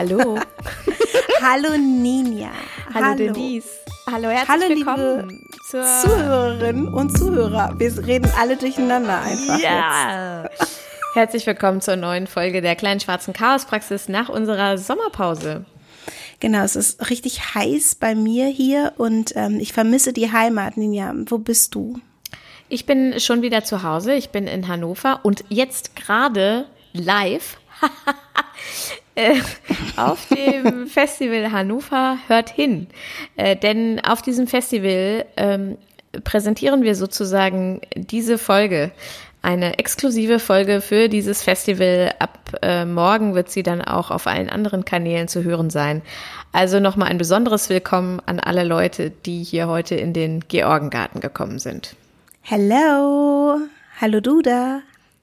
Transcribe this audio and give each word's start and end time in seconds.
Hallo. 0.00 0.38
Hallo 1.42 1.76
Ninja. 1.76 2.48
Hallo, 2.94 3.04
Hallo. 3.04 3.16
Denise. 3.16 3.68
Hallo, 4.10 4.30
herzlich 4.30 4.48
Hallo, 4.48 4.68
willkommen 4.70 5.46
zur 5.68 5.84
Zuhörerinnen 5.84 6.88
und 6.88 7.18
Zuhörer. 7.18 7.74
Wir 7.76 8.06
reden 8.06 8.32
alle 8.38 8.56
durcheinander 8.56 9.20
einfach. 9.20 9.58
Ja. 9.58 10.44
Jetzt. 10.44 10.80
Herzlich 11.12 11.46
willkommen 11.46 11.82
zur 11.82 11.96
neuen 11.96 12.26
Folge 12.26 12.62
der 12.62 12.76
kleinen 12.76 13.00
schwarzen 13.00 13.34
Chaospraxis 13.34 14.08
nach 14.08 14.30
unserer 14.30 14.78
Sommerpause. 14.78 15.66
Genau, 16.38 16.62
es 16.62 16.76
ist 16.76 17.10
richtig 17.10 17.54
heiß 17.54 17.96
bei 17.96 18.14
mir 18.14 18.46
hier 18.46 18.94
und 18.96 19.34
ähm, 19.36 19.60
ich 19.60 19.74
vermisse 19.74 20.14
die 20.14 20.32
Heimat, 20.32 20.78
Ninja. 20.78 21.12
Wo 21.26 21.36
bist 21.36 21.74
du? 21.74 22.00
Ich 22.70 22.86
bin 22.86 23.20
schon 23.20 23.42
wieder 23.42 23.64
zu 23.64 23.82
Hause. 23.82 24.14
Ich 24.14 24.30
bin 24.30 24.46
in 24.46 24.66
Hannover 24.66 25.20
und 25.24 25.44
jetzt 25.50 25.94
gerade 25.94 26.64
live 26.94 27.58
äh, 29.20 29.40
auf 29.96 30.26
dem 30.28 30.86
Festival 30.86 31.52
Hannover 31.52 32.18
hört 32.28 32.50
hin. 32.50 32.86
Äh, 33.36 33.56
denn 33.56 34.00
auf 34.04 34.22
diesem 34.22 34.46
Festival 34.46 35.26
ähm, 35.36 35.78
präsentieren 36.24 36.82
wir 36.82 36.94
sozusagen 36.94 37.80
diese 37.94 38.38
Folge. 38.38 38.90
Eine 39.42 39.78
exklusive 39.78 40.38
Folge 40.38 40.80
für 40.82 41.08
dieses 41.08 41.42
Festival. 41.42 42.12
Ab 42.18 42.58
äh, 42.62 42.84
morgen 42.84 43.34
wird 43.34 43.50
sie 43.50 43.62
dann 43.62 43.80
auch 43.80 44.10
auf 44.10 44.26
allen 44.26 44.50
anderen 44.50 44.84
Kanälen 44.84 45.28
zu 45.28 45.44
hören 45.44 45.70
sein. 45.70 46.02
Also 46.52 46.80
nochmal 46.80 47.08
ein 47.08 47.18
besonderes 47.18 47.70
Willkommen 47.70 48.20
an 48.26 48.38
alle 48.40 48.64
Leute, 48.64 49.10
die 49.10 49.42
hier 49.42 49.68
heute 49.68 49.94
in 49.94 50.12
den 50.12 50.40
Georgengarten 50.48 51.20
gekommen 51.20 51.58
sind. 51.58 51.96
Hello, 52.42 53.58
hallo 54.00 54.20
Duda. 54.20 54.80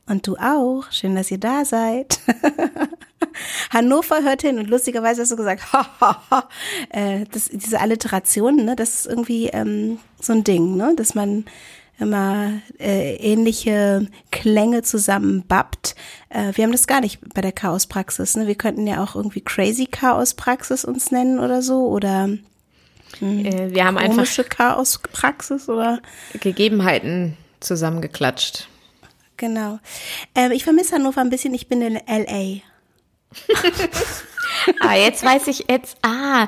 Und 0.08 0.26
du 0.26 0.38
auch. 0.38 0.86
Schön, 0.90 1.16
dass 1.16 1.30
ihr 1.30 1.38
da 1.40 1.66
seid. 1.66 2.20
Hannover 3.72 4.24
hört 4.24 4.42
hin 4.42 4.60
und 4.60 4.70
lustigerweise 4.70 5.22
hast 5.22 5.32
du 5.32 5.36
gesagt, 5.36 5.64
äh, 6.90 7.26
das, 7.32 7.50
diese 7.52 7.80
Alliterationen, 7.80 8.66
ne, 8.66 8.76
das 8.76 8.96
ist 8.96 9.06
irgendwie 9.08 9.48
ähm, 9.48 10.00
so 10.20 10.34
ein 10.34 10.44
Ding, 10.44 10.76
ne, 10.76 10.94
dass 10.96 11.16
man 11.16 11.46
immer 12.00 12.62
äh, 12.80 13.16
ähnliche 13.16 14.08
Klänge 14.32 14.84
zusammenbappt. 14.84 15.96
Äh, 16.30 16.52
wir 16.54 16.64
haben 16.64 16.72
das 16.72 16.88
gar 16.88 17.02
nicht 17.02 17.20
bei 17.34 17.42
der 17.42 17.52
Chaospraxis. 17.52 18.36
Ne? 18.36 18.48
Wir 18.48 18.56
könnten 18.56 18.86
ja 18.86 19.04
auch 19.04 19.16
irgendwie 19.16 19.42
Crazy 19.42 19.88
Chaospraxis 19.88 20.86
uns 20.86 21.12
nennen 21.12 21.40
oder 21.40 21.62
so 21.62 21.88
oder 21.88 22.28
mh, 23.20 23.50
äh, 23.50 23.74
wir 23.74 23.86
haben 23.86 23.98
einfach 23.98 24.28
Chaospraxis 24.50 25.70
oder 25.70 26.00
Gegebenheiten 26.40 27.36
zusammengeklatscht. 27.60 28.68
Genau. 29.38 29.80
Ähm, 30.36 30.52
ich 30.52 30.64
vermisse 30.64 30.96
Hannover 30.96 31.22
ein 31.22 31.30
bisschen. 31.30 31.54
Ich 31.54 31.68
bin 31.68 31.82
in 31.82 31.96
LA. 31.96 32.62
ah, 34.80 34.96
jetzt 34.96 35.24
weiß 35.24 35.48
ich 35.48 35.66
jetzt. 35.70 35.98
Ah, 36.02 36.48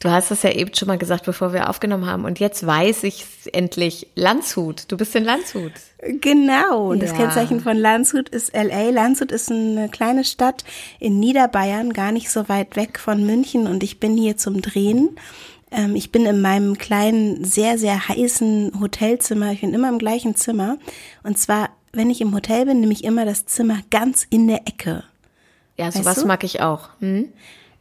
du 0.00 0.10
hast 0.10 0.30
das 0.30 0.42
ja 0.42 0.50
eben 0.50 0.74
schon 0.74 0.88
mal 0.88 0.98
gesagt, 0.98 1.24
bevor 1.24 1.52
wir 1.52 1.68
aufgenommen 1.68 2.06
haben. 2.06 2.24
Und 2.24 2.40
jetzt 2.40 2.66
weiß 2.66 3.04
ich 3.04 3.26
endlich. 3.52 4.08
Landshut. 4.14 4.84
Du 4.88 4.96
bist 4.96 5.14
in 5.14 5.24
Landshut. 5.24 5.72
Genau. 6.20 6.90
Und 6.90 7.02
ja. 7.02 7.08
das 7.08 7.16
Kennzeichen 7.16 7.60
von 7.60 7.76
Landshut 7.76 8.28
ist 8.28 8.54
LA. 8.54 8.90
Landshut 8.90 9.32
ist 9.32 9.50
eine 9.50 9.88
kleine 9.88 10.24
Stadt 10.24 10.64
in 10.98 11.20
Niederbayern, 11.20 11.92
gar 11.92 12.12
nicht 12.12 12.30
so 12.30 12.48
weit 12.48 12.76
weg 12.76 12.98
von 12.98 13.24
München. 13.24 13.66
Und 13.66 13.82
ich 13.82 14.00
bin 14.00 14.16
hier 14.16 14.36
zum 14.36 14.62
Drehen 14.62 15.16
ähm, 15.70 15.96
ich 15.96 16.12
bin 16.12 16.24
in 16.24 16.40
meinem 16.40 16.78
kleinen, 16.78 17.42
sehr, 17.42 17.78
sehr 17.78 18.08
heißen 18.08 18.78
Hotelzimmer. 18.80 19.50
Ich 19.50 19.62
bin 19.62 19.74
immer 19.74 19.88
im 19.88 19.98
gleichen 19.98 20.36
Zimmer. 20.36 20.78
Und 21.24 21.36
zwar 21.36 21.70
wenn 21.94 22.10
ich 22.10 22.20
im 22.20 22.34
Hotel 22.34 22.66
bin, 22.66 22.80
nehme 22.80 22.92
ich 22.92 23.04
immer 23.04 23.24
das 23.24 23.46
Zimmer 23.46 23.80
ganz 23.90 24.26
in 24.28 24.48
der 24.48 24.66
Ecke. 24.66 25.04
Ja, 25.76 25.90
sowas 25.90 26.06
weißt 26.06 26.22
du? 26.22 26.26
mag 26.26 26.44
ich 26.44 26.60
auch. 26.60 26.88
Hm? 27.00 27.32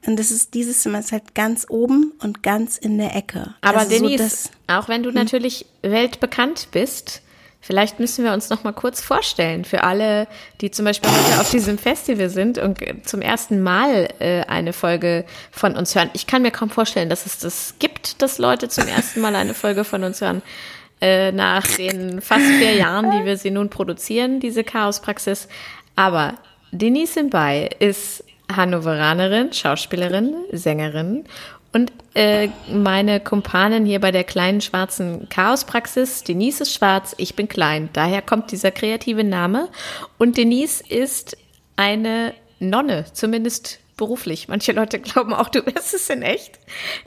Und 0.06 0.18
das 0.18 0.32
ist, 0.32 0.54
dieses 0.54 0.82
Zimmer 0.82 1.00
ist 1.00 1.12
halt 1.12 1.34
ganz 1.34 1.66
oben 1.70 2.12
und 2.20 2.44
ganz 2.44 2.78
in 2.78 2.98
der 2.98 3.16
Ecke. 3.16 3.56
Aber 3.62 3.80
also 3.80 3.92
Denise, 3.92 4.30
so 4.30 4.50
auch 4.68 4.90
wenn 4.90 5.04
du 5.04 5.10
hm? 5.10 5.16
natürlich 5.16 5.66
weltbekannt 5.82 6.70
bist, 6.72 7.22
vielleicht 7.62 8.00
müssen 8.00 8.26
wir 8.26 8.34
uns 8.34 8.50
noch 8.50 8.66
mal 8.66 8.74
kurz 8.74 9.02
vorstellen 9.02 9.64
für 9.64 9.84
alle, 9.84 10.28
die 10.60 10.72
zum 10.72 10.84
Beispiel 10.84 11.10
heute 11.10 11.40
auf 11.40 11.50
diesem 11.52 11.78
Festival 11.78 12.30
sind 12.30 12.58
und 12.58 12.80
zum 13.06 13.22
ersten 13.22 13.64
Mal 13.64 14.10
äh, 14.20 14.42
eine 14.42 14.74
Folge 14.74 15.24
von 15.52 15.78
uns 15.78 15.96
hören. 15.96 16.10
Ich 16.14 16.28
kann 16.28 16.42
mir 16.42 16.52
kaum 16.52 16.70
vorstellen, 16.70 17.10
dass 17.10 17.26
es 17.26 17.40
das 17.40 17.76
gibt, 17.80 18.22
dass 18.22 18.38
Leute 18.40 18.68
zum 18.68 18.88
ersten 18.88 19.22
Mal 19.22 19.36
eine 19.36 19.54
Folge 19.54 19.86
von 19.86 20.04
uns 20.04 20.20
hören. 20.20 20.42
Äh, 21.00 21.32
nach 21.34 21.68
den 21.68 22.22
fast 22.22 22.46
vier 22.46 22.76
Jahren, 22.76 23.12
die 23.12 23.26
wir 23.26 23.38
sie 23.38 23.52
nun 23.52 23.70
produzieren, 23.70 24.40
diese 24.40 24.64
Chaospraxis. 24.64 25.48
Aber 25.96 26.36
Denise 26.74 27.14
Simbay 27.14 27.70
ist 27.78 28.24
Hannoveranerin, 28.52 29.54
Schauspielerin, 29.54 30.34
Sängerin 30.52 31.26
und 31.72 31.92
äh, 32.16 32.50
meine 32.72 33.20
Kumpanin 33.20 33.86
hier 33.86 34.00
bei 34.00 34.12
der 34.12 34.24
kleinen 34.24 34.60
schwarzen 34.62 35.28
Chaospraxis, 35.30 36.24
Denise 36.24 36.62
ist 36.62 36.74
schwarz, 36.74 37.16
ich 37.18 37.36
bin 37.36 37.48
klein. 37.48 37.90
Daher 37.94 38.22
kommt 38.22 38.52
dieser 38.52 38.72
kreative 38.72 39.24
Name. 39.24 39.70
Und 40.20 40.38
Denise 40.38 40.84
ist 40.88 41.38
eine 41.76 42.34
Nonne, 42.60 43.06
zumindest 43.14 43.80
beruflich. 43.98 44.48
Manche 44.48 44.72
Leute 44.72 45.00
glauben 45.00 45.34
auch, 45.34 45.50
du 45.50 45.62
bist 45.62 45.94
es 45.94 46.10
in 46.10 46.22
echt. 46.22 46.60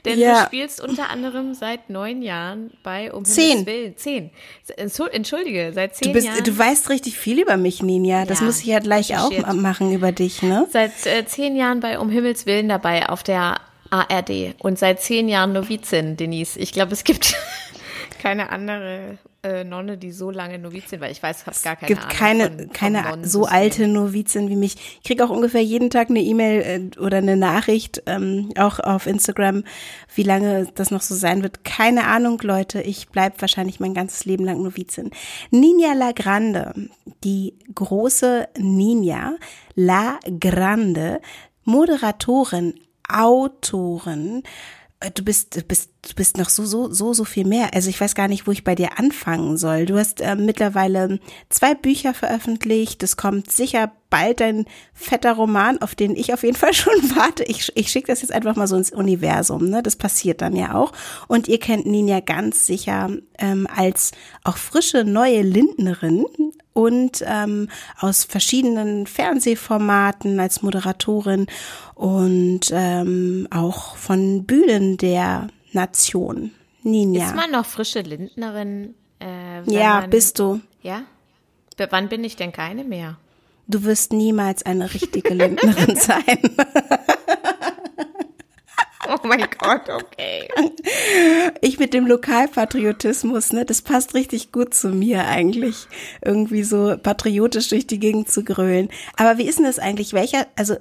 Denn 0.05 0.19
ja. 0.19 0.41
du 0.41 0.47
spielst 0.47 0.81
unter 0.81 1.11
anderem 1.11 1.55
seit 1.55 1.91
neun 1.91 2.23
Jahren 2.23 2.73
bei 2.83 3.13
Um 3.13 3.25
zehn. 3.25 3.67
Willen. 3.67 3.97
Zehn. 3.97 4.31
Entschuldige, 4.77 5.73
seit 5.75 5.97
zehn 5.97 6.09
du 6.09 6.15
bist, 6.15 6.27
Jahren. 6.27 6.45
Du 6.45 6.57
weißt 6.57 6.91
richtig 6.91 7.19
viel 7.19 7.41
über 7.41 7.57
mich, 7.57 7.83
Ninja. 7.83 8.25
Das 8.25 8.41
ja, 8.41 8.47
muss 8.47 8.61
ich 8.61 8.67
ja 8.67 8.79
gleich 8.79 9.17
auch 9.17 9.31
machen 9.55 9.93
über 9.93 10.13
dich, 10.13 10.43
ne? 10.43 10.67
Seit 10.71 11.07
äh, 11.07 11.25
zehn 11.27 11.57
Jahren 11.57 11.81
bei 11.81 11.99
Um 11.99 12.11
Himmels 12.11 12.47
Willen 12.47 12.69
dabei 12.69 13.09
auf 13.09 13.23
der 13.23 13.61
ARD 13.91 14.55
und 14.59 14.79
seit 14.79 15.01
zehn 15.01 15.29
Jahren 15.29 15.53
Novizin, 15.53 16.17
Denise. 16.17 16.59
Ich 16.59 16.73
glaube, 16.73 16.93
es 16.93 17.05
gibt 17.05 17.35
keine 18.23 18.51
andere 18.51 19.19
äh, 19.47 19.65
Nonne, 19.65 19.97
die 19.97 20.11
so 20.11 20.31
lange 20.31 20.59
Novizin 20.59 21.01
war. 21.01 21.11
Ich 21.11 21.23
weiß, 21.23 21.47
habe 21.47 21.57
gar 21.63 21.77
keine 21.77 21.89
gibt 21.89 22.03
Ahnung. 22.03 22.17
keine, 22.17 22.51
von, 22.51 22.73
keine 22.73 23.19
so 23.23 23.45
alte 23.45 23.87
Novizin 23.87 24.49
wie 24.49 24.57
mich. 24.57 24.77
Ich 24.99 25.05
kriege 25.05 25.25
auch 25.25 25.31
ungefähr 25.31 25.63
jeden 25.63 25.91
Tag 25.91 26.11
eine 26.11 26.21
E-Mail 26.21 26.93
äh, 26.97 26.99
oder 26.99 27.19
eine 27.19 27.37
Nachricht, 27.37 28.03
ähm, 28.07 28.51
auch 28.59 28.81
auf 28.81 29.07
Instagram, 29.07 29.65
wie 30.15 30.23
lange 30.25 30.67
das 30.75 30.91
noch 30.91 31.03
so 31.03 31.15
sein 31.15 31.43
wird. 31.43 31.65
Keine 31.65 32.07
Ahnung, 32.07 32.41
Leute. 32.43 32.83
Ich 32.83 33.09
bleib 33.09 33.41
wahrscheinlich 33.41 33.79
mein 33.79 33.95
ganzes 33.95 34.25
Leben 34.25 34.45
lang 34.45 34.63
Novizin. 34.63 35.11
Nina 35.51 35.93
La 35.95 36.13
Grande, 36.13 36.75
die 37.23 37.55
große 37.75 38.49
Nina 38.59 39.37
La 39.75 40.19
Grande, 40.41 41.21
Moderatorin, 41.65 42.75
Autorin, 43.09 44.43
du 45.15 45.23
bist, 45.23 45.57
du 45.57 45.63
bist, 45.63 45.91
du 46.09 46.15
bist 46.15 46.39
noch 46.39 46.49
so, 46.49 46.65
so, 46.65 46.91
so, 46.91 47.13
so 47.13 47.25
viel 47.25 47.47
mehr. 47.47 47.75
Also 47.75 47.91
ich 47.91 48.01
weiß 48.01 48.15
gar 48.15 48.29
nicht, 48.29 48.47
wo 48.47 48.51
ich 48.51 48.65
bei 48.65 48.75
dir 48.75 48.99
anfangen 48.99 49.57
soll. 49.59 49.85
Du 49.85 49.99
hast 49.99 50.21
äh, 50.21 50.35
mittlerweile 50.37 51.21
zwei 51.51 51.75
Bücher 51.75 52.15
veröffentlicht. 52.15 53.03
Es 53.03 53.17
kommt 53.17 53.51
sicher 53.51 53.93
bald 54.09 54.41
ein 54.41 54.65
fetter 54.95 55.35
Roman, 55.35 55.79
auf 55.83 55.95
den 55.95 56.17
ich 56.17 56.33
auf 56.33 56.43
jeden 56.43 56.57
Fall 56.57 56.73
schon 56.73 56.95
warte. 57.15 57.45
Ich, 57.45 57.71
ich 57.75 57.91
schicke 57.91 58.09
das 58.09 58.23
jetzt 58.23 58.33
einfach 58.33 58.57
mal 58.57 58.67
so 58.67 58.77
ins 58.77 58.91
Universum. 58.91 59.69
Ne? 59.69 59.83
Das 59.83 59.97
passiert 59.97 60.41
dann 60.41 60.57
ja 60.57 60.75
auch. 60.75 60.93
Und 61.29 61.47
ihr 61.47 61.61
kennt 61.61 61.87
Ninja 61.87 62.21
ganz 62.21 62.67
sicher 62.67 63.11
ähm, 63.39 63.67
als 63.75 64.13
auch 64.45 64.57
frische 64.57 65.05
neue 65.05 65.43
Lindnerin 65.43 66.25
und 66.77 67.25
ähm, 67.27 67.71
aus 67.99 68.25
verschiedenen 68.25 69.07
Fernsehformaten 69.07 70.39
als 70.39 70.61
Moderatorin 70.61 71.47
und 71.95 72.61
ähm, 72.71 73.49
auch 73.51 73.97
von 73.97 74.45
Bühnen 74.45 74.99
der 74.99 75.49
Nation. 75.73 76.53
Ninja. 76.83 77.25
Ist 77.25 77.35
man 77.35 77.51
noch 77.51 77.65
frische 77.65 78.01
Lindnerin? 78.01 78.95
Äh, 79.21 79.63
ja, 79.73 80.03
man, 80.03 80.11
bist 80.11 80.39
du. 80.39 80.61
Ja? 80.83 81.05
B 81.79 81.87
wann 81.89 82.11
bin 82.11 82.23
ich 82.25 82.37
denn 82.37 82.53
keine 82.53 82.85
mehr? 82.85 83.17
Du 83.67 83.83
wirst 83.85 84.13
niemals 84.13 84.65
eine 84.65 84.93
richtige 84.93 85.33
Lindnerin 85.33 85.97
sein. 85.97 86.23
Oh 89.23 89.27
mein 89.27 89.47
Gott, 89.59 89.89
okay. 89.89 90.49
Ich 91.61 91.79
mit 91.79 91.95
dem 91.95 92.07
Lokalpatriotismus, 92.07 93.53
ne, 93.53 93.65
das 93.65 93.83
passt 93.83 94.15
richtig 94.15 94.53
gut 94.53 94.75
zu 94.75 94.89
mir 94.89 95.27
eigentlich, 95.27 95.87
irgendwie 96.25 96.65
so 96.65 96.97
patriotisch 97.01 97.69
durch 97.69 97.87
die 97.87 98.01
Gegend 98.01 98.31
zu 98.31 98.43
grölen. 98.45 98.89
Aber 99.17 99.39
wie 99.39 99.47
ist 99.47 99.59
denn 99.59 99.65
das 99.65 99.79
eigentlich? 99.79 100.13
Welcher, 100.13 100.47
also 100.57 100.77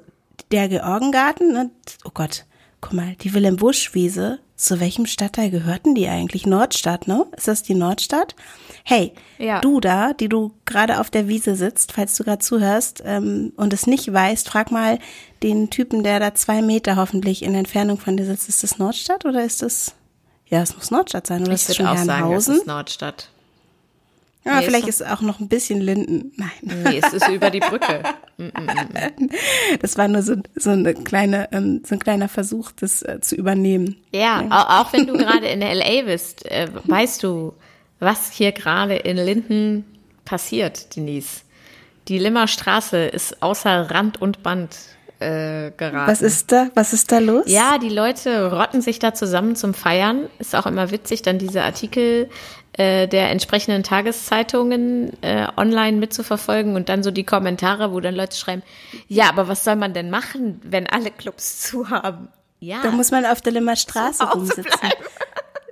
der 0.52 0.68
Georgengarten, 0.70 1.54
ne, 1.54 1.70
oh 2.04 2.12
Gott, 2.14 2.46
guck 2.86 2.94
mal, 2.94 3.16
die 3.16 3.34
Willem 3.34 3.56
Busch 3.56 3.96
Wiese, 3.96 4.38
zu 4.56 4.80
welchem 4.80 5.08
Stadtteil 5.08 5.50
gehörten 5.50 5.96
die 5.96 6.08
eigentlich? 6.08 6.46
Nordstadt, 6.46 7.08
ne? 7.08 7.26
Ist 7.36 7.48
das 7.48 7.64
die 7.64 7.74
Nordstadt? 7.74 8.36
Hey, 8.84 9.12
ja. 9.40 9.60
du 9.60 9.80
da, 9.80 10.14
die 10.14 10.30
du 10.30 10.52
gerade 10.66 11.00
auf 11.00 11.10
der 11.10 11.28
Wiese 11.28 11.56
sitzt, 11.56 11.94
falls 11.94 12.16
du 12.16 12.24
gerade 12.24 12.44
zuhörst 12.44 13.02
ähm, 13.04 13.54
und 13.58 13.74
es 13.74 13.88
nicht 13.88 14.14
weißt, 14.14 14.48
frag 14.50 14.70
mal 14.70 15.00
den 15.42 15.72
Typen, 15.72 16.04
der 16.04 16.20
da 16.20 16.36
zwei 16.36 16.62
Meter 16.62 16.96
hoffentlich 16.96 17.42
in 17.42 17.56
Entfernung 17.56 17.98
von 17.98 18.18
dir 18.18 18.26
sitzt. 18.26 18.50
Ist 18.50 18.62
das 18.62 18.78
Nordstadt 18.78 19.26
oder 19.26 19.44
ist 19.44 19.64
das? 19.64 19.96
Ja, 20.46 20.62
es 20.62 20.76
muss 20.76 20.92
Nordstadt 20.92 21.26
sein, 21.26 21.42
oder 21.42 21.54
ich 21.54 21.62
ist 21.62 21.70
das 21.70 21.78
schon 21.78 21.88
auch 21.88 21.96
Herrenhausen? 21.96 22.40
Sagen, 22.40 22.52
es 22.54 22.60
ist 22.60 22.68
Nordstadt. 22.68 23.30
Ja, 24.46 24.60
nee, 24.60 24.66
vielleicht 24.66 24.88
ist 24.88 25.02
es 25.02 25.08
auch 25.08 25.22
noch 25.22 25.40
ein 25.40 25.48
bisschen 25.48 25.82
Linden. 25.82 26.32
Nein. 26.38 26.52
Nee, 26.62 27.02
es 27.04 27.14
ist 27.14 27.28
über 27.30 27.50
die 27.50 27.60
Brücke. 27.60 28.04
das 29.82 29.98
war 29.98 30.08
nur 30.08 30.22
so, 30.22 30.36
so, 30.56 30.70
eine 30.70 30.94
kleine, 30.94 31.50
ähm, 31.52 31.82
so 31.84 31.96
ein 31.96 32.00
kleiner 32.00 32.30
Versuch, 32.30 32.72
das 32.72 33.02
äh, 33.02 33.20
zu 33.22 33.36
übernehmen. 33.36 33.96
Ja, 34.14 34.44
ja. 34.44 34.82
Auch, 34.82 34.94
wenn 34.94 35.08
du 35.08 35.14
gerade 35.14 35.48
in 35.48 35.62
LA 35.62 36.04
bist, 36.04 36.46
äh, 36.46 36.68
weißt 36.84 37.24
du, 37.24 37.54
was 38.00 38.32
hier 38.32 38.52
gerade 38.52 38.96
in 38.96 39.18
Linden 39.18 39.86
passiert, 40.26 40.96
Denise. 40.96 41.42
Die 42.08 42.20
Limmer 42.20 42.48
Straße 42.48 42.98
ist 42.98 43.42
außer 43.42 43.90
Rand 43.90 44.22
und 44.22 44.44
Band 44.44 44.78
äh, 45.20 45.72
geraten. 45.72 46.12
Was 46.12 46.22
ist 46.22 46.52
da? 46.52 46.70
Was 46.76 46.94
ist 46.94 47.12
da 47.12 47.20
los? 47.20 47.46
Ja, 47.48 47.78
die 47.80 47.90
Leute 47.90 48.52
rotten 48.52 48.82
sich 48.82 49.00
da 49.00 49.14
zusammen 49.14 49.56
zum 49.56 49.74
Feiern. 49.74 50.28
Ist 50.38 50.56
auch 50.56 50.66
immer 50.66 50.92
witzig, 50.92 51.22
dann 51.24 51.40
diese 51.40 51.64
Artikel 51.64 52.30
äh, 52.78 53.08
der 53.08 53.30
entsprechenden 53.30 53.84
Tageszeitungen 53.84 55.12
äh, 55.22 55.48
online 55.58 55.98
mitzuverfolgen 55.98 56.76
und 56.76 56.90
dann 56.90 57.04
so 57.04 57.12
die 57.12 57.24
Kommentare, 57.24 57.92
wo 57.92 58.00
dann 58.00 58.16
Leute 58.16 58.36
schreiben, 58.36 58.64
ja, 59.08 59.30
aber 59.30 59.48
was 59.48 59.64
soll 59.64 59.76
man 59.76 59.94
denn 59.94 60.10
machen, 60.10 60.60
wenn 60.64 60.88
alle 60.88 61.12
Clubs 61.12 61.62
zu 61.70 61.90
haben? 61.90 62.30
Ja. 62.60 62.82
Da 62.84 62.92
muss 62.92 63.12
man 63.12 63.26
auf 63.26 63.42
der 63.42 63.54
Limmer 63.54 63.76
Straße 63.76 64.24
rumsitzen 64.24 64.90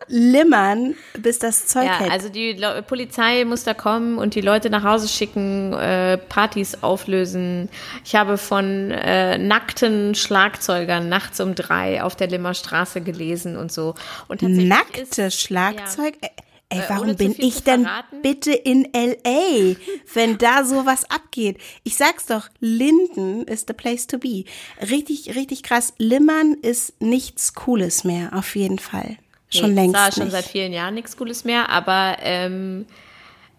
limmern, 0.07 0.95
bis 1.17 1.39
das 1.39 1.65
Zeug 1.67 1.85
ja, 1.85 1.99
hält. 1.99 2.11
Also 2.11 2.29
die 2.29 2.53
Le 2.53 2.83
Polizei 2.83 3.45
muss 3.45 3.63
da 3.63 3.73
kommen 3.73 4.17
und 4.17 4.35
die 4.35 4.41
Leute 4.41 4.69
nach 4.69 4.83
Hause 4.83 5.07
schicken, 5.07 5.73
äh, 5.73 6.17
Partys 6.17 6.83
auflösen. 6.83 7.69
Ich 8.05 8.15
habe 8.15 8.37
von 8.37 8.91
äh, 8.91 9.37
nackten 9.37 10.15
Schlagzeugern 10.15 11.09
nachts 11.09 11.39
um 11.39 11.55
drei 11.55 12.03
auf 12.03 12.15
der 12.15 12.27
Limmer 12.27 12.53
Straße 12.53 13.01
gelesen 13.01 13.57
und 13.57 13.71
so. 13.71 13.95
Und 14.27 14.41
Nackte 14.41 15.23
ist, 15.23 15.41
Schlagzeug? 15.41 16.15
Ja. 16.21 16.29
Ey, 16.73 16.79
äh, 16.79 16.89
warum 16.89 17.15
bin 17.15 17.35
ich 17.37 17.63
denn 17.63 17.87
bitte 18.21 18.51
in 18.51 18.87
LA, 18.93 19.75
wenn 20.13 20.37
da 20.37 20.63
sowas 20.65 21.09
abgeht? 21.09 21.57
Ich 21.83 21.95
sag's 21.95 22.25
doch, 22.25 22.49
Linden 22.59 23.43
ist 23.43 23.67
the 23.67 23.73
place 23.73 24.07
to 24.07 24.17
be. 24.17 24.45
Richtig, 24.81 25.35
richtig 25.35 25.63
krass. 25.63 25.93
Limmern 25.97 26.55
ist 26.61 26.99
nichts 27.01 27.53
Cooles 27.53 28.03
mehr, 28.03 28.31
auf 28.33 28.55
jeden 28.55 28.79
Fall. 28.79 29.17
Schon 29.49 29.75
nee, 29.75 29.81
längst. 29.81 29.95
Das 29.95 30.01
war 30.01 30.11
schon 30.23 30.31
seit 30.31 30.45
vielen 30.45 30.73
Jahren 30.73 30.95
nichts 30.95 31.15
Cooles 31.15 31.45
mehr, 31.45 31.69
aber 31.69 32.17
ähm, 32.21 32.85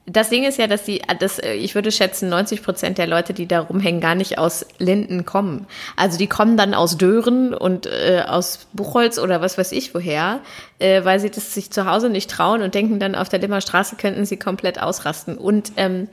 das 0.07 0.29
Ding 0.29 0.45
ist 0.45 0.59
ja, 0.59 0.67
dass 0.67 0.85
die, 0.85 1.01
das, 1.19 1.39
ich 1.39 1.75
würde 1.75 1.91
schätzen, 1.91 2.29
90 2.29 2.63
Prozent 2.63 2.99
der 2.99 3.07
Leute, 3.07 3.33
die 3.33 3.47
da 3.47 3.61
rumhängen, 3.61 4.03
gar 4.03 4.15
nicht 4.15 4.37
aus 4.39 4.67
Linden 4.79 5.25
kommen. 5.25 5.67
Also 5.97 6.19
die 6.19 6.27
kommen 6.27 6.59
dann 6.59 6.75
aus 6.75 6.99
Dören 6.99 7.55
und 7.55 7.87
äh, 7.87 8.23
aus 8.27 8.67
Buchholz 8.75 9.19
oder 9.19 9.41
was 9.41 9.57
weiß 9.57 9.73
ich 9.73 9.95
woher, 9.95 10.41
äh, 10.79 11.05
weil 11.05 11.21
sie 11.21 11.31
das 11.31 11.55
sich 11.55 11.71
zu 11.71 11.87
Hause 11.87 12.11
nicht 12.11 12.31
trauen 12.31 12.61
und 12.61 12.75
denken 12.75 12.99
dann, 12.99 13.15
auf 13.15 13.31
der 13.31 13.39
Limmer 13.39 13.63
Straße 13.63 13.97
könnten 13.97 14.27
sie 14.27 14.37
komplett 14.37 14.81
ausrasten. 14.81 15.39
Und 15.39 15.73
ähm, 15.77 16.09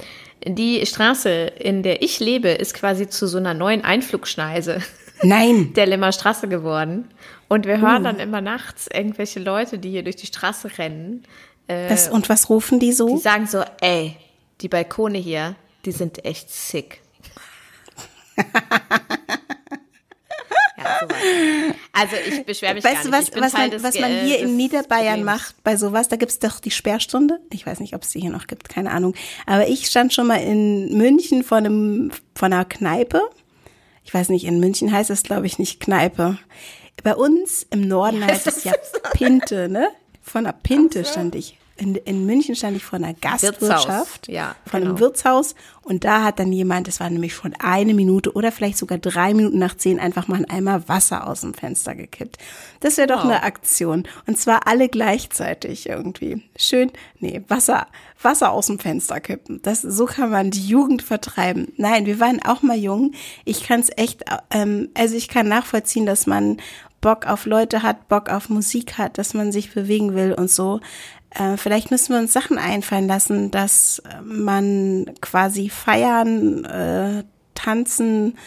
die 0.45 0.85
Straße, 0.85 1.29
in 1.29 1.83
der 1.83 2.01
ich 2.01 2.19
lebe, 2.19 2.49
ist 2.49 2.73
quasi 2.73 3.09
zu 3.09 3.27
so 3.27 3.37
einer 3.37 3.53
neuen 3.53 3.83
Einflugschneise. 3.83 4.81
Nein. 5.21 5.73
Der 5.75 5.85
Limmer 5.85 6.11
Straße 6.11 6.47
geworden. 6.47 7.09
Und 7.47 7.65
wir 7.65 7.81
hören 7.81 8.01
uh. 8.01 8.05
dann 8.05 8.19
immer 8.19 8.39
nachts 8.39 8.87
irgendwelche 8.91 9.39
Leute, 9.39 9.77
die 9.77 9.89
hier 9.91 10.03
durch 10.03 10.15
die 10.15 10.27
Straße 10.27 10.77
rennen. 10.77 11.23
Äh, 11.67 11.89
was, 11.89 12.09
und 12.09 12.29
was 12.29 12.49
rufen 12.49 12.79
die 12.79 12.91
so? 12.91 13.15
Die 13.15 13.21
sagen 13.21 13.47
so, 13.47 13.63
ey, 13.81 14.17
die 14.61 14.67
Balkone 14.67 15.17
hier, 15.17 15.55
die 15.85 15.91
sind 15.91 16.23
echt 16.25 16.51
sick. 16.51 17.01
ja, 20.77 21.07
also 21.93 22.15
ich 22.27 22.45
beschwere 22.45 22.75
mich 22.75 22.83
weißt 22.83 23.09
gar 23.09 23.19
nicht. 23.19 23.35
Was, 23.35 23.41
was, 23.41 23.53
man, 23.53 23.83
was 23.83 23.99
man 23.99 24.11
hier 24.25 24.39
in 24.39 24.55
Niederbayern 24.55 25.23
macht 25.23 25.61
bei 25.63 25.75
sowas, 25.75 26.07
da 26.07 26.15
gibt's 26.15 26.39
doch 26.39 26.59
die 26.59 26.71
Sperrstunde. 26.71 27.39
Ich 27.51 27.65
weiß 27.65 27.79
nicht, 27.79 27.95
ob 27.95 28.03
es 28.03 28.11
die 28.11 28.21
hier 28.21 28.31
noch 28.31 28.47
gibt, 28.47 28.69
keine 28.69 28.91
Ahnung. 28.91 29.13
Aber 29.45 29.67
ich 29.67 29.87
stand 29.87 30.13
schon 30.13 30.27
mal 30.27 30.41
in 30.41 30.97
München 30.97 31.43
vor 31.43 31.57
einem 31.57 32.11
vor 32.35 32.47
einer 32.47 32.65
Kneipe. 32.65 33.21
Ich 34.03 34.13
weiß 34.13 34.29
nicht, 34.29 34.45
in 34.45 34.59
München 34.59 34.91
heißt 34.91 35.09
es, 35.09 35.23
glaube 35.23 35.45
ich, 35.45 35.59
nicht 35.59 35.79
Kneipe. 35.79 36.37
Bei 37.03 37.15
uns 37.15 37.65
im 37.69 37.87
Norden 37.87 38.25
heißt 38.25 38.47
es 38.47 38.63
ja 38.63 38.73
Pinte, 39.13 39.69
ne? 39.69 39.87
Von 40.31 40.45
einer 40.45 40.53
Pinte 40.53 41.03
stand 41.03 41.35
ich. 41.35 41.57
In, 41.75 41.95
in 41.95 42.25
München 42.25 42.55
stand 42.55 42.77
ich 42.77 42.85
vor 42.85 42.97
einer 42.97 43.13
Gastwirtschaft, 43.13 44.27
ja, 44.27 44.55
von 44.65 44.79
genau. 44.79 44.91
einem 44.91 44.99
Wirtshaus. 44.99 45.55
Und 45.81 46.05
da 46.05 46.23
hat 46.23 46.39
dann 46.39 46.53
jemand, 46.53 46.87
es 46.87 47.01
war 47.01 47.09
nämlich 47.09 47.33
schon 47.33 47.53
eine 47.59 47.93
Minute 47.93 48.31
oder 48.33 48.51
vielleicht 48.51 48.77
sogar 48.77 48.97
drei 48.97 49.33
Minuten 49.33 49.57
nach 49.57 49.75
zehn, 49.75 49.99
einfach 49.99 50.29
mal 50.29 50.35
ein 50.35 50.49
Eimer 50.49 50.87
Wasser 50.87 51.27
aus 51.27 51.41
dem 51.41 51.53
Fenster 51.53 51.95
gekippt. 51.95 52.37
Das 52.79 52.97
wäre 52.97 53.07
doch 53.07 53.23
wow. 53.23 53.31
eine 53.31 53.43
Aktion. 53.43 54.07
Und 54.25 54.37
zwar 54.37 54.67
alle 54.67 54.87
gleichzeitig 54.87 55.89
irgendwie. 55.89 56.43
Schön, 56.55 56.91
nee, 57.19 57.41
Wasser, 57.49 57.87
Wasser 58.21 58.51
aus 58.51 58.67
dem 58.67 58.79
Fenster 58.79 59.19
kippen. 59.19 59.59
Das, 59.63 59.81
so 59.81 60.05
kann 60.05 60.29
man 60.29 60.51
die 60.51 60.65
Jugend 60.65 61.01
vertreiben. 61.01 61.73
Nein, 61.75 62.05
wir 62.05 62.21
waren 62.21 62.41
auch 62.41 62.61
mal 62.61 62.77
jung. 62.77 63.15
Ich 63.43 63.63
kann 63.63 63.81
es 63.81 63.89
echt, 63.97 64.23
ähm, 64.51 64.89
also 64.93 65.15
ich 65.15 65.27
kann 65.27 65.49
nachvollziehen, 65.49 66.05
dass 66.05 66.25
man 66.25 66.61
Bock 67.01 67.27
auf 67.27 67.45
Leute 67.45 67.83
hat, 67.83 68.07
Bock 68.07 68.29
auf 68.29 68.49
Musik 68.49 68.97
hat, 68.97 69.17
dass 69.17 69.33
man 69.33 69.51
sich 69.51 69.73
bewegen 69.73 70.15
will 70.15 70.33
und 70.33 70.49
so. 70.49 70.79
Äh, 71.31 71.57
vielleicht 71.57 71.91
müssen 71.91 72.13
wir 72.13 72.19
uns 72.19 72.33
Sachen 72.33 72.57
einfallen 72.57 73.07
lassen, 73.07 73.51
dass 73.51 74.01
man 74.23 75.11
quasi 75.21 75.69
feiern, 75.69 76.65
äh, 76.65 77.23
tanzen 77.55 78.37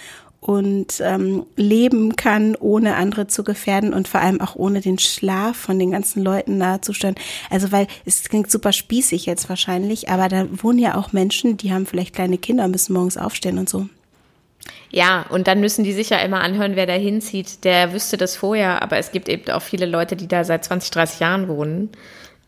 und 0.44 1.00
ähm, 1.00 1.46
leben 1.56 2.16
kann, 2.16 2.54
ohne 2.54 2.96
andere 2.96 3.26
zu 3.26 3.44
gefährden 3.44 3.94
und 3.94 4.08
vor 4.08 4.20
allem 4.20 4.42
auch 4.42 4.56
ohne 4.56 4.82
den 4.82 4.98
Schlaf 4.98 5.56
von 5.56 5.78
den 5.78 5.90
ganzen 5.90 6.22
Leuten 6.22 6.58
nahezustellen. 6.58 7.14
Also 7.48 7.72
weil 7.72 7.86
es 8.04 8.24
klingt 8.24 8.50
super 8.50 8.72
spießig 8.72 9.24
jetzt 9.24 9.48
wahrscheinlich, 9.48 10.10
aber 10.10 10.28
da 10.28 10.46
wohnen 10.62 10.78
ja 10.78 10.96
auch 10.96 11.14
Menschen, 11.14 11.56
die 11.56 11.72
haben 11.72 11.86
vielleicht 11.86 12.14
kleine 12.14 12.36
Kinder, 12.36 12.68
müssen 12.68 12.92
morgens 12.92 13.16
aufstehen 13.16 13.56
und 13.56 13.70
so. 13.70 13.88
Ja, 14.90 15.26
und 15.30 15.48
dann 15.48 15.60
müssen 15.60 15.84
die 15.84 15.92
sich 15.92 16.10
ja 16.10 16.18
immer 16.18 16.40
anhören, 16.40 16.76
wer 16.76 16.86
da 16.86 16.92
hinzieht. 16.92 17.64
Der 17.64 17.92
wüsste 17.92 18.16
das 18.16 18.36
vorher, 18.36 18.82
aber 18.82 18.98
es 18.98 19.12
gibt 19.12 19.28
eben 19.28 19.50
auch 19.50 19.62
viele 19.62 19.86
Leute, 19.86 20.16
die 20.16 20.28
da 20.28 20.44
seit 20.44 20.64
20, 20.64 20.90
30 20.90 21.20
Jahren 21.20 21.48
wohnen. 21.48 21.90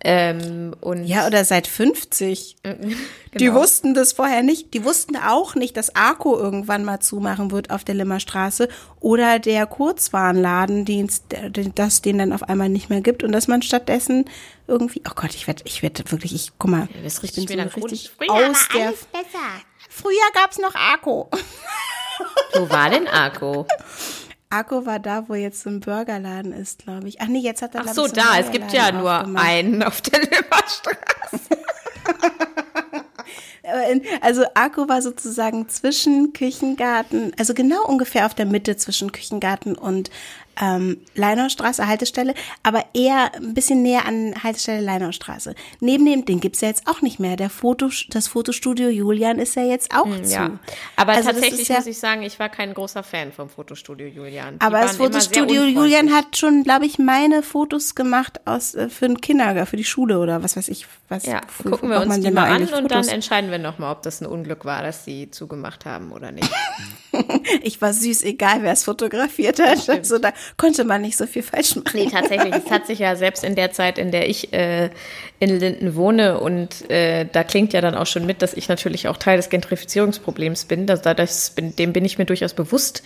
Ähm, 0.05 0.77
ja, 1.05 1.27
oder 1.27 1.45
seit 1.45 1.67
50. 1.67 2.57
genau. 2.63 2.87
Die 3.35 3.53
wussten 3.53 3.95
das 3.95 4.13
vorher 4.13 4.43
nicht. 4.43 4.75
Die 4.75 4.85
wussten 4.85 5.17
auch 5.17 5.55
nicht, 5.55 5.77
dass 5.77 5.97
Arco 5.97 6.39
irgendwann 6.39 6.85
mal 6.85 7.01
zumachen 7.01 7.51
wird 7.51 7.71
auf 7.71 7.83
der 7.83 7.97
Limmerstraße 7.97 8.69
oder 9.01 9.39
der 9.39 9.67
Kurzwarenladendienst, 9.67 11.25
dass 11.75 12.03
den 12.03 12.19
dann 12.19 12.33
auf 12.33 12.45
einmal 12.45 12.69
nicht 12.69 12.91
mehr 12.91 13.01
gibt 13.01 13.25
und 13.25 13.33
dass 13.33 13.49
man 13.49 13.63
stattdessen 13.63 14.27
irgendwie, 14.69 15.03
oh 15.09 15.15
Gott, 15.17 15.35
ich 15.35 15.47
werde, 15.47 15.65
ich 15.67 15.83
werde 15.83 16.05
wirklich, 16.13 16.35
ich 16.35 16.53
guck 16.59 16.71
mal, 16.71 16.81
ja, 16.81 16.87
ich 16.87 16.93
bin 16.93 17.11
so 17.11 17.23
richtig 17.23 17.51
aus 18.29 18.69
der. 18.73 18.93
Früher 19.89 20.31
gab's 20.35 20.59
noch 20.59 20.75
Arco. 20.75 21.31
Wo 22.55 22.71
war 22.71 22.91
denn 22.91 23.09
Arco? 23.09 23.67
Arco 24.51 24.87
war 24.87 24.99
da, 24.99 25.29
wo 25.29 25.35
jetzt 25.35 25.63
so 25.63 25.71
ein 25.71 25.81
Burgerladen 25.81 26.53
ist, 26.53 26.85
glaube 26.85 27.09
ich. 27.09 27.21
Ach 27.21 27.27
nee, 27.27 27.41
jetzt 27.41 27.63
hat 27.63 27.75
er 27.75 27.83
Ach 27.83 27.93
so, 27.93 28.07
da, 28.07 28.39
es 28.39 28.51
gibt 28.51 28.73
ja 28.73 28.93
nur 28.93 29.13
einen 29.37 29.83
auf 29.83 30.01
der 30.01 30.21
Limmerstraße. 30.21 31.59
also 34.21 34.45
Arco 34.55 34.89
war 34.89 35.03
sozusagen 35.03 35.69
zwischen 35.69 36.33
Küchengarten, 36.33 37.33
also 37.39 37.55
genau 37.55 37.85
ungefähr 37.85 38.27
auf 38.27 38.35
der 38.35 38.47
Mitte 38.47 38.77
zwischen 38.77 39.13
Küchengarten 39.13 39.77
und 39.77 40.11
ähm, 40.61 40.99
Leinaustraße, 41.15 41.87
Haltestelle, 41.87 42.35
aber 42.63 42.85
eher 42.95 43.35
ein 43.35 43.55
bisschen 43.55 43.83
näher 43.83 44.07
an 44.07 44.35
Haltestelle 44.43 44.81
Leinaustraße. 44.81 45.55
Neben 45.81 46.05
dem, 46.05 46.25
den 46.25 46.41
gibt's 46.41 46.61
ja 46.61 46.69
jetzt 46.69 46.87
auch 46.87 47.03
nicht 47.03 47.21
mehr. 47.21 47.37
Der 47.37 47.51
Foto, 47.51 47.91
das 48.11 48.29
Fotostudio 48.29 48.89
Julian 48.89 49.39
ist 49.39 49.57
ja 49.57 49.63
jetzt 49.63 49.95
auch 49.95 50.07
hm, 50.07 50.25
zu. 50.25 50.35
Ja. 50.35 50.51
Aber 50.97 51.13
also 51.13 51.31
tatsächlich 51.31 51.69
ja, 51.69 51.77
muss 51.77 51.87
ich 51.87 51.99
sagen, 51.99 52.23
ich 52.23 52.39
war 52.39 52.49
kein 52.49 52.75
großer 52.75 53.03
Fan 53.03 53.33
vom 53.33 53.49
Fotostudio 53.49 54.07
Julian. 54.07 54.59
Die 54.59 54.61
aber 54.61 54.81
das 54.81 54.97
Fotostudio 54.97 55.65
Julian 55.65 56.13
hat 56.13 56.37
schon, 56.37 56.63
glaube 56.63 56.87
ich, 56.87 56.99
meine 56.99 57.43
Fotos 57.43 57.95
gemacht 57.95 58.41
aus 58.47 58.75
äh, 58.75 58.89
für 58.89 59.09
den 59.09 59.21
Kindergarten, 59.21 59.67
für 59.67 59.77
die 59.77 59.85
Schule 59.85 60.19
oder 60.19 60.43
was 60.43 60.57
weiß 60.57 60.69
ich. 60.69 60.87
Was, 61.09 61.25
ja, 61.25 61.41
gucken 61.63 61.91
wir 61.91 62.01
uns 62.01 62.19
die 62.21 62.31
mal 62.31 62.51
an 62.51 62.67
und 62.67 62.91
dann 62.91 63.07
entscheiden 63.07 63.51
wir 63.51 63.59
nochmal, 63.59 63.93
ob 63.93 64.03
das 64.03 64.21
ein 64.21 64.27
Unglück 64.27 64.65
war, 64.65 64.83
dass 64.83 65.05
sie 65.05 65.31
zugemacht 65.31 65.85
haben 65.85 66.11
oder 66.11 66.33
nicht. 66.33 66.51
ich 67.63 67.81
war 67.81 67.93
süß, 67.93 68.23
egal 68.25 68.63
wer 68.63 68.73
es 68.73 68.85
fotografiert 68.85 69.59
hat. 69.61 69.89
Also 69.89 70.19
da 70.19 70.33
konnte 70.57 70.85
man 70.85 71.03
nicht 71.03 71.17
so 71.17 71.27
viel 71.27 71.43
falsch 71.43 71.77
machen. 71.77 71.91
Nee, 71.95 72.09
tatsächlich. 72.11 72.55
Es 72.55 72.71
hat 72.71 72.87
sich 72.87 72.99
ja 72.99 73.17
selbst 73.17 73.45
in 73.45 73.55
der 73.55 73.73
Zeit, 73.73 73.99
in 73.99 74.11
der 74.11 74.29
ich 74.29 74.53
äh, 74.53 74.91
in 75.39 75.59
Linden 75.59 75.95
wohne 75.95 76.41
und 76.41 76.91
äh, 76.91 77.27
da 77.31 77.45
klingt 77.45 77.73
ja 77.73 77.81
dann 77.81 77.95
auch 77.95 78.07
schon 78.07 78.27
mit, 78.27 78.43
dass 78.43 78.55
ich 78.55 78.69
natürlich 78.69 79.09
auch 79.09 79.17
Teil 79.17 79.37
des 79.37 79.51
Gentrifizierungsproblems 79.51 80.65
bin. 80.65 80.87
Das, 80.87 81.03
das 81.03 81.51
bin 81.51 81.77
dem 81.77 81.93
bin 81.93 82.05
ich 82.05 82.19
mir 82.19 82.25
durchaus 82.25 82.55
bewusst. 82.55 83.03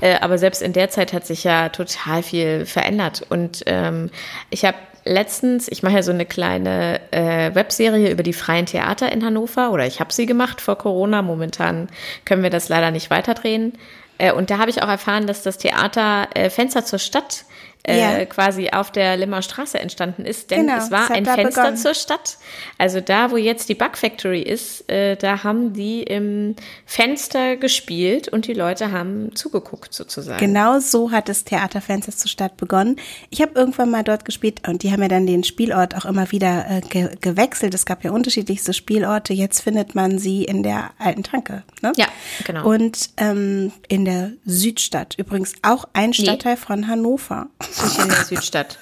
Äh, 0.00 0.16
aber 0.20 0.38
selbst 0.38 0.62
in 0.62 0.72
der 0.72 0.90
Zeit 0.90 1.12
hat 1.12 1.26
sich 1.26 1.44
ja 1.44 1.68
total 1.68 2.22
viel 2.22 2.66
verändert. 2.66 3.26
Und 3.28 3.62
ähm, 3.66 4.10
ich 4.50 4.64
habe 4.64 4.76
letztens, 5.04 5.68
ich 5.68 5.82
mache 5.82 5.94
ja 5.94 6.02
so 6.02 6.12
eine 6.12 6.26
kleine 6.26 7.00
äh, 7.10 7.54
Webserie 7.54 8.10
über 8.10 8.22
die 8.22 8.32
freien 8.32 8.66
Theater 8.66 9.10
in 9.12 9.24
Hannover 9.24 9.70
oder 9.72 9.86
ich 9.86 10.00
habe 10.00 10.12
sie 10.12 10.26
gemacht 10.26 10.60
vor 10.60 10.76
Corona. 10.76 11.22
Momentan 11.22 11.88
können 12.24 12.42
wir 12.42 12.50
das 12.50 12.68
leider 12.68 12.90
nicht 12.90 13.10
weiterdrehen. 13.10 13.74
Äh, 14.18 14.32
und 14.32 14.50
da 14.50 14.58
habe 14.58 14.70
ich 14.70 14.82
auch 14.82 14.88
erfahren, 14.88 15.26
dass 15.26 15.42
das 15.42 15.58
Theater 15.58 16.28
äh, 16.34 16.50
Fenster 16.50 16.84
zur 16.84 16.98
Stadt 16.98 17.44
äh, 17.86 17.98
Ja. 17.98 18.24
quasi 18.26 18.70
auf 18.70 18.90
der 18.90 19.16
Limmer 19.16 19.42
Straße 19.42 19.78
entstanden 19.78 20.24
ist, 20.24 20.50
denn 20.50 20.66
Genau, 20.66 20.78
es 20.78 20.90
war 20.90 21.10
ein 21.10 21.24
Fenster 21.24 21.42
begonnen. 21.62 21.76
zur 21.76 21.94
Stadt. 21.94 22.38
Also 22.78 23.00
da, 23.00 23.30
wo 23.30 23.36
jetzt 23.36 23.68
die 23.68 23.74
Bug 23.74 23.96
Factory 23.96 24.40
ist, 24.42 24.90
äh, 24.90 25.16
da 25.16 25.44
haben 25.44 25.72
die 25.74 26.02
im 26.02 26.56
Fenster 26.86 27.56
gespielt 27.56 28.28
und 28.28 28.46
die 28.46 28.54
Leute 28.54 28.90
haben 28.92 29.34
zugeguckt 29.34 29.92
sozusagen. 29.94 30.38
Genau 30.38 30.78
so 30.80 31.10
hat 31.10 31.28
das 31.28 31.44
Theaterfenster 31.44 32.12
zur 32.12 32.30
Stadt 32.30 32.56
begonnen. 32.56 32.96
Ich 33.30 33.42
habe 33.42 33.52
irgendwann 33.54 33.90
mal 33.90 34.02
dort 34.02 34.24
gespielt 34.24 34.66
und 34.68 34.82
die 34.82 34.90
haben 34.92 35.02
ja 35.02 35.08
dann 35.08 35.26
den 35.26 35.44
Spielort 35.44 35.94
auch 35.96 36.04
immer 36.04 36.30
wieder 36.32 36.66
äh, 36.70 36.80
ge 36.80 37.10
gewechselt. 37.20 37.74
Es 37.74 37.84
gab 37.86 38.02
ja 38.04 38.10
unterschiedlichste 38.12 38.72
Spielorte. 38.72 39.32
Jetzt 39.34 39.60
findet 39.60 39.94
man 39.94 40.18
sie 40.18 40.44
in 40.44 40.62
der 40.62 40.90
alten 40.98 41.22
Tanke. 41.22 41.62
Ne? 41.82 41.92
Ja, 41.96 42.06
genau. 42.46 42.66
Und 42.68 43.10
ähm, 43.18 43.72
in 43.88 44.04
der 44.04 44.32
Südstadt. 44.44 45.14
Übrigens 45.18 45.52
auch 45.62 45.86
ein 45.92 46.12
Stadtteil 46.14 46.56
von 46.56 46.88
Hannover. 46.88 47.48
Nicht 47.82 47.98
in 47.98 48.08
der 48.08 48.24
Südstadt. 48.24 48.78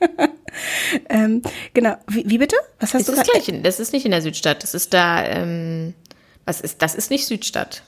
ähm, 1.08 1.42
genau. 1.74 1.96
Wie, 2.08 2.24
wie 2.28 2.38
bitte? 2.38 2.56
Was 2.80 2.94
hast 2.94 3.00
Das 3.00 3.06
du 3.06 3.12
ist, 3.12 3.18
gerade? 3.18 3.30
gleich 3.30 3.48
in, 3.48 3.62
das 3.62 3.80
ist 3.80 3.92
nicht 3.92 4.04
in 4.04 4.10
der 4.10 4.22
Südstadt. 4.22 4.62
Das 4.62 4.74
ist 4.74 4.92
da, 4.92 5.24
ähm, 5.24 5.94
was 6.44 6.60
ist, 6.60 6.82
das 6.82 6.94
ist 6.94 7.10
nicht 7.10 7.26
Südstadt. 7.26 7.82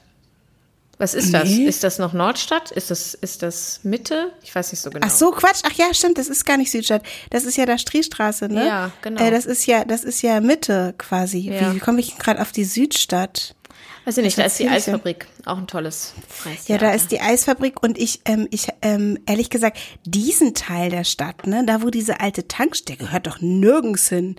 Was 0.99 1.15
ist 1.15 1.35
das? 1.35 1.49
Nee. 1.49 1.65
Ist 1.65 1.83
das 1.83 1.99
noch 1.99 2.13
Nordstadt? 2.13 2.71
Ist 2.71 2.91
das, 2.93 3.15
ist 3.15 3.43
das 3.43 3.81
Mitte? 3.83 4.33
Ich 4.45 4.55
weiß 4.55 4.71
nicht 4.71 4.81
so 4.81 4.91
genau. 4.91 5.05
Ach 5.05 5.11
so, 5.11 5.33
Quatsch. 5.33 5.63
Ach 5.67 5.73
ja, 5.73 5.93
stimmt, 5.93 6.19
das 6.19 6.29
ist 6.29 6.45
gar 6.47 6.57
nicht 6.57 6.71
Südstadt. 6.71 7.03
Das 7.31 7.45
ist 7.45 7.57
ja 7.57 7.67
da 7.67 7.79
Striestraße, 7.79 8.49
ne? 8.49 8.65
Ja, 8.65 8.93
genau. 9.03 9.21
Äh, 9.21 9.33
das 9.33 9.45
ist 9.45 9.67
ja, 9.67 9.85
das 9.85 10.05
ist 10.05 10.23
ja 10.23 10.41
Mitte 10.41 10.95
quasi. 10.97 11.39
Ja. 11.41 11.73
Wie, 11.73 11.77
wie 11.77 11.79
komme 11.81 11.99
ich 11.99 12.17
gerade 12.19 12.41
auf 12.41 12.53
die 12.53 12.65
Südstadt? 12.65 13.57
Weiß 14.05 14.19
ich 14.19 14.25
nicht, 14.25 14.37
da 14.39 14.43
ist 14.45 14.59
die? 14.59 14.69
Eisfabrik. 14.69 15.27
Auch 15.47 15.57
ein 15.59 15.67
tolles 15.67 16.13
freies 16.29 16.69
Ja, 16.69 16.77
da 16.77 16.87
Theater. 16.87 16.97
ist 16.97 17.11
die 17.13 17.21
Eisfabrik 17.21 17.83
und 17.83 17.97
ich, 17.99 18.21
ähm, 18.27 18.47
ich, 18.51 18.69
ähm, 18.83 19.19
ehrlich 19.27 19.49
gesagt, 19.51 19.79
diesen 20.05 20.55
Teil 20.55 20.91
der 20.91 21.05
Stadt, 21.05 21.47
ne, 21.47 21.65
da 21.67 21.83
wo 21.83 21.91
diese 21.91 22.21
alte 22.21 22.47
Tankstelle 22.49 22.99
gehört 22.99 23.27
doch 23.27 23.41
nirgends 23.41 24.09
hin. 24.09 24.37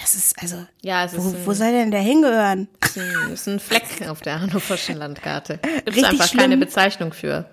Das 0.00 0.14
ist, 0.14 0.40
also, 0.40 0.64
Ja, 0.80 1.04
es 1.04 1.12
ist 1.12 1.22
wo, 1.22 1.28
ein- 1.28 1.36
wo 1.46 1.52
soll 1.52 1.72
denn 1.72 1.90
der 1.90 2.00
hingehören? 2.00 2.68
Das 2.80 2.96
ist 2.96 2.98
ein- 2.98 3.30
das 3.30 3.40
ist 3.40 3.48
ein 3.48 3.60
Fleck 3.60 4.08
auf 4.08 4.20
der 4.22 4.40
hannoverschen 4.40 4.96
Landkarte. 4.96 5.58
Gibt 5.86 6.04
einfach 6.04 6.28
schlimm. 6.28 6.40
keine 6.40 6.56
Bezeichnung 6.56 7.12
für. 7.12 7.48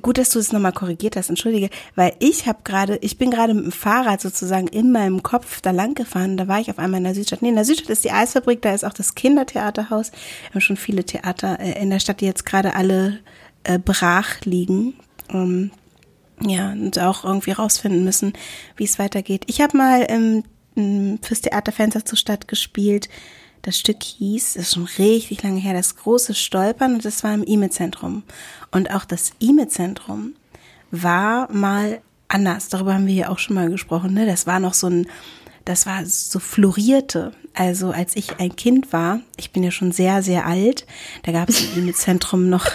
Gut, 0.00 0.16
dass 0.16 0.30
du 0.30 0.38
es 0.38 0.52
nochmal 0.52 0.72
korrigiert 0.72 1.16
hast, 1.16 1.28
entschuldige, 1.28 1.68
weil 1.96 2.14
ich 2.18 2.46
habe 2.46 2.60
gerade, 2.64 2.96
ich 3.02 3.18
bin 3.18 3.30
gerade 3.30 3.52
mit 3.52 3.64
dem 3.64 3.72
Fahrrad 3.72 4.22
sozusagen 4.22 4.68
in 4.68 4.90
meinem 4.90 5.22
Kopf 5.22 5.60
da 5.60 5.70
lang 5.70 5.94
gefahren, 5.94 6.38
da 6.38 6.48
war 6.48 6.60
ich 6.60 6.70
auf 6.70 6.78
einmal 6.78 6.98
in 6.98 7.04
der 7.04 7.14
Südstadt. 7.14 7.42
Nee, 7.42 7.50
in 7.50 7.56
der 7.56 7.66
Südstadt 7.66 7.90
ist 7.90 8.04
die 8.04 8.10
Eisfabrik, 8.10 8.62
da 8.62 8.72
ist 8.72 8.84
auch 8.84 8.94
das 8.94 9.14
Kindertheaterhaus. 9.14 10.12
Wir 10.12 10.54
haben 10.54 10.60
schon 10.62 10.78
viele 10.78 11.04
Theater 11.04 11.60
äh, 11.60 11.82
in 11.82 11.90
der 11.90 12.00
Stadt, 12.00 12.22
die 12.22 12.26
jetzt 12.26 12.46
gerade 12.46 12.74
alle 12.74 13.18
äh, 13.64 13.78
brach 13.78 14.40
liegen. 14.44 14.94
Ähm, 15.30 15.70
ja, 16.40 16.72
und 16.72 16.98
auch 16.98 17.24
irgendwie 17.24 17.52
rausfinden 17.52 18.04
müssen, 18.04 18.32
wie 18.76 18.84
es 18.84 18.98
weitergeht. 18.98 19.44
Ich 19.46 19.60
habe 19.60 19.76
mal 19.76 20.06
ähm, 20.08 21.18
fürs 21.22 21.40
Theaterfenster 21.40 22.04
zur 22.04 22.18
Stadt 22.18 22.48
gespielt. 22.48 23.08
Das 23.66 23.80
Stück 23.80 24.00
hieß, 24.00 24.54
das 24.54 24.62
ist 24.62 24.74
schon 24.74 24.84
richtig 24.96 25.42
lange 25.42 25.58
her, 25.58 25.74
das 25.74 25.96
große 25.96 26.34
Stolpern 26.34 26.94
und 26.94 27.04
das 27.04 27.24
war 27.24 27.34
im 27.34 27.42
IME-Zentrum. 27.42 28.22
Und 28.70 28.92
auch 28.92 29.04
das 29.04 29.32
IME-Zentrum 29.40 30.34
war 30.92 31.50
mal 31.52 32.00
anders. 32.28 32.68
Darüber 32.68 32.94
haben 32.94 33.08
wir 33.08 33.14
hier 33.14 33.28
auch 33.32 33.40
schon 33.40 33.56
mal 33.56 33.68
gesprochen. 33.68 34.14
Ne? 34.14 34.24
Das 34.24 34.46
war 34.46 34.60
noch 34.60 34.72
so 34.72 34.86
ein, 34.86 35.08
das 35.64 35.84
war 35.84 36.06
so 36.06 36.38
florierte. 36.38 37.32
Also 37.54 37.90
als 37.90 38.14
ich 38.14 38.38
ein 38.38 38.54
Kind 38.54 38.92
war, 38.92 39.18
ich 39.36 39.50
bin 39.50 39.64
ja 39.64 39.72
schon 39.72 39.90
sehr, 39.90 40.22
sehr 40.22 40.46
alt, 40.46 40.86
da 41.24 41.32
gab 41.32 41.48
es 41.48 41.60
im 41.60 41.76
IME-Zentrum 41.82 42.48
noch 42.48 42.66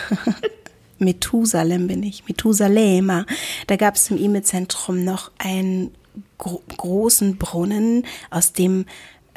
Methusalem 1.00 1.88
bin 1.88 2.04
ich, 2.04 2.28
Methusalema. 2.28 3.26
Da 3.68 3.78
gab 3.78 3.96
es 3.96 4.12
im 4.12 4.18
IME-Zentrum 4.18 5.06
noch 5.06 5.32
einen 5.38 5.92
gro 6.38 6.62
großen 6.76 7.38
Brunnen, 7.38 8.06
aus 8.30 8.52
dem 8.52 8.86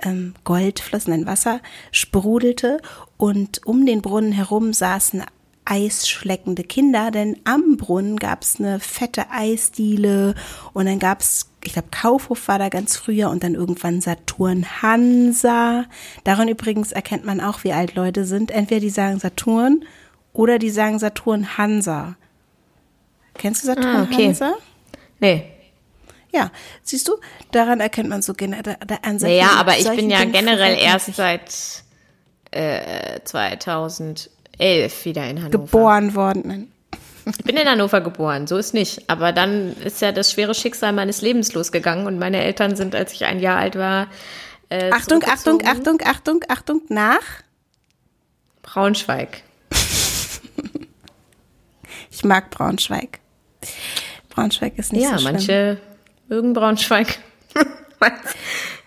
ähm, 0.05 0.35
Gold 0.45 0.81
floss, 0.81 1.07
nein, 1.07 1.27
Wasser 1.27 1.61
sprudelte 1.91 2.81
und 3.17 3.67
um 3.67 3.87
den 3.87 4.03
Brunnen 4.03 4.33
herum 4.33 4.73
saßen 4.73 5.23
eisschleckende 5.65 6.63
Kinder, 6.63 7.11
denn 7.11 7.39
am 7.45 7.77
Brunnen 7.77 8.19
gab 8.19 8.43
es 8.43 8.61
eine 8.61 8.81
fette 8.81 9.31
Eisdiele 9.31 10.35
und 10.75 10.87
dann 10.87 10.99
gab 10.99 11.21
es, 11.21 11.51
ich 11.65 11.73
glaube, 11.73 11.89
Kaufhof 11.91 12.49
war 12.49 12.59
da 12.59 12.69
ganz 12.69 12.97
früher 12.97 13.31
und 13.31 13.43
dann 13.43 13.55
irgendwann 13.55 14.01
Saturn 14.01 14.67
Hansa. 14.83 15.87
Daran 16.25 16.49
übrigens 16.49 16.93
erkennt 16.93 17.25
man 17.25 17.41
auch, 17.41 17.65
wie 17.65 17.73
alt 17.73 17.95
Leute 17.95 18.27
sind. 18.27 18.51
Entweder 18.51 18.81
die 18.81 18.91
sagen 18.91 19.19
Saturn 19.19 19.85
oder 20.35 20.59
die 20.59 20.71
sagen 20.71 20.99
Saturn 20.99 21.57
Hansa. 21.57 22.17
Kennst 23.35 23.63
du 23.63 23.69
Saturn 23.69 23.97
Ah, 23.97 24.03
okay. 24.03 24.27
Hansa? 24.27 24.55
Nee. 25.19 25.54
Ja, 26.35 26.51
siehst 26.83 27.07
du, 27.07 27.13
daran 27.53 27.79
erkennt 27.81 28.09
man 28.09 28.21
so 28.23 28.35
generell 28.35 28.77
an 29.03 29.19
solchen- 29.21 29.37
Naja, 29.37 29.51
aber 29.57 29.79
ich 29.79 29.89
bin 29.89 30.11
ja 30.11 30.19
Dingen 30.19 30.33
generell 30.33 30.77
erst 30.77 31.15
seit 31.15 31.55
äh, 32.51 33.21
2011 33.25 35.05
wieder 35.05 35.29
in 35.29 35.39
Hannover. 35.43 35.51
geboren 35.51 36.15
worden. 36.17 36.43
Nein. 36.45 36.69
Ich 37.27 37.45
bin 37.45 37.57
in 37.57 37.67
Hannover 37.69 38.01
geboren, 38.01 38.47
so 38.47 38.57
ist 38.59 38.75
nicht. 38.75 39.09
Aber 39.09 39.33
dann 39.33 39.75
ist 39.85 40.03
ja 40.03 40.13
das 40.13 40.33
schwere 40.33 40.55
Schicksal 40.55 40.93
meines 40.93 41.23
Lebens 41.23 41.55
losgegangen 41.55 42.07
und 42.07 42.19
meine 42.19 42.43
Eltern 42.43 42.77
sind, 42.77 42.95
als 42.95 43.13
ich 43.13 43.25
ein 43.25 43.39
Jahr 43.41 43.59
alt 43.59 43.77
war, 43.77 44.09
äh, 44.69 44.91
Achtung, 44.93 45.23
Achtung. 45.25 45.63
Achtung, 45.65 45.99
Achtung, 46.05 46.41
Achtung, 46.49 46.83
nach. 46.89 47.23
Braunschweig. 48.63 49.43
Ich 52.11 52.25
mag 52.25 52.51
Braunschweig. 52.51 53.21
Braunschweig 54.31 54.79
ist 54.79 54.93
nicht 54.93 55.03
ja, 55.05 55.13
so 55.13 55.19
schlimm. 55.21 55.33
manche 55.33 55.79
mögen 56.29 56.53
Braunschweig. 56.53 57.19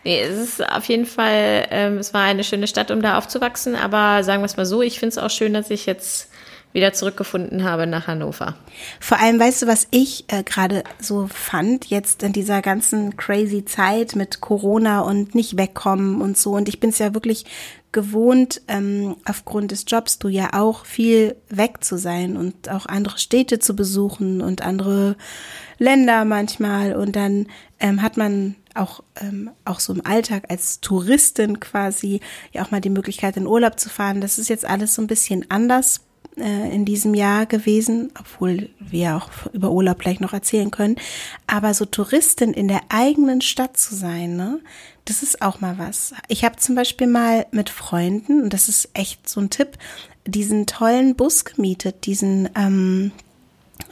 nee, 0.03 0.21
es 0.21 0.37
ist 0.37 0.69
auf 0.69 0.85
jeden 0.85 1.05
Fall, 1.05 1.67
ähm, 1.71 1.97
es 1.97 2.13
war 2.13 2.23
eine 2.23 2.43
schöne 2.43 2.67
Stadt, 2.67 2.91
um 2.91 3.01
da 3.01 3.17
aufzuwachsen, 3.17 3.75
aber 3.75 4.23
sagen 4.23 4.41
wir 4.41 4.45
es 4.45 4.57
mal 4.57 4.65
so, 4.65 4.81
ich 4.81 4.99
finde 4.99 5.09
es 5.09 5.17
auch 5.17 5.29
schön, 5.29 5.53
dass 5.53 5.69
ich 5.69 5.85
jetzt 5.85 6.29
wieder 6.77 6.93
zurückgefunden 6.93 7.63
habe 7.63 7.87
nach 7.87 8.05
Hannover. 8.05 8.55
Vor 8.99 9.19
allem, 9.19 9.39
weißt 9.39 9.63
du, 9.63 9.67
was 9.67 9.87
ich 9.89 10.25
äh, 10.27 10.43
gerade 10.43 10.83
so 10.99 11.27
fand, 11.27 11.87
jetzt 11.87 12.21
in 12.21 12.33
dieser 12.33 12.61
ganzen 12.61 13.17
crazy 13.17 13.65
Zeit 13.65 14.15
mit 14.15 14.41
Corona 14.41 15.01
und 15.01 15.33
nicht 15.33 15.57
wegkommen 15.57 16.21
und 16.21 16.37
so. 16.37 16.51
Und 16.51 16.69
ich 16.69 16.79
bin 16.79 16.91
es 16.91 16.99
ja 16.99 17.15
wirklich 17.15 17.45
gewohnt, 17.91 18.61
ähm, 18.67 19.15
aufgrund 19.25 19.71
des 19.71 19.85
Jobs, 19.87 20.19
du 20.19 20.27
ja 20.27 20.53
auch 20.53 20.85
viel 20.85 21.35
weg 21.49 21.83
zu 21.83 21.97
sein 21.97 22.37
und 22.37 22.69
auch 22.69 22.85
andere 22.85 23.17
Städte 23.17 23.57
zu 23.57 23.75
besuchen 23.75 24.41
und 24.41 24.61
andere 24.61 25.15
Länder 25.79 26.25
manchmal. 26.25 26.95
Und 26.95 27.15
dann 27.15 27.47
ähm, 27.79 28.03
hat 28.03 28.17
man 28.17 28.53
auch, 28.75 29.01
ähm, 29.19 29.49
auch 29.65 29.79
so 29.79 29.93
im 29.93 30.05
Alltag 30.05 30.43
als 30.49 30.79
Touristin 30.79 31.59
quasi 31.59 32.21
ja 32.51 32.63
auch 32.63 32.69
mal 32.69 32.81
die 32.81 32.91
Möglichkeit, 32.91 33.35
in 33.35 33.47
Urlaub 33.47 33.79
zu 33.79 33.89
fahren. 33.89 34.21
Das 34.21 34.37
ist 34.37 34.49
jetzt 34.49 34.65
alles 34.65 34.93
so 34.93 35.01
ein 35.01 35.07
bisschen 35.07 35.49
anders 35.49 36.01
äh, 36.39 36.73
in 36.73 36.85
diesem 36.85 37.13
Jahr 37.13 37.45
gewesen, 37.45 38.11
obwohl 38.19 38.69
wir 38.79 39.15
auch 39.15 39.29
über 39.53 39.71
Urlaub 39.71 39.99
gleich 39.99 40.19
noch 40.19 40.33
erzählen 40.33 40.71
können. 40.71 40.95
Aber 41.47 41.73
so 41.73 41.85
Touristin 41.85 42.53
in 42.53 42.67
der 42.67 42.81
eigenen 42.89 43.41
Stadt 43.41 43.77
zu 43.77 43.95
sein, 43.95 44.35
ne, 44.35 44.59
das 45.05 45.23
ist 45.23 45.41
auch 45.41 45.61
mal 45.61 45.77
was. 45.77 46.13
Ich 46.27 46.43
habe 46.43 46.57
zum 46.57 46.75
Beispiel 46.75 47.07
mal 47.07 47.45
mit 47.51 47.69
Freunden, 47.69 48.43
und 48.43 48.53
das 48.53 48.69
ist 48.69 48.89
echt 48.93 49.27
so 49.27 49.39
ein 49.39 49.49
Tipp, 49.49 49.77
diesen 50.25 50.65
tollen 50.65 51.15
Bus 51.15 51.45
gemietet, 51.45 52.05
diesen, 52.05 52.49
ähm, 52.55 53.11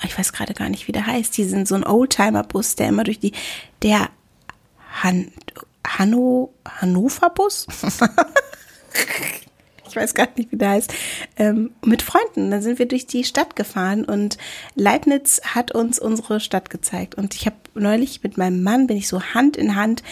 ich 0.04 0.18
weiß 0.18 0.34
gerade 0.34 0.54
gar 0.54 0.70
nicht, 0.70 0.88
wie 0.88 0.92
der 0.92 1.08
heißt, 1.08 1.36
diesen 1.38 1.66
so 1.66 1.76
ein 1.76 1.86
Oldtimer-Bus, 1.86 2.76
der 2.76 2.90
immer 2.90 3.04
durch 3.06 3.20
die, 3.20 3.32
der 3.82 4.10
Han, 5.02 5.32
Hanno, 5.88 6.54
Hannover-Bus? 6.66 7.68
ich 9.88 9.96
weiß 9.96 10.14
gar 10.14 10.28
nicht, 10.36 10.52
wie 10.52 10.58
der 10.58 10.72
heißt, 10.72 10.94
ähm, 11.38 11.72
mit 11.84 12.02
Freunden. 12.02 12.52
Dann 12.52 12.62
sind 12.62 12.80
wir 12.80 12.88
durch 12.88 13.08
die 13.08 13.24
Stadt 13.24 13.56
gefahren 13.56 14.06
und 14.06 14.38
Leibniz 14.76 15.42
hat 15.44 15.72
uns 15.72 16.00
unsere 16.00 16.40
Stadt 16.40 16.70
gezeigt. 16.70 17.16
Und 17.16 17.36
ich 17.36 17.46
habe 17.46 17.56
neulich 17.74 18.24
mit 18.24 18.38
meinem 18.38 18.64
Mann, 18.64 18.88
bin 18.88 18.98
ich 18.98 19.08
so 19.08 19.22
Hand 19.22 19.58
in 19.58 19.76
Hand, 19.76 20.04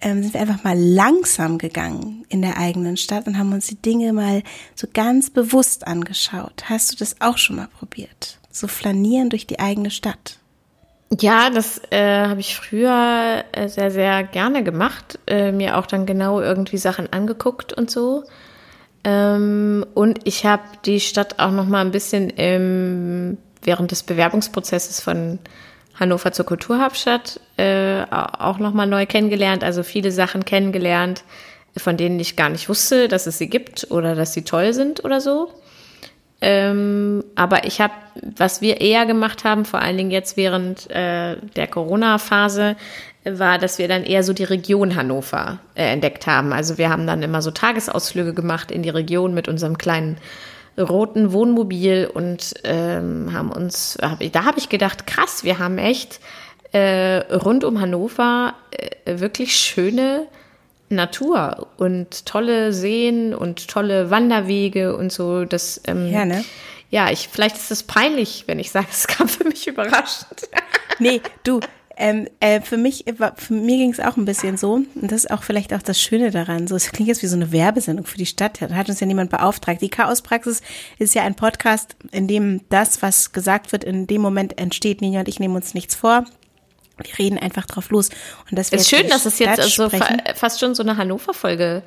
ähm, 0.00 0.22
sind 0.22 0.34
wir 0.34 0.40
einfach 0.40 0.64
mal 0.64 0.78
langsam 0.78 1.58
gegangen 1.58 2.24
in 2.28 2.42
der 2.42 2.58
eigenen 2.58 2.96
Stadt 2.96 3.26
und 3.26 3.38
haben 3.38 3.52
uns 3.52 3.66
die 3.66 3.80
Dinge 3.80 4.12
mal 4.12 4.42
so 4.74 4.86
ganz 4.92 5.30
bewusst 5.30 5.86
angeschaut. 5.86 6.64
Hast 6.66 6.92
du 6.92 6.96
das 6.96 7.20
auch 7.20 7.38
schon 7.38 7.56
mal 7.56 7.68
probiert? 7.68 8.38
So 8.50 8.68
flanieren 8.68 9.30
durch 9.30 9.46
die 9.46 9.58
eigene 9.58 9.90
Stadt. 9.90 10.38
Ja, 11.10 11.48
das 11.48 11.80
äh, 11.90 12.26
habe 12.26 12.40
ich 12.40 12.56
früher 12.56 13.44
äh, 13.52 13.68
sehr, 13.68 13.90
sehr 13.90 14.24
gerne 14.24 14.62
gemacht. 14.62 15.18
Äh, 15.26 15.52
mir 15.52 15.78
auch 15.78 15.86
dann 15.86 16.04
genau 16.04 16.40
irgendwie 16.40 16.76
Sachen 16.76 17.10
angeguckt 17.12 17.72
und 17.72 17.90
so. 17.90 18.24
Ähm, 19.04 19.86
und 19.94 20.20
ich 20.24 20.44
habe 20.44 20.62
die 20.84 21.00
Stadt 21.00 21.38
auch 21.38 21.50
noch 21.50 21.66
mal 21.66 21.80
ein 21.80 21.90
bisschen 21.90 22.30
im, 22.30 23.38
während 23.62 23.90
des 23.90 24.02
Bewerbungsprozesses 24.02 25.00
von 25.00 25.38
Hannover 25.94 26.32
zur 26.32 26.46
Kulturhauptstadt 26.46 27.40
äh, 27.56 28.02
auch 28.10 28.58
noch 28.58 28.72
mal 28.72 28.86
neu 28.86 29.06
kennengelernt. 29.06 29.64
Also 29.64 29.82
viele 29.82 30.12
Sachen 30.12 30.44
kennengelernt, 30.44 31.24
von 31.76 31.96
denen 31.96 32.20
ich 32.20 32.36
gar 32.36 32.48
nicht 32.48 32.68
wusste, 32.68 33.08
dass 33.08 33.26
es 33.26 33.38
sie 33.38 33.48
gibt 33.48 33.90
oder 33.90 34.14
dass 34.14 34.32
sie 34.32 34.42
toll 34.42 34.72
sind 34.72 35.04
oder 35.04 35.20
so. 35.20 35.50
Ähm, 36.40 37.24
aber 37.34 37.64
ich 37.64 37.80
habe, 37.80 37.94
was 38.36 38.60
wir 38.60 38.80
eher 38.80 39.06
gemacht 39.06 39.42
haben, 39.42 39.64
vor 39.64 39.80
allen 39.80 39.96
Dingen 39.96 40.12
jetzt 40.12 40.36
während 40.36 40.88
äh, 40.90 41.36
der 41.56 41.66
Corona-Phase, 41.66 42.76
war, 43.36 43.58
dass 43.58 43.78
wir 43.78 43.88
dann 43.88 44.04
eher 44.04 44.22
so 44.22 44.32
die 44.32 44.44
Region 44.44 44.96
Hannover 44.96 45.58
äh, 45.74 45.84
entdeckt 45.92 46.26
haben. 46.26 46.52
Also 46.52 46.78
wir 46.78 46.90
haben 46.90 47.06
dann 47.06 47.22
immer 47.22 47.42
so 47.42 47.50
Tagesausflüge 47.50 48.34
gemacht 48.34 48.70
in 48.70 48.82
die 48.82 48.90
Region 48.90 49.34
mit 49.34 49.48
unserem 49.48 49.76
kleinen 49.78 50.18
roten 50.78 51.32
Wohnmobil 51.32 52.08
und 52.12 52.54
ähm, 52.64 53.32
haben 53.32 53.50
uns, 53.50 53.98
hab, 54.00 54.20
da 54.32 54.44
habe 54.44 54.58
ich 54.58 54.68
gedacht, 54.68 55.06
krass, 55.06 55.44
wir 55.44 55.58
haben 55.58 55.78
echt 55.78 56.20
äh, 56.72 57.16
rund 57.34 57.64
um 57.64 57.80
Hannover 57.80 58.54
äh, 58.70 59.18
wirklich 59.18 59.56
schöne 59.56 60.26
Natur 60.88 61.68
und 61.76 62.26
tolle 62.26 62.72
Seen 62.72 63.34
und 63.34 63.68
tolle 63.68 64.10
Wanderwege 64.10 64.96
und 64.96 65.12
so. 65.12 65.44
Das, 65.44 65.80
ähm, 65.86 66.10
Ja, 66.10 66.24
ne? 66.24 66.44
ja, 66.90 67.10
ich, 67.10 67.28
vielleicht 67.28 67.56
ist 67.56 67.70
es 67.70 67.82
peinlich, 67.82 68.44
wenn 68.46 68.58
ich 68.58 68.70
sage, 68.70 68.86
es 68.90 69.06
kam 69.06 69.28
für 69.28 69.44
mich 69.44 69.66
überraschend. 69.66 70.48
Nee, 70.98 71.20
du, 71.44 71.60
ähm, 72.00 72.28
äh, 72.38 72.60
für 72.60 72.76
mich, 72.76 73.04
für 73.36 73.52
mir 73.52 73.76
ging 73.76 73.90
es 73.90 73.98
auch 73.98 74.16
ein 74.16 74.24
bisschen 74.24 74.56
so. 74.56 74.74
Und 74.74 74.88
das 75.02 75.24
ist 75.24 75.30
auch 75.32 75.42
vielleicht 75.42 75.74
auch 75.74 75.82
das 75.82 76.00
Schöne 76.00 76.30
daran. 76.30 76.68
So, 76.68 76.76
es 76.76 76.92
klingt 76.92 77.08
jetzt 77.08 77.24
wie 77.24 77.26
so 77.26 77.34
eine 77.34 77.50
Werbesendung 77.50 78.06
für 78.06 78.18
die 78.18 78.26
Stadt. 78.26 78.62
Da 78.62 78.70
hat 78.70 78.88
uns 78.88 79.00
ja 79.00 79.06
niemand 79.06 79.30
beauftragt. 79.30 79.82
Die 79.82 79.88
Chaospraxis 79.88 80.62
ist 81.00 81.16
ja 81.16 81.24
ein 81.24 81.34
Podcast, 81.34 81.96
in 82.12 82.28
dem 82.28 82.60
das, 82.68 83.02
was 83.02 83.32
gesagt 83.32 83.72
wird, 83.72 83.82
in 83.82 84.06
dem 84.06 84.20
Moment 84.20 84.58
entsteht. 84.58 85.00
Nina 85.00 85.20
und 85.20 85.28
ich 85.28 85.40
nehmen 85.40 85.56
uns 85.56 85.74
nichts 85.74 85.96
vor. 85.96 86.24
Wir 86.98 87.18
reden 87.18 87.36
einfach 87.36 87.66
drauf 87.66 87.90
los. 87.90 88.10
Und 88.48 88.56
das 88.56 88.72
Es 88.72 88.82
ist 88.82 88.90
schön, 88.90 89.08
dass 89.08 89.26
es 89.26 89.40
jetzt 89.40 89.58
also 89.58 89.90
fa 89.90 90.18
fast 90.36 90.60
schon 90.60 90.76
so 90.76 90.84
eine 90.84 90.96
Hannover-Folge 90.96 91.82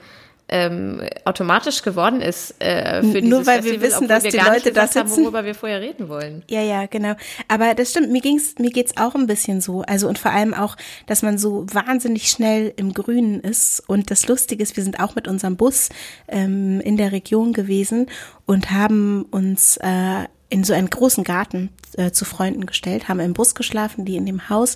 ähm, 0.51 1.01
automatisch 1.23 1.81
geworden 1.81 2.21
ist 2.21 2.53
äh, 2.59 3.01
für 3.01 3.21
Nur 3.21 3.45
weil 3.45 3.63
wir 3.63 3.79
Festival, 3.79 3.81
wissen, 3.81 3.95
obwohl 3.95 4.07
dass 4.07 4.23
wir 4.25 4.31
die 4.31 4.37
Leute 4.37 4.71
da 4.73 4.81
gesagt 4.81 4.95
haben, 4.95 5.07
sitzen. 5.07 5.23
worüber 5.23 5.45
wir 5.45 5.55
vorher 5.55 5.79
reden 5.79 6.09
wollen. 6.09 6.43
Ja, 6.49 6.61
ja, 6.61 6.85
genau. 6.87 7.13
Aber 7.47 7.73
das 7.73 7.91
stimmt, 7.91 8.11
mir 8.11 8.21
ging's, 8.21 8.55
mir 8.59 8.69
geht's 8.69 8.97
auch 8.97 9.15
ein 9.15 9.27
bisschen 9.27 9.61
so. 9.61 9.81
Also 9.83 10.09
und 10.09 10.19
vor 10.19 10.31
allem 10.31 10.53
auch, 10.53 10.75
dass 11.07 11.23
man 11.23 11.37
so 11.37 11.65
wahnsinnig 11.71 12.29
schnell 12.29 12.73
im 12.75 12.93
Grünen 12.93 13.39
ist. 13.39 13.81
Und 13.87 14.11
das 14.11 14.27
Lustige 14.27 14.61
ist, 14.61 14.75
wir 14.75 14.83
sind 14.83 14.99
auch 14.99 15.15
mit 15.15 15.27
unserem 15.27 15.55
Bus 15.55 15.89
ähm, 16.27 16.81
in 16.81 16.97
der 16.97 17.13
Region 17.13 17.53
gewesen 17.53 18.07
und 18.45 18.71
haben 18.71 19.23
uns 19.31 19.77
äh, 19.77 20.25
in 20.49 20.65
so 20.65 20.73
einen 20.73 20.89
großen 20.89 21.23
Garten 21.23 21.69
äh, 21.95 22.11
zu 22.11 22.25
Freunden 22.25 22.65
gestellt, 22.65 23.07
haben 23.07 23.21
im 23.21 23.31
Bus 23.31 23.55
geschlafen, 23.55 24.03
die 24.03 24.17
in 24.17 24.25
dem 24.25 24.49
Haus. 24.49 24.75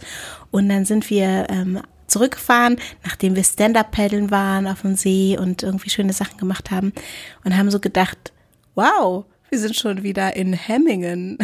Und 0.52 0.70
dann 0.70 0.86
sind 0.86 1.10
wir 1.10 1.48
ähm, 1.50 1.82
zurückgefahren, 2.08 2.78
nachdem 3.04 3.36
wir 3.36 3.44
Stand-Up-Paddeln 3.44 4.32
waren 4.32 4.68
auf 4.68 4.82
dem 4.82 4.96
See 4.96 5.38
und 5.40 5.64
irgendwie 5.64 5.90
schöne 5.90 6.14
Sachen 6.14 6.38
gemacht 6.38 6.72
haben 6.72 6.94
und 7.44 7.58
haben 7.58 7.72
so 7.72 7.80
gedacht, 7.80 8.34
wow, 8.76 9.26
wir 9.50 9.60
sind 9.60 9.76
schon 9.76 10.04
wieder 10.04 10.36
in 10.36 10.54
Hemmingen. 10.54 11.38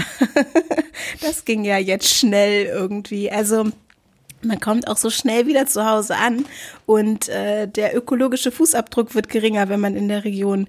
das 1.22 1.46
ging 1.46 1.64
ja 1.64 1.78
jetzt 1.78 2.10
schnell 2.10 2.66
irgendwie. 2.66 3.32
Also 3.32 3.70
man 4.44 4.60
kommt 4.60 4.88
auch 4.88 4.98
so 4.98 5.10
schnell 5.10 5.48
wieder 5.48 5.66
zu 5.66 5.86
Hause 5.86 6.16
an 6.18 6.46
und 6.86 7.30
äh, 7.30 7.68
der 7.68 7.96
ökologische 7.96 8.52
Fußabdruck 8.52 9.14
wird 9.16 9.30
geringer, 9.30 9.70
wenn 9.70 9.80
man 9.80 9.96
in 9.96 10.08
der 10.08 10.24
Region 10.24 10.68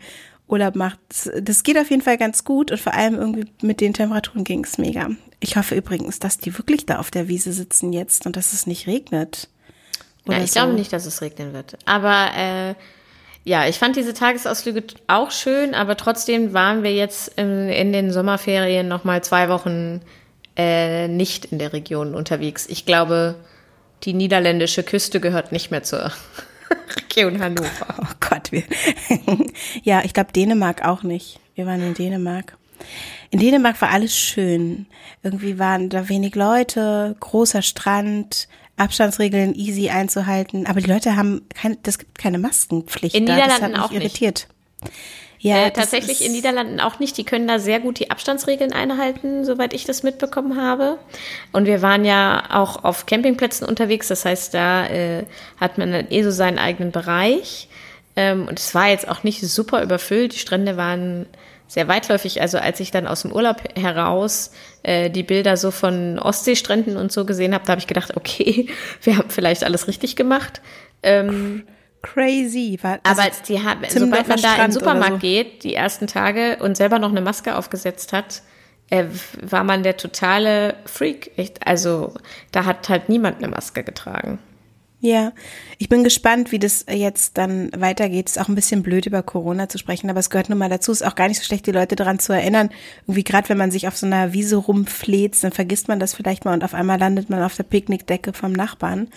Urlaub 0.49 0.77
macht. 0.77 0.99
Das 1.41 1.63
geht 1.63 1.79
auf 1.79 1.91
jeden 1.91 2.03
Fall 2.03 2.19
ganz 2.19 2.45
gut 2.45 2.71
und 2.71 2.81
vor 2.81 2.95
allem 2.95 3.15
irgendwie 3.15 3.47
mit 3.63 3.81
den 3.81 3.95
Temperaturen 3.95 4.45
ging 4.45 4.65
es 4.65 4.77
mega. 4.77 5.11
Ich 5.41 5.57
hoffe 5.57 5.75
übrigens, 5.75 6.19
dass 6.19 6.39
die 6.39 6.57
wirklich 6.57 6.85
da 6.87 6.99
auf 6.99 7.11
der 7.11 7.29
Wiese 7.29 7.53
sitzen 7.53 7.93
jetzt 7.93 8.27
und 8.27 8.37
dass 8.37 8.53
es 8.53 8.67
nicht 8.67 8.87
regnet. 8.87 9.49
Ja, 10.27 10.35
Oder 10.35 10.45
ich 10.45 10.53
so. 10.53 10.61
glaube 10.61 10.75
nicht, 10.75 10.93
dass 10.93 11.07
es 11.07 11.21
regnen 11.21 11.53
wird. 11.53 11.77
Aber 11.85 12.31
äh, 12.37 12.75
ja, 13.45 13.67
ich 13.67 13.79
fand 13.79 13.97
diese 13.97 14.15
Tagesausflüge 14.15 14.85
auch 15.09 15.31
schön, 15.31 15.75
aber 15.75 15.97
trotzdem 15.97 16.53
waren 16.53 16.83
wir 16.83 16.95
jetzt 16.95 17.37
in, 17.37 17.69
in 17.69 17.93
den 17.93 18.13
Sommerferien 18.13 18.87
noch 18.87 19.05
mal 19.05 19.23
zwei 19.25 19.49
Wochen 19.49 20.01
äh, 20.57 21.09
nicht 21.09 21.47
in 21.47 21.59
der 21.59 21.73
Region 21.73 22.15
unterwegs. 22.15 22.67
Ich 22.69 22.87
glaube, 22.87 23.35
die 24.05 24.13
niederländische 24.13 24.83
Küste 24.83 25.19
gehört 25.19 25.51
nicht 25.51 25.71
mehr 25.71 25.83
zur 25.83 26.13
Region 26.97 27.41
Hannover. 27.41 27.95
Oh 28.01 28.15
Gott, 28.21 28.53
wir. 28.53 28.63
ja, 29.83 30.03
ich 30.05 30.15
glaube 30.15 30.33
Dänemark 30.33 30.85
auch 30.85 31.03
nicht. 31.03 31.41
Wir 31.55 31.67
waren 31.67 31.83
in 31.83 31.95
Dänemark. 31.95 32.57
In 33.31 33.41
Dänemark 33.41 33.81
war 33.81 33.91
alles 33.91 34.17
schön. 34.17 34.87
Irgendwie 35.23 35.59
waren 35.59 35.89
da 35.89 36.09
wenig 36.09 36.35
Leute, 36.35 37.17
großer 37.19 37.63
Strand, 37.63 38.49
Abstandsregeln 38.77 39.55
easy 39.55 39.91
einzuhalten. 39.91 40.67
Aber 40.67 40.81
die 40.81 40.91
Leute 40.91 41.17
haben 41.17 41.43
kein, 41.55 41.79
das 41.83 41.99
gibt 41.99 42.19
keine 42.19 42.39
Maskenpflicht. 42.39 43.15
In 43.15 43.27
da. 43.27 43.37
das 43.37 43.47
Niederlanden 43.47 43.81
auch 43.81 43.91
nicht. 43.91 44.01
irritiert. 44.01 44.49
Ja, 45.39 45.67
Äh, 45.67 45.71
tatsächlich 45.73 46.25
in 46.25 46.33
Niederlanden 46.33 46.79
auch 46.79 47.01
nicht. 47.01 47.17
Die 47.19 47.25
können 47.25 47.49
da 47.49 47.59
sehr 47.59 47.81
gut 47.81 47.99
die 47.99 48.11
Abstandsregeln 48.13 48.73
einhalten, 48.73 49.45
soweit 49.45 49.75
ich 49.75 49.85
das 49.85 50.05
mitbekommen 50.05 50.61
habe. 50.61 50.99
Und 51.53 51.67
wir 51.67 51.83
waren 51.83 52.05
ja 52.05 52.45
auch 52.51 52.85
auf 52.85 53.07
Campingplätzen 53.07 53.67
unterwegs. 53.67 54.07
Das 54.09 54.25
heißt, 54.25 54.55
da 54.55 54.87
äh, 54.87 55.25
hat 55.59 55.79
man 55.79 55.91
dann 55.91 56.07
eh 56.11 56.23
so 56.23 56.31
seinen 56.31 56.59
eigenen 56.59 56.93
Bereich. 56.93 57.69
Ähm, 58.15 58.47
und 58.47 58.59
es 58.59 58.75
war 58.75 58.89
jetzt 58.89 59.09
auch 59.09 59.25
nicht 59.25 59.41
super 59.41 59.83
überfüllt. 59.83 60.35
Die 60.35 60.39
Strände 60.39 60.77
waren 60.77 61.27
sehr 61.73 61.89
weitläufig. 61.89 62.43
Also 62.43 62.59
als 62.59 62.81
ich 62.81 62.91
dann 62.91 63.07
aus 63.07 63.23
dem 63.23 63.33
Urlaub 63.33 63.63
heraus 63.79 64.51
äh, 64.83 65.09
die 65.09 65.23
Bilder 65.23 65.57
so 65.57 65.71
von 65.71 66.19
Ostseestränden 66.19 66.99
und 66.99 67.11
so 67.11 67.25
gesehen 67.25 67.55
habe, 67.55 67.65
da 67.65 67.73
habe 67.73 67.81
ich 67.81 67.87
gedacht, 67.87 68.15
okay, 68.15 68.69
wir 69.03 69.17
haben 69.17 69.31
vielleicht 69.31 69.65
alles 69.65 69.89
richtig 69.89 70.15
gemacht. 70.15 70.61
Ähm, 71.03 71.65
crazy. 72.03 72.79
War, 72.83 73.01
also, 73.05 73.23
aber 73.23 73.31
die 73.49 73.63
haben, 73.63 73.81
sobald 73.89 74.29
man 74.29 74.43
da 74.43 74.57
in 74.57 74.61
den 74.61 74.73
Supermarkt 74.73 75.15
so. 75.15 75.19
geht, 75.21 75.65
die 75.65 75.75
ersten 75.75 76.07
Tage 76.07 76.59
und 76.61 76.77
selber 76.77 76.99
noch 76.99 77.11
eine 77.11 77.23
Maske 77.23 77.57
aufgesetzt 77.57 78.13
hat, 78.13 78.43
äh, 78.91 79.07
war 79.41 79.65
man 79.65 79.83
der 79.83 79.97
totale 79.97 80.75
Freak. 80.85 81.31
Echt, 81.39 81.67
also 81.67 82.13
da 82.51 82.67
hat 82.67 82.91
halt 82.91 83.09
niemand 83.09 83.39
eine 83.39 83.49
Maske 83.49 83.83
getragen. 83.83 84.39
Ja, 85.05 85.33
ich 85.79 85.89
bin 85.89 86.05
gespannt, 86.05 86.53
wie 86.53 86.61
das 86.61 86.87
jetzt 86.89 87.37
dann 87.37 87.73
weitergeht. 87.77 88.29
Ist 88.29 88.41
auch 88.41 88.47
ein 88.47 88.55
bisschen 88.55 88.85
blöd, 88.85 89.05
über 89.05 89.25
Corona 89.25 89.69
zu 89.69 89.77
sprechen, 89.77 90.09
aber 90.09 90.21
es 90.21 90.31
gehört 90.31 90.49
nun 90.49 90.59
mal 90.59 90.69
dazu. 90.69 90.93
Ist 90.93 91.05
auch 91.05 91.17
gar 91.17 91.27
nicht 91.27 91.39
so 91.39 91.45
schlecht, 91.45 91.67
die 91.67 91.73
Leute 91.73 91.97
daran 91.97 92.21
zu 92.21 92.33
erinnern. 92.33 92.71
Irgendwie 93.03 93.25
gerade, 93.25 93.49
wenn 93.49 93.59
man 93.59 93.73
sich 93.73 93.89
auf 93.89 93.97
so 93.97 94.07
einer 94.07 94.33
Wiese 94.33 94.55
rumfleht, 94.55 95.43
dann 95.43 95.51
vergisst 95.51 95.89
man 95.89 95.99
das 95.99 96.15
vielleicht 96.15 96.45
mal 96.45 96.55
und 96.55 96.63
auf 96.63 96.73
einmal 96.73 97.01
landet 97.01 97.31
man 97.31 97.43
auf 97.43 97.57
der 97.57 97.65
Picknickdecke 97.65 98.33
vom 98.33 98.53
Nachbarn. 98.53 99.09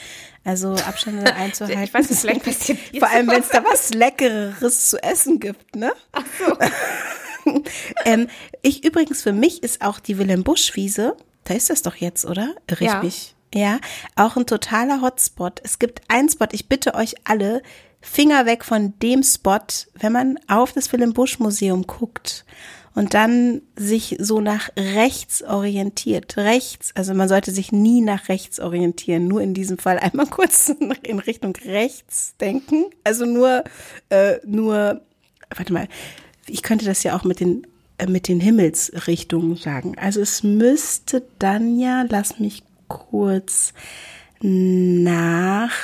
Also 0.43 0.73
Abstände 0.73 1.31
einzuhalten. 1.35 1.83
Ich 1.83 1.93
weiß 1.93 2.09
nicht, 2.09 2.19
vielleicht 2.19 2.43
passiert 2.43 2.79
Vor 2.97 3.07
allem, 3.07 3.27
wenn 3.27 3.41
es 3.41 3.49
da 3.49 3.63
was 3.63 3.93
Leckeres 3.93 4.89
zu 4.89 4.97
essen 5.03 5.39
gibt, 5.39 5.75
ne? 5.75 5.93
Ach 6.13 6.23
so. 7.45 7.53
ähm, 8.05 8.27
ich 8.63 8.83
übrigens, 8.83 9.21
für 9.21 9.33
mich 9.33 9.61
ist 9.61 9.83
auch 9.83 9.99
die 9.99 10.17
Wilhelm-Busch-Wiese, 10.17 11.15
da 11.43 11.53
ist 11.53 11.69
das 11.69 11.83
doch 11.83 11.95
jetzt, 11.95 12.25
oder? 12.25 12.55
Ich 12.65 12.79
Ja. 13.29 13.34
Ja, 13.55 13.79
auch 14.17 14.35
ein 14.35 14.45
totaler 14.45 15.01
Hotspot. 15.01 15.61
Es 15.63 15.79
gibt 15.79 16.01
einen 16.09 16.27
Spot, 16.27 16.47
ich 16.51 16.67
bitte 16.67 16.93
euch 16.93 17.15
alle, 17.23 17.63
Finger 18.01 18.45
weg 18.45 18.65
von 18.65 18.93
dem 18.99 19.23
Spot, 19.23 19.59
wenn 19.97 20.11
man 20.11 20.37
auf 20.47 20.73
das 20.73 20.91
Wilhelm 20.91 21.13
Busch 21.13 21.39
Museum 21.39 21.87
guckt 21.87 22.45
und 22.95 23.13
dann 23.13 23.61
sich 23.77 24.17
so 24.19 24.41
nach 24.41 24.69
rechts 24.77 25.41
orientiert. 25.41 26.35
Rechts, 26.35 26.91
also 26.95 27.13
man 27.13 27.29
sollte 27.29 27.51
sich 27.51 27.71
nie 27.71 28.01
nach 28.01 28.27
rechts 28.27 28.59
orientieren, 28.59 29.29
nur 29.29 29.39
in 29.39 29.53
diesem 29.53 29.77
Fall 29.77 29.99
einmal 29.99 30.27
kurz 30.29 30.69
in 31.03 31.19
Richtung 31.19 31.55
rechts 31.65 32.35
denken. 32.41 32.85
Also 33.05 33.25
nur, 33.25 33.63
äh, 34.09 34.35
nur, 34.45 35.01
warte 35.55 35.71
mal, 35.71 35.87
ich 36.45 36.61
könnte 36.61 36.85
das 36.85 37.03
ja 37.03 37.17
auch 37.17 37.23
mit 37.23 37.39
den 37.39 37.65
äh, 37.97 38.07
mit 38.07 38.27
den 38.27 38.41
Himmelsrichtungen 38.41 39.55
sagen. 39.55 39.97
Also 39.97 40.19
es 40.19 40.43
müsste 40.43 41.23
dann 41.39 41.79
ja, 41.79 42.05
lass 42.07 42.37
mich 42.39 42.61
kurz 42.87 43.73
nachdenken. 44.41 45.75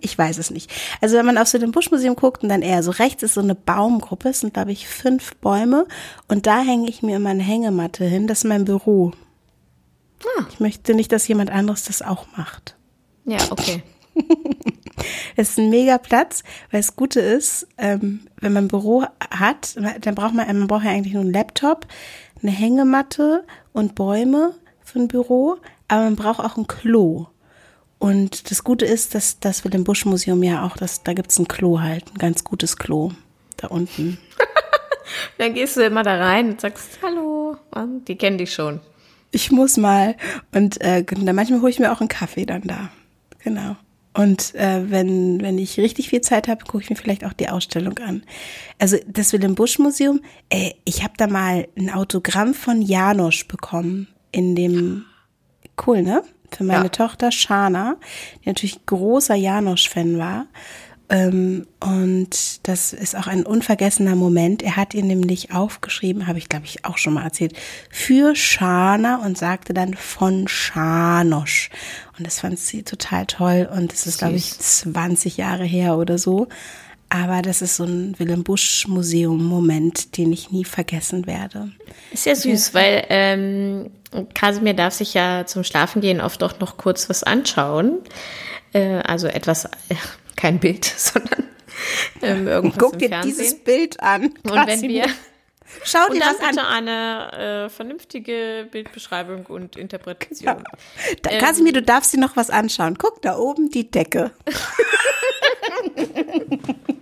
Ich 0.00 0.16
weiß 0.16 0.38
es 0.38 0.50
nicht. 0.50 0.70
Also 1.00 1.16
wenn 1.16 1.26
man 1.26 1.38
auf 1.38 1.48
so 1.48 1.58
dem 1.58 1.72
Buschmuseum 1.72 2.16
guckt 2.16 2.42
und 2.42 2.48
dann 2.48 2.62
eher 2.62 2.82
so 2.82 2.90
rechts 2.90 3.22
ist 3.22 3.34
so 3.34 3.40
eine 3.40 3.54
Baumgruppe, 3.54 4.30
es 4.30 4.40
sind 4.40 4.54
glaube 4.54 4.72
ich 4.72 4.88
fünf 4.88 5.36
Bäume 5.36 5.86
und 6.28 6.46
da 6.46 6.62
hänge 6.62 6.88
ich 6.88 7.02
mir 7.02 7.16
immer 7.16 7.30
eine 7.30 7.42
Hängematte 7.42 8.04
hin. 8.04 8.26
Das 8.26 8.38
ist 8.38 8.44
mein 8.44 8.64
Büro. 8.64 9.12
Ich 10.50 10.60
möchte 10.60 10.94
nicht, 10.94 11.12
dass 11.12 11.28
jemand 11.28 11.50
anderes 11.50 11.84
das 11.84 12.02
auch 12.02 12.26
macht. 12.36 12.76
Ja, 13.24 13.38
okay. 13.50 13.82
Es 15.36 15.50
ist 15.50 15.58
ein 15.58 15.70
mega 15.70 15.98
Platz, 15.98 16.42
weil 16.70 16.80
das 16.80 16.96
Gute 16.96 17.20
ist, 17.20 17.66
ähm, 17.76 18.26
wenn 18.40 18.54
man 18.54 18.64
ein 18.64 18.68
Büro 18.68 19.04
hat, 19.30 19.76
dann 20.00 20.14
braucht 20.14 20.34
man, 20.34 20.46
man 20.46 20.66
braucht 20.66 20.84
ja 20.84 20.90
eigentlich 20.90 21.12
nur 21.12 21.22
einen 21.22 21.32
Laptop, 21.32 21.86
eine 22.42 22.50
Hängematte 22.50 23.44
und 23.72 23.94
Bäume 23.94 24.54
für 24.86 24.98
ein 24.98 25.08
Büro, 25.08 25.56
aber 25.88 26.04
man 26.04 26.16
braucht 26.16 26.40
auch 26.40 26.56
ein 26.56 26.66
Klo. 26.66 27.26
Und 27.98 28.50
das 28.50 28.62
Gute 28.62 28.84
ist, 28.84 29.14
dass 29.14 29.40
das 29.40 29.64
wir 29.64 29.70
dem 29.70 29.84
Buschmuseum 29.84 30.42
ja 30.42 30.64
auch, 30.64 30.76
das, 30.76 31.02
da 31.02 31.12
gibt's 31.12 31.38
ein 31.38 31.48
Klo 31.48 31.80
halt, 31.80 32.04
ein 32.12 32.18
ganz 32.18 32.44
gutes 32.44 32.76
Klo 32.76 33.12
da 33.56 33.68
unten. 33.68 34.18
Dann 35.38 35.54
gehst 35.54 35.76
du 35.76 35.84
immer 35.84 36.02
da 36.02 36.16
rein 36.16 36.50
und 36.50 36.60
sagst 36.60 36.98
Hallo. 37.02 37.56
Und 37.70 38.06
die 38.08 38.16
kennen 38.16 38.38
dich 38.38 38.52
schon. 38.52 38.80
Ich 39.30 39.50
muss 39.50 39.76
mal 39.76 40.16
und 40.52 40.80
äh, 40.80 41.04
dann 41.04 41.36
manchmal 41.36 41.60
hole 41.60 41.70
ich 41.70 41.78
mir 41.78 41.92
auch 41.92 42.00
einen 42.00 42.08
Kaffee 42.08 42.46
dann 42.46 42.62
da. 42.62 42.90
Genau. 43.40 43.76
Und 44.14 44.54
äh, 44.54 44.90
wenn, 44.90 45.42
wenn 45.42 45.58
ich 45.58 45.78
richtig 45.78 46.08
viel 46.08 46.22
Zeit 46.22 46.48
habe, 46.48 46.64
gucke 46.64 46.82
ich 46.82 46.90
mir 46.90 46.96
vielleicht 46.96 47.24
auch 47.24 47.34
die 47.34 47.48
Ausstellung 47.48 47.98
an. 47.98 48.22
Also 48.78 48.96
das 49.06 49.32
Willem 49.32 49.54
Busch 49.54 49.78
Museum, 49.78 50.22
äh, 50.48 50.72
ich 50.84 51.04
habe 51.04 51.14
da 51.18 51.26
mal 51.26 51.68
ein 51.76 51.90
Autogramm 51.90 52.54
von 52.54 52.80
Janosch 52.80 53.46
bekommen 53.46 54.08
in 54.32 54.54
dem, 54.54 55.04
cool, 55.86 56.02
ne? 56.02 56.22
Für 56.50 56.64
meine 56.64 56.84
ja. 56.84 56.88
Tochter 56.90 57.32
Shana, 57.32 57.96
die 58.44 58.48
natürlich 58.48 58.86
großer 58.86 59.34
Janosch-Fan 59.34 60.18
war. 60.18 60.46
Ähm, 61.08 61.66
und 61.80 62.66
das 62.66 62.92
ist 62.92 63.16
auch 63.16 63.28
ein 63.28 63.44
unvergessener 63.44 64.16
Moment. 64.16 64.62
Er 64.62 64.76
hat 64.76 64.92
ihn 64.94 65.06
nämlich 65.06 65.52
aufgeschrieben, 65.52 66.26
habe 66.26 66.38
ich 66.38 66.48
glaube 66.48 66.64
ich 66.64 66.84
auch 66.84 66.98
schon 66.98 67.14
mal 67.14 67.22
erzählt, 67.22 67.56
für 67.90 68.34
Schana 68.34 69.24
und 69.24 69.38
sagte 69.38 69.72
dann 69.72 69.94
von 69.94 70.48
Schanosch. 70.48 71.70
Und 72.18 72.26
das 72.26 72.40
fand 72.40 72.58
sie 72.58 72.82
total 72.82 73.26
toll. 73.26 73.68
Und 73.72 73.92
das 73.92 74.06
ist, 74.06 74.18
glaube 74.18 74.36
ich, 74.36 74.58
20 74.58 75.36
Jahre 75.36 75.64
her 75.64 75.96
oder 75.96 76.18
so. 76.18 76.48
Aber 77.08 77.42
das 77.42 77.62
ist 77.62 77.76
so 77.76 77.84
ein 77.84 78.18
Willem 78.18 78.42
Busch 78.42 78.86
Museum 78.88 79.44
Moment, 79.44 80.16
den 80.16 80.32
ich 80.32 80.50
nie 80.50 80.64
vergessen 80.64 81.26
werde. 81.26 81.70
Ist 82.12 82.26
ja 82.26 82.34
süß, 82.34 82.68
ja. 82.68 82.74
weil 82.74 83.04
ähm, 83.08 83.90
Kasimir 84.34 84.74
darf 84.74 84.94
sich 84.94 85.14
ja 85.14 85.46
zum 85.46 85.62
Schlafengehen 85.62 86.20
oft 86.20 86.42
auch 86.42 86.58
noch 86.58 86.76
kurz 86.76 87.08
was 87.08 87.22
anschauen. 87.22 87.98
Äh, 88.72 88.98
also 88.98 89.28
etwas, 89.28 89.66
äh, 89.66 89.68
kein 90.36 90.58
Bild, 90.58 90.84
sondern 90.96 91.44
ähm, 92.22 92.48
irgendwas 92.48 92.78
Guck 92.78 92.98
dir 92.98 93.08
Fernsehen. 93.08 93.36
dieses 93.36 93.62
Bild 93.62 94.00
an. 94.00 94.34
Und 94.42 94.66
wenn 94.66 94.82
wir 94.82 95.06
Schau 95.84 96.08
dir 96.12 96.20
das 96.20 96.38
bitte 96.38 96.62
an. 96.62 96.88
eine 96.88 97.66
äh, 97.66 97.68
vernünftige 97.68 98.68
Bildbeschreibung 98.70 99.46
und 99.46 99.76
Interpretation. 99.76 100.46
Ja. 100.46 100.62
Da, 101.22 101.30
ähm, 101.30 101.40
Kasimir, 101.40 101.72
du 101.72 101.82
darfst 101.82 102.12
dir 102.12 102.20
noch 102.20 102.36
was 102.36 102.50
anschauen. 102.50 102.96
Guck 102.98 103.20
da 103.22 103.36
oben 103.36 103.70
die 103.70 103.90
Decke. 103.90 104.30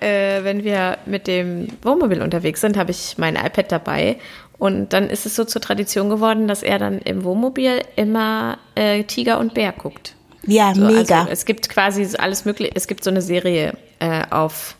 äh, 0.00 0.42
wenn 0.44 0.64
wir 0.64 0.98
mit 1.06 1.26
dem 1.26 1.68
Wohnmobil 1.82 2.22
unterwegs 2.22 2.60
sind, 2.60 2.76
habe 2.76 2.90
ich 2.90 3.16
mein 3.18 3.36
iPad 3.36 3.70
dabei. 3.72 4.16
Und 4.58 4.92
dann 4.92 5.08
ist 5.08 5.24
es 5.24 5.36
so 5.36 5.44
zur 5.44 5.62
Tradition 5.62 6.10
geworden, 6.10 6.46
dass 6.46 6.62
er 6.62 6.78
dann 6.78 6.98
im 6.98 7.24
Wohnmobil 7.24 7.80
immer 7.96 8.58
äh, 8.74 9.04
Tiger 9.04 9.38
und 9.38 9.54
Bär 9.54 9.72
guckt. 9.72 10.14
Ja, 10.46 10.74
so, 10.74 10.82
mega. 10.82 11.20
Also 11.20 11.32
es 11.32 11.44
gibt 11.44 11.68
quasi 11.68 12.06
alles 12.18 12.44
mögliche. 12.44 12.72
Es 12.74 12.86
gibt 12.86 13.02
so 13.04 13.10
eine 13.10 13.22
Serie 13.22 13.74
äh, 14.00 14.22
auf 14.30 14.76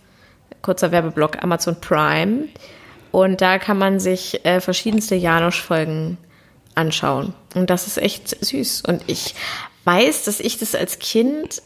kurzer 0.63 0.93
Werbeblock 0.93 1.43
Amazon 1.43 1.81
Prime. 1.81 2.49
Und 3.11 3.41
da 3.41 3.59
kann 3.59 3.79
man 3.79 4.01
sich 4.01 4.45
äh, 4.45 4.61
verschiedenste 4.61 5.15
Janosch-Folgen 5.15 6.19
anschauen. 6.75 7.35
Und 7.55 7.71
das 7.71 7.87
ist 7.87 7.99
echt 7.99 8.45
süß. 8.45 8.83
Und 8.87 9.03
ich 9.07 9.35
weiß, 9.85 10.25
dass 10.25 10.41
ich 10.41 10.59
das 10.59 10.75
als 10.75 10.99
Kind 10.99 11.63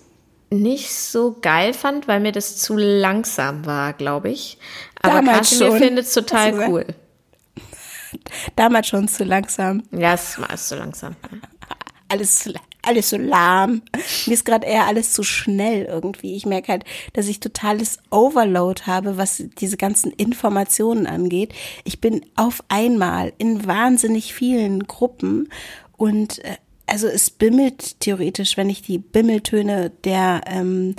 nicht 0.50 0.92
so 0.92 1.36
geil 1.40 1.72
fand, 1.72 2.08
weil 2.08 2.20
mir 2.20 2.32
das 2.32 2.56
zu 2.58 2.76
langsam 2.76 3.66
war, 3.66 3.92
glaube 3.92 4.30
ich. 4.30 4.58
Aber 5.02 5.22
Kasimir 5.22 5.72
findet 5.76 6.06
es 6.06 6.12
total 6.12 6.68
cool. 6.68 6.86
Damals 8.56 8.88
schon 8.88 9.08
zu 9.08 9.24
langsam. 9.24 9.82
Ja, 9.90 10.14
es 10.14 10.38
war 10.40 10.56
zu 10.56 10.76
langsam. 10.76 11.16
Alles 12.08 12.48
alles 12.86 13.10
so 13.10 13.16
lahm. 13.16 13.82
Mir 14.26 14.34
ist 14.34 14.44
gerade 14.44 14.66
eher 14.66 14.86
alles 14.86 15.12
zu 15.12 15.22
schnell 15.22 15.84
irgendwie. 15.84 16.36
Ich 16.36 16.46
merke 16.46 16.72
halt, 16.72 16.84
dass 17.12 17.28
ich 17.28 17.40
totales 17.40 17.98
Overload 18.10 18.82
habe, 18.86 19.16
was 19.16 19.42
diese 19.58 19.76
ganzen 19.76 20.12
Informationen 20.12 21.06
angeht. 21.06 21.52
Ich 21.84 22.00
bin 22.00 22.24
auf 22.36 22.62
einmal 22.68 23.32
in 23.38 23.66
wahnsinnig 23.66 24.34
vielen 24.34 24.86
Gruppen 24.86 25.48
und 25.96 26.44
äh, 26.44 26.56
also 26.86 27.06
es 27.06 27.30
bimmelt 27.30 28.00
theoretisch, 28.00 28.56
wenn 28.56 28.68
ich 28.68 28.82
die 28.82 28.98
Bimmeltöne 28.98 29.90
der 30.04 30.42
ähm, 30.46 30.96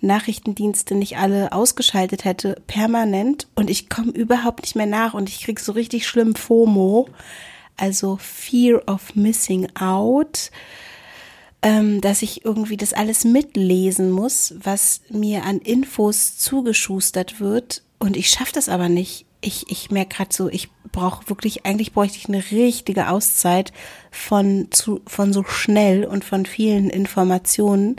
Nachrichtendienste 0.00 0.94
nicht 0.94 1.16
alle 1.16 1.52
ausgeschaltet 1.52 2.24
hätte, 2.24 2.60
permanent 2.66 3.46
und 3.54 3.70
ich 3.70 3.88
komme 3.88 4.12
überhaupt 4.12 4.62
nicht 4.62 4.76
mehr 4.76 4.86
nach 4.86 5.14
und 5.14 5.28
ich 5.28 5.42
krieg 5.42 5.60
so 5.60 5.72
richtig 5.72 6.06
schlimm 6.06 6.34
FOMO, 6.34 7.08
also 7.76 8.18
Fear 8.20 8.82
of 8.86 9.14
Missing 9.14 9.68
Out 9.78 10.50
ähm, 11.62 12.00
dass 12.00 12.22
ich 12.22 12.44
irgendwie 12.44 12.76
das 12.76 12.92
alles 12.92 13.24
mitlesen 13.24 14.10
muss, 14.10 14.54
was 14.62 15.00
mir 15.10 15.44
an 15.44 15.58
Infos 15.58 16.38
zugeschustert 16.38 17.40
wird. 17.40 17.82
Und 17.98 18.16
ich 18.16 18.30
schaffe 18.30 18.52
das 18.52 18.68
aber 18.68 18.88
nicht. 18.88 19.26
Ich, 19.40 19.70
ich 19.70 19.90
merke 19.90 20.16
gerade 20.16 20.34
so, 20.34 20.48
ich 20.48 20.68
brauche 20.90 21.28
wirklich, 21.28 21.64
eigentlich 21.64 21.92
bräuchte 21.92 22.18
ich 22.18 22.28
eine 22.28 22.42
richtige 22.50 23.08
Auszeit 23.08 23.72
von, 24.10 24.68
zu, 24.70 25.00
von 25.06 25.32
so 25.32 25.44
schnell 25.44 26.04
und 26.04 26.24
von 26.24 26.44
vielen 26.46 26.90
Informationen. 26.90 27.96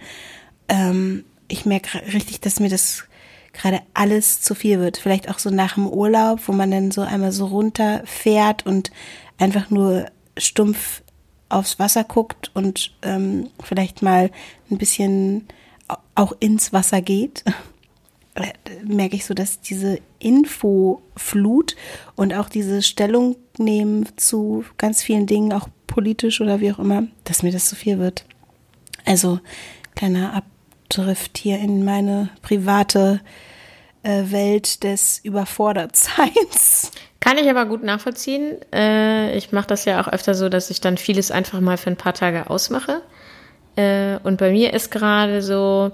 Ähm, 0.67 1.23
ich 1.47 1.65
merke 1.65 2.01
richtig, 2.13 2.41
dass 2.41 2.59
mir 2.59 2.69
das 2.69 3.05
gerade 3.53 3.81
alles 3.93 4.41
zu 4.41 4.55
viel 4.55 4.79
wird. 4.79 4.97
Vielleicht 4.97 5.29
auch 5.29 5.39
so 5.39 5.49
nach 5.49 5.75
dem 5.75 5.87
Urlaub, 5.87 6.41
wo 6.47 6.51
man 6.51 6.71
dann 6.71 6.91
so 6.91 7.01
einmal 7.01 7.31
so 7.31 7.47
runterfährt 7.47 8.65
und 8.65 8.91
einfach 9.37 9.69
nur 9.69 10.05
stumpf 10.37 11.01
aufs 11.49 11.79
Wasser 11.79 12.03
guckt 12.03 12.51
und 12.53 12.93
ähm, 13.01 13.49
vielleicht 13.63 14.01
mal 14.01 14.31
ein 14.69 14.77
bisschen 14.77 15.47
auch 16.15 16.33
ins 16.39 16.71
Wasser 16.73 17.01
geht, 17.01 17.43
merke 18.83 19.15
ich 19.15 19.25
so, 19.25 19.33
dass 19.33 19.61
diese 19.61 19.99
Infoflut 20.19 21.75
und 22.15 22.33
auch 22.33 22.49
diese 22.49 22.81
Stellung 22.81 23.35
nehmen 23.57 24.07
zu 24.17 24.65
ganz 24.77 25.03
vielen 25.03 25.25
Dingen, 25.25 25.53
auch 25.53 25.67
politisch 25.87 26.41
oder 26.41 26.59
wie 26.59 26.71
auch 26.71 26.79
immer, 26.79 27.03
dass 27.23 27.43
mir 27.43 27.51
das 27.51 27.69
zu 27.69 27.75
viel 27.75 27.99
wird. 27.99 28.25
Also 29.05 29.39
kleiner 29.95 30.33
Abdrift 30.33 31.37
hier 31.37 31.59
in 31.59 31.83
meine 31.83 32.29
private 32.41 33.21
äh, 34.03 34.23
Welt 34.31 34.83
des 34.83 35.19
Überfordertseins. 35.23 36.91
Kann 37.19 37.37
ich 37.37 37.49
aber 37.49 37.65
gut 37.65 37.83
nachvollziehen. 37.83 38.57
Äh, 38.73 39.35
ich 39.37 39.51
mache 39.51 39.67
das 39.67 39.85
ja 39.85 40.01
auch 40.01 40.07
öfter 40.07 40.35
so, 40.35 40.47
dass 40.47 40.69
ich 40.69 40.79
dann 40.79 40.97
vieles 40.97 41.31
einfach 41.31 41.59
mal 41.59 41.77
für 41.77 41.89
ein 41.89 41.97
paar 41.97 42.13
Tage 42.13 42.49
ausmache. 42.49 43.01
Äh, 43.75 44.17
und 44.23 44.37
bei 44.37 44.51
mir 44.51 44.73
ist 44.73 44.89
gerade 44.89 45.41
so 45.41 45.91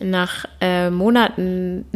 nach 0.00 0.44
äh, 0.60 0.90
Monaten 0.90 1.86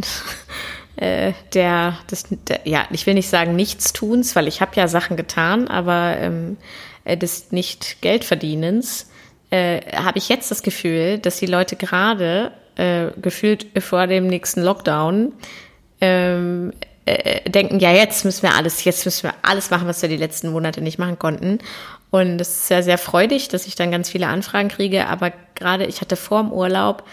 äh, 0.95 1.33
der, 1.53 1.97
des, 2.09 2.25
der, 2.29 2.61
ja, 2.65 2.85
ich 2.91 3.05
will 3.05 3.13
nicht 3.13 3.29
sagen 3.29 3.55
Nichtstuns, 3.55 4.35
weil 4.35 4.47
ich 4.47 4.61
habe 4.61 4.71
ja 4.75 4.87
Sachen 4.87 5.17
getan, 5.17 5.67
aber 5.67 6.17
ähm, 6.19 6.57
äh, 7.03 7.17
des 7.17 7.51
nicht 7.51 8.01
Geldverdienens 8.01 9.09
äh, 9.49 9.81
habe 9.95 10.17
ich 10.17 10.29
jetzt 10.29 10.51
das 10.51 10.63
Gefühl, 10.63 11.19
dass 11.19 11.37
die 11.37 11.45
Leute 11.45 11.75
gerade 11.75 12.51
äh, 12.75 13.07
gefühlt 13.21 13.67
vor 13.81 14.07
dem 14.07 14.27
nächsten 14.27 14.61
Lockdown 14.61 15.33
ähm, 16.01 16.73
äh, 17.05 17.49
denken, 17.49 17.79
ja, 17.79 17.91
jetzt 17.91 18.25
müssen 18.25 18.43
wir 18.43 18.55
alles, 18.55 18.83
jetzt 18.83 19.05
müssen 19.05 19.23
wir 19.23 19.33
alles 19.43 19.69
machen, 19.69 19.87
was 19.87 20.01
wir 20.01 20.09
die 20.09 20.17
letzten 20.17 20.49
Monate 20.51 20.81
nicht 20.81 20.97
machen 20.97 21.19
konnten. 21.19 21.59
Und 22.09 22.41
es 22.41 22.63
ist 22.63 22.69
ja 22.69 22.81
sehr 22.81 22.97
freudig, 22.97 23.49
dass 23.49 23.67
ich 23.67 23.75
dann 23.75 23.91
ganz 23.91 24.09
viele 24.09 24.27
Anfragen 24.27 24.69
kriege, 24.69 25.07
aber 25.07 25.31
gerade 25.53 25.85
ich 25.85 26.01
hatte 26.01 26.15
vor 26.15 26.41
dem 26.41 26.51
Urlaub 26.51 27.03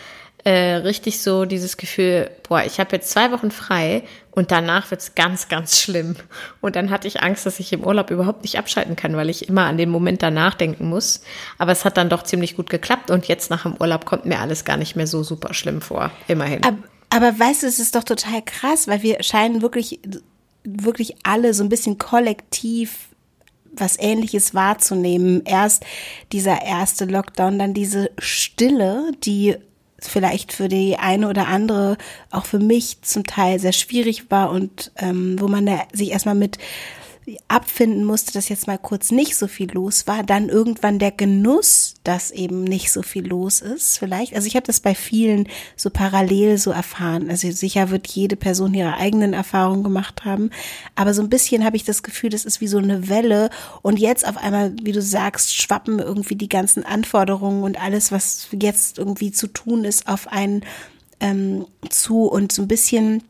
äh, 0.45 0.75
richtig 0.75 1.23
so 1.23 1.45
dieses 1.45 1.77
Gefühl, 1.77 2.31
boah, 2.49 2.65
ich 2.65 2.81
habe 2.81 2.97
jetzt 2.97 3.11
zwei 3.11 3.31
Wochen 3.31 3.51
frei 3.51 4.03
und 4.33 4.51
danach 4.51 4.91
wird's 4.91 5.15
ganz, 5.15 5.49
ganz 5.49 5.81
schlimm. 5.81 6.17
Und 6.61 6.75
dann 6.75 6.91
hatte 6.91 7.07
ich 7.07 7.23
Angst, 7.23 7.47
dass 7.47 7.61
ich 7.61 7.73
im 7.73 7.85
Urlaub 7.85 8.11
überhaupt 8.11 8.43
nicht 8.43 8.59
abschalten 8.59 8.97
kann, 8.97 9.17
weil 9.17 9.31
ich 9.31 9.49
immer 9.49 9.67
an 9.67 9.77
den 9.77 9.89
Moment 9.89 10.23
danach 10.23 10.55
denken 10.55 10.89
muss. 10.89 11.23
Aber 11.59 11.71
es 11.71 11.85
hat 11.85 11.97
dann 11.97 12.09
doch 12.09 12.25
ziemlich 12.25 12.57
gut 12.57 12.71
geklappt 12.71 13.11
und 13.11 13.29
jetzt 13.29 13.51
nach 13.51 13.63
dem 13.63 13.77
Urlaub 13.79 14.05
kommt 14.05 14.27
mir 14.27 14.41
alles 14.41 14.65
gar 14.65 14.77
nicht 14.77 14.97
mehr 14.97 15.07
so 15.07 15.23
super 15.23 15.55
schlimm 15.55 15.81
vor. 15.81 16.11
Immerhin. 16.27 16.65
Aber, 16.65 16.79
aber 17.11 17.39
weißt 17.39 17.63
du, 17.63 17.69
es 17.69 17.79
ist 17.79 17.95
doch 17.95 18.05
total 18.05 18.43
krass, 18.43 18.89
weil 18.89 19.03
wir 19.03 19.23
scheinen 19.23 19.63
wirklich, 19.63 20.01
wirklich 20.65 21.17
alle 21.23 21.55
so 21.55 21.63
ein 21.63 21.69
bisschen 21.69 21.99
kollektiv 21.99 23.11
was 23.75 23.99
Ähnliches 23.99 24.55
wahrzunehmen. 24.55 25.43
Erst 25.45 25.85
dieser 26.33 26.63
erste 26.63 27.07
Lockdown, 27.07 27.59
dann 27.59 27.75
diese 27.75 28.11
Stille, 28.19 29.13
die 29.25 29.57
vielleicht 30.09 30.53
für 30.53 30.69
die 30.69 30.97
eine 30.99 31.29
oder 31.29 31.49
andere, 31.49 31.97
auch 32.31 32.47
für 32.47 32.59
mich 32.59 33.03
zum 33.03 33.25
Teil 33.25 33.59
sehr 33.59 33.73
schwierig 33.73 34.31
war 34.31 34.51
und 34.51 34.93
ähm, 34.97 35.41
wo 35.41 35.49
man 35.49 35.67
da 35.67 35.83
sich 35.93 36.11
erstmal 36.11 36.35
mit 36.35 36.59
abfinden 37.47 38.05
musste, 38.05 38.33
dass 38.33 38.49
jetzt 38.49 38.67
mal 38.67 38.79
kurz 38.79 39.13
nicht 39.13 39.37
so 39.37 39.47
viel 39.47 39.71
los 39.71 40.09
war, 40.09 40.25
dann 40.25 40.49
irgendwann 40.49 40.99
der 40.99 41.13
Genuss, 41.13 41.95
dass 42.03 42.33
eben 42.33 42.65
nicht 42.65 42.91
so 42.91 43.03
viel 43.03 43.27
los 43.27 43.61
ist, 43.61 43.99
vielleicht. 43.99 44.35
Also 44.35 44.49
ich 44.49 44.57
habe 44.57 44.67
das 44.67 44.81
bei 44.81 44.95
vielen 44.95 45.49
so 45.77 45.91
parallel 45.91 46.59
so 46.59 46.73
erfahren. 46.73 47.31
Also 47.31 47.51
sicher 47.53 47.91
wird 47.91 48.09
jede 48.09 48.35
Person 48.35 48.75
ihre 48.75 48.97
eigenen 48.97 49.35
Erfahrungen 49.35 49.85
gemacht 49.85 50.25
haben, 50.25 50.51
aber 50.97 51.15
so 51.15 51.23
ein 51.23 51.31
bisschen 51.31 51.65
habe 51.65 51.77
ich 51.77 51.85
das 51.85 52.03
Gefühl, 52.03 52.31
das 52.31 52.45
ist 52.45 52.61
wie 52.61 52.67
so 52.67 52.79
eine 52.79 53.09
Welle 53.09 53.51
und 53.83 54.01
jetzt 54.01 54.27
auf 54.27 54.37
einmal, 54.37 54.75
wie 54.83 54.93
du 54.93 55.01
sagst, 55.01 55.55
schwappen 55.55 56.01
irgendwie 56.01 56.37
die 56.37 56.49
ganzen 56.49 56.85
Anforderungen 56.85 57.63
und 57.63 57.81
alles, 57.81 58.11
was 58.11 58.49
jetzt 58.51 58.99
irgendwie 58.99 59.31
zu 59.31 59.47
tun 59.47 59.85
ist, 59.85 60.09
auf 60.09 60.27
einen 60.27 60.65
ähm, 61.21 61.67
zu 61.89 62.25
und 62.25 62.51
so 62.51 62.63
ein 62.63 62.69
bisschen 62.69 63.23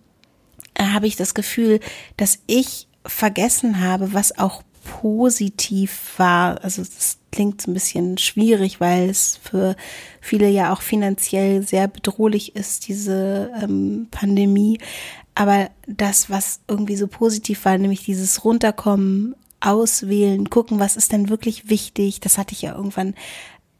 äh, 0.74 0.84
habe 0.84 1.06
ich 1.06 1.16
das 1.16 1.34
Gefühl, 1.34 1.80
dass 2.16 2.38
ich 2.46 2.88
vergessen 3.04 3.80
habe, 3.80 4.12
was 4.12 4.38
auch 4.38 4.62
positiv 5.00 6.14
war. 6.18 6.62
Also 6.62 6.82
das 6.82 7.18
klingt 7.30 7.66
ein 7.66 7.74
bisschen 7.74 8.18
schwierig, 8.18 8.80
weil 8.80 9.08
es 9.08 9.38
für 9.42 9.76
viele 10.20 10.48
ja 10.48 10.72
auch 10.72 10.82
finanziell 10.82 11.66
sehr 11.66 11.88
bedrohlich 11.88 12.56
ist, 12.56 12.88
diese 12.88 13.50
ähm, 13.62 14.08
Pandemie. 14.10 14.78
Aber 15.34 15.70
das, 15.86 16.30
was 16.30 16.60
irgendwie 16.68 16.96
so 16.96 17.06
positiv 17.06 17.64
war, 17.64 17.78
nämlich 17.78 18.04
dieses 18.04 18.44
Runterkommen, 18.44 19.34
auswählen, 19.62 20.50
gucken, 20.50 20.80
was 20.80 20.96
ist 20.96 21.12
denn 21.12 21.28
wirklich 21.28 21.70
wichtig. 21.70 22.20
Das 22.20 22.36
hatte 22.36 22.52
ich 22.52 22.62
ja 22.62 22.74
irgendwann 22.74 23.14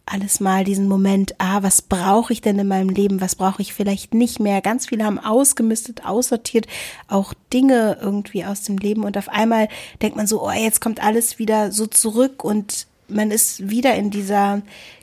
alles 0.07 0.41
mal 0.41 0.65
diesen 0.65 0.89
Moment, 0.89 1.35
ah, 1.39 1.63
was 1.63 1.81
brauche 1.83 2.33
ich 2.33 2.41
denn 2.41 2.59
in 2.59 2.69
meinem 2.69 2.89
Leben, 2.89 3.21
was 3.21 3.37
brauche 3.37 3.63
ich 3.63 3.73
vielleicht 3.73 4.15
nicht 4.15 4.41
mehr. 4.41 4.61
Ganz 4.61 4.87
viele 4.87 5.05
haben 5.05 5.19
ausgemistet, 5.19 6.05
aussortiert, 6.05 6.67
auch 7.09 7.35
Dinge 7.53 7.99
irgendwie 8.01 8.45
aus 8.45 8.63
dem 8.63 8.79
Leben. 8.79 9.05
Und 9.05 9.17
auf 9.17 9.29
einmal 9.29 9.69
denkt 10.01 10.17
man 10.17 10.27
so, 10.27 10.45
oh, 10.45 10.51
jetzt 10.51 10.81
kommt 10.81 11.03
alles 11.03 11.39
wieder 11.39 11.71
so 11.73 11.87
zurück. 11.87 12.45
Und 12.45 12.87
man 13.09 13.31
ist 13.31 13.71
wieder 13.71 13.95
in 13.95 14.11
dieser 14.11 14.63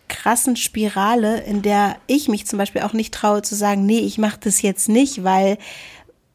krassen 0.09 0.55
Spirale, 0.55 1.41
in 1.43 1.61
der 1.61 1.95
ich 2.07 2.27
mich 2.27 2.45
zum 2.45 2.57
Beispiel 2.57 2.81
auch 2.81 2.93
nicht 2.93 3.13
traue 3.13 3.41
zu 3.41 3.55
sagen, 3.55 3.85
nee, 3.85 3.99
ich 3.99 4.17
mache 4.17 4.39
das 4.43 4.61
jetzt 4.61 4.89
nicht, 4.89 5.23
weil 5.23 5.57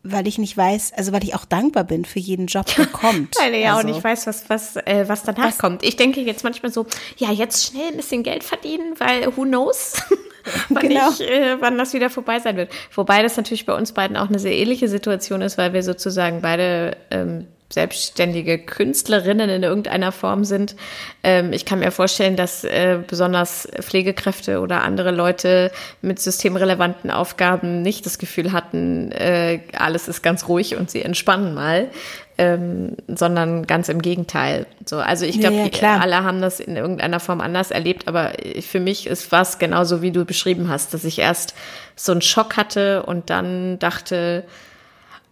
weil 0.04 0.28
ich 0.28 0.38
nicht 0.38 0.54
weiß, 0.54 0.92
also 0.96 1.12
weil 1.12 1.24
ich 1.24 1.34
auch 1.34 1.46
dankbar 1.46 1.84
bin 1.84 2.04
für 2.04 2.18
jeden 2.18 2.46
Job, 2.46 2.66
der 2.76 2.86
kommt. 2.92 3.34
weil 3.40 3.54
er 3.54 3.60
ja 3.60 3.74
also. 3.74 3.88
auch 3.88 3.92
nicht 3.92 4.04
weiß, 4.04 4.26
was, 4.26 4.48
was, 4.50 4.76
äh, 4.76 5.04
was 5.08 5.22
danach 5.22 5.48
was? 5.48 5.58
kommt. 5.58 5.82
Ich 5.82 5.96
denke 5.96 6.20
jetzt 6.20 6.44
manchmal 6.44 6.70
so, 6.70 6.86
ja, 7.16 7.32
jetzt 7.32 7.64
schnell 7.64 7.88
ein 7.88 7.96
bisschen 7.96 8.22
Geld 8.22 8.44
verdienen, 8.44 8.94
weil 8.98 9.34
who 9.34 9.42
knows, 9.42 9.94
wann, 10.68 10.88
genau. 10.88 11.10
ich, 11.10 11.22
äh, 11.22 11.60
wann 11.60 11.78
das 11.78 11.94
wieder 11.94 12.10
vorbei 12.10 12.38
sein 12.38 12.56
wird. 12.56 12.70
Wobei 12.94 13.22
das 13.22 13.36
natürlich 13.38 13.64
bei 13.64 13.74
uns 13.74 13.92
beiden 13.92 14.18
auch 14.18 14.28
eine 14.28 14.38
sehr 14.38 14.52
ähnliche 14.52 14.88
Situation 14.88 15.40
ist, 15.40 15.56
weil 15.56 15.72
wir 15.72 15.82
sozusagen 15.82 16.42
beide 16.42 16.98
ähm, 17.10 17.46
selbstständige 17.70 18.59
Künstlerinnen 18.59 19.50
in 19.50 19.62
irgendeiner 19.62 20.12
Form 20.12 20.44
sind. 20.44 20.77
Ähm, 21.22 21.53
ich 21.53 21.64
kann 21.64 21.81
mir 21.81 21.90
vorstellen, 21.90 22.37
dass 22.37 22.62
äh, 22.62 22.98
besonders 23.07 23.68
Pflegekräfte 23.81 24.61
oder 24.61 24.83
andere 24.83 25.11
Leute 25.11 25.72
mit 26.00 26.20
systemrelevanten 26.20 27.11
Aufgaben 27.11 27.83
nicht 27.83 28.07
das 28.07 28.18
Gefühl 28.18 28.53
hatten, 28.53 29.11
äh, 29.12 29.61
alles 29.77 30.09
ist 30.09 30.22
ganz 30.22 30.48
ruhig 30.48 30.77
und 30.77 30.90
sie 30.90 31.03
entspannen 31.03 31.55
mal. 31.55 31.90
Ähm, 32.37 32.96
sondern 33.07 33.64
ganz 33.64 33.88
im 33.88 34.03
Gegenteil. 34.03 34.66
So, 34.85 34.96
also 34.96 35.24
ich 35.24 35.38
glaube, 35.38 35.55
ja, 35.55 35.68
ja, 35.81 35.98
alle 36.00 36.24
haben 36.24 36.40
das 36.40 36.59
in 36.59 36.74
irgendeiner 36.74 37.20
Form 37.20 37.40
anders 37.40 37.70
erlebt, 37.70 38.09
aber 38.09 38.33
für 38.61 38.81
mich 38.81 39.07
ist 39.07 39.31
was 39.31 39.61
genauso 39.61 40.03
wie 40.03 40.11
du 40.11 40.24
beschrieben 40.24 40.68
hast, 40.68 40.92
dass 40.94 41.05
ich 41.05 41.20
erst 41.20 41.55
so 41.94 42.11
einen 42.11 42.22
Schock 42.22 42.57
hatte 42.57 43.05
und 43.05 43.31
dann 43.31 43.79
dachte, 43.79 44.42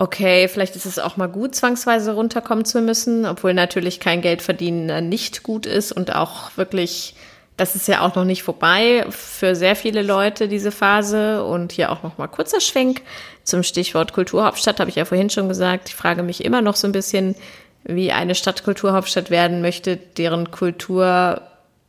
okay, 0.03 0.49
vielleicht 0.49 0.75
ist 0.75 0.85
es 0.85 0.99
auch 0.99 1.17
mal 1.17 1.29
gut, 1.29 1.55
zwangsweise 1.55 2.15
runterkommen 2.15 2.65
zu 2.65 2.81
müssen, 2.81 3.25
obwohl 3.25 3.55
natürlich 3.55 4.01
kein 4.01 4.21
Geld 4.21 4.43
verdienen 4.43 5.09
nicht 5.09 5.45
gut 5.45 5.65
ist 5.65 5.93
und 5.93 6.13
auch 6.13 6.57
wirklich, 6.57 7.15
das 7.57 7.77
ist 7.77 7.87
ja 7.87 8.01
auch 8.01 8.17
noch 8.17 8.25
nicht 8.25 8.43
vorbei 8.43 9.07
für 9.11 9.55
sehr 9.55 9.77
viele 9.77 10.03
Leute, 10.03 10.49
diese 10.49 10.73
Phase. 10.73 11.45
Und 11.45 11.71
hier 11.71 11.93
auch 11.93 12.03
noch 12.03 12.19
mal 12.19 12.27
kurzer 12.27 12.61
Schwenk 12.61 13.03
zum 13.45 13.63
Stichwort 13.63 14.13
Kulturhauptstadt, 14.13 14.81
habe 14.81 14.91
ich 14.91 14.97
ja 14.97 15.05
vorhin 15.05 15.31
schon 15.31 15.49
gesagt. 15.49 15.91
Ich 15.91 15.95
frage 15.95 16.25
mich 16.25 16.45
immer 16.45 16.63
noch 16.63 16.75
so 16.75 16.89
ein 16.89 16.93
bisschen, 16.93 17.37
wie 17.85 18.11
eine 18.11 18.35
Stadt 18.35 18.65
Kulturhauptstadt 18.65 19.31
werden 19.31 19.63
möchte, 19.63 19.97
deren 19.97 20.51
Kultur 20.51 21.43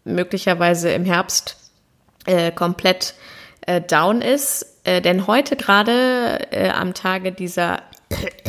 möglicherweise 0.03 0.91
im 0.91 1.05
Herbst 1.05 1.57
äh, 2.27 2.51
komplett 2.51 3.15
äh, 3.61 3.81
down 3.81 4.21
ist. 4.21 4.67
Äh, 4.83 5.01
denn 5.01 5.25
heute 5.25 5.55
gerade 5.55 6.51
äh, 6.51 6.69
am 6.69 6.93
Tage 6.93 7.31
dieser 7.31 7.81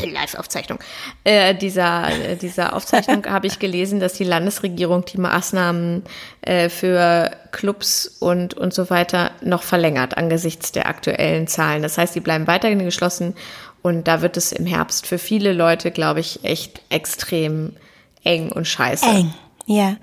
Live-Aufzeichnung. 0.05 0.79
Äh, 1.25 1.55
dieser, 1.55 2.09
äh, 2.09 2.37
dieser 2.37 2.75
Aufzeichnung 2.75 3.27
habe 3.29 3.47
ich 3.47 3.59
gelesen, 3.59 4.01
dass 4.01 4.15
die 4.15 4.25
Landesregierung 4.25 5.05
die 5.05 5.19
Maßnahmen 5.19 6.05
äh, 6.43 6.69
für 6.69 7.31
Clubs 7.53 8.07
und, 8.07 8.55
und 8.55 8.75
so 8.75 8.91
weiter 8.91 9.31
noch 9.43 9.63
verlängert 9.63 10.17
angesichts 10.17 10.73
der 10.73 10.89
aktuellen 10.89 11.47
Zahlen. 11.47 11.83
Das 11.83 11.99
heißt, 11.99 12.15
die 12.15 12.21
bleiben 12.21 12.47
weiterhin 12.47 12.85
geschlossen 12.85 13.35
und 13.83 14.09
da 14.09 14.23
wird 14.23 14.37
es 14.37 14.53
im 14.53 14.67
Herbst 14.67 15.07
für 15.07 15.19
viele 15.19 15.53
Leute, 15.53 15.91
glaube 15.91 16.21
ich, 16.21 16.45
echt 16.45 16.81
extrem 16.89 17.77
eng 18.23 18.51
und 18.51 18.67
scheiße. 18.67 19.05
Eng, 19.05 19.35
ja. 19.67 19.97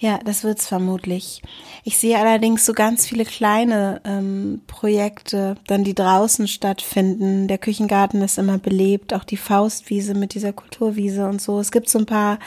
Ja, 0.00 0.20
das 0.24 0.44
wird's 0.44 0.68
vermutlich. 0.68 1.42
Ich 1.82 1.98
sehe 1.98 2.18
allerdings 2.18 2.64
so 2.64 2.72
ganz 2.72 3.06
viele 3.06 3.24
kleine 3.24 4.00
ähm, 4.04 4.62
Projekte, 4.68 5.56
dann 5.66 5.82
die 5.82 5.94
draußen 5.94 6.46
stattfinden. 6.46 7.48
Der 7.48 7.58
Küchengarten 7.58 8.22
ist 8.22 8.38
immer 8.38 8.58
belebt, 8.58 9.12
auch 9.12 9.24
die 9.24 9.36
Faustwiese 9.36 10.14
mit 10.14 10.34
dieser 10.34 10.52
Kulturwiese 10.52 11.28
und 11.28 11.42
so. 11.42 11.58
Es 11.58 11.72
gibt 11.72 11.88
so 11.88 11.98
ein 11.98 12.06
paar 12.06 12.38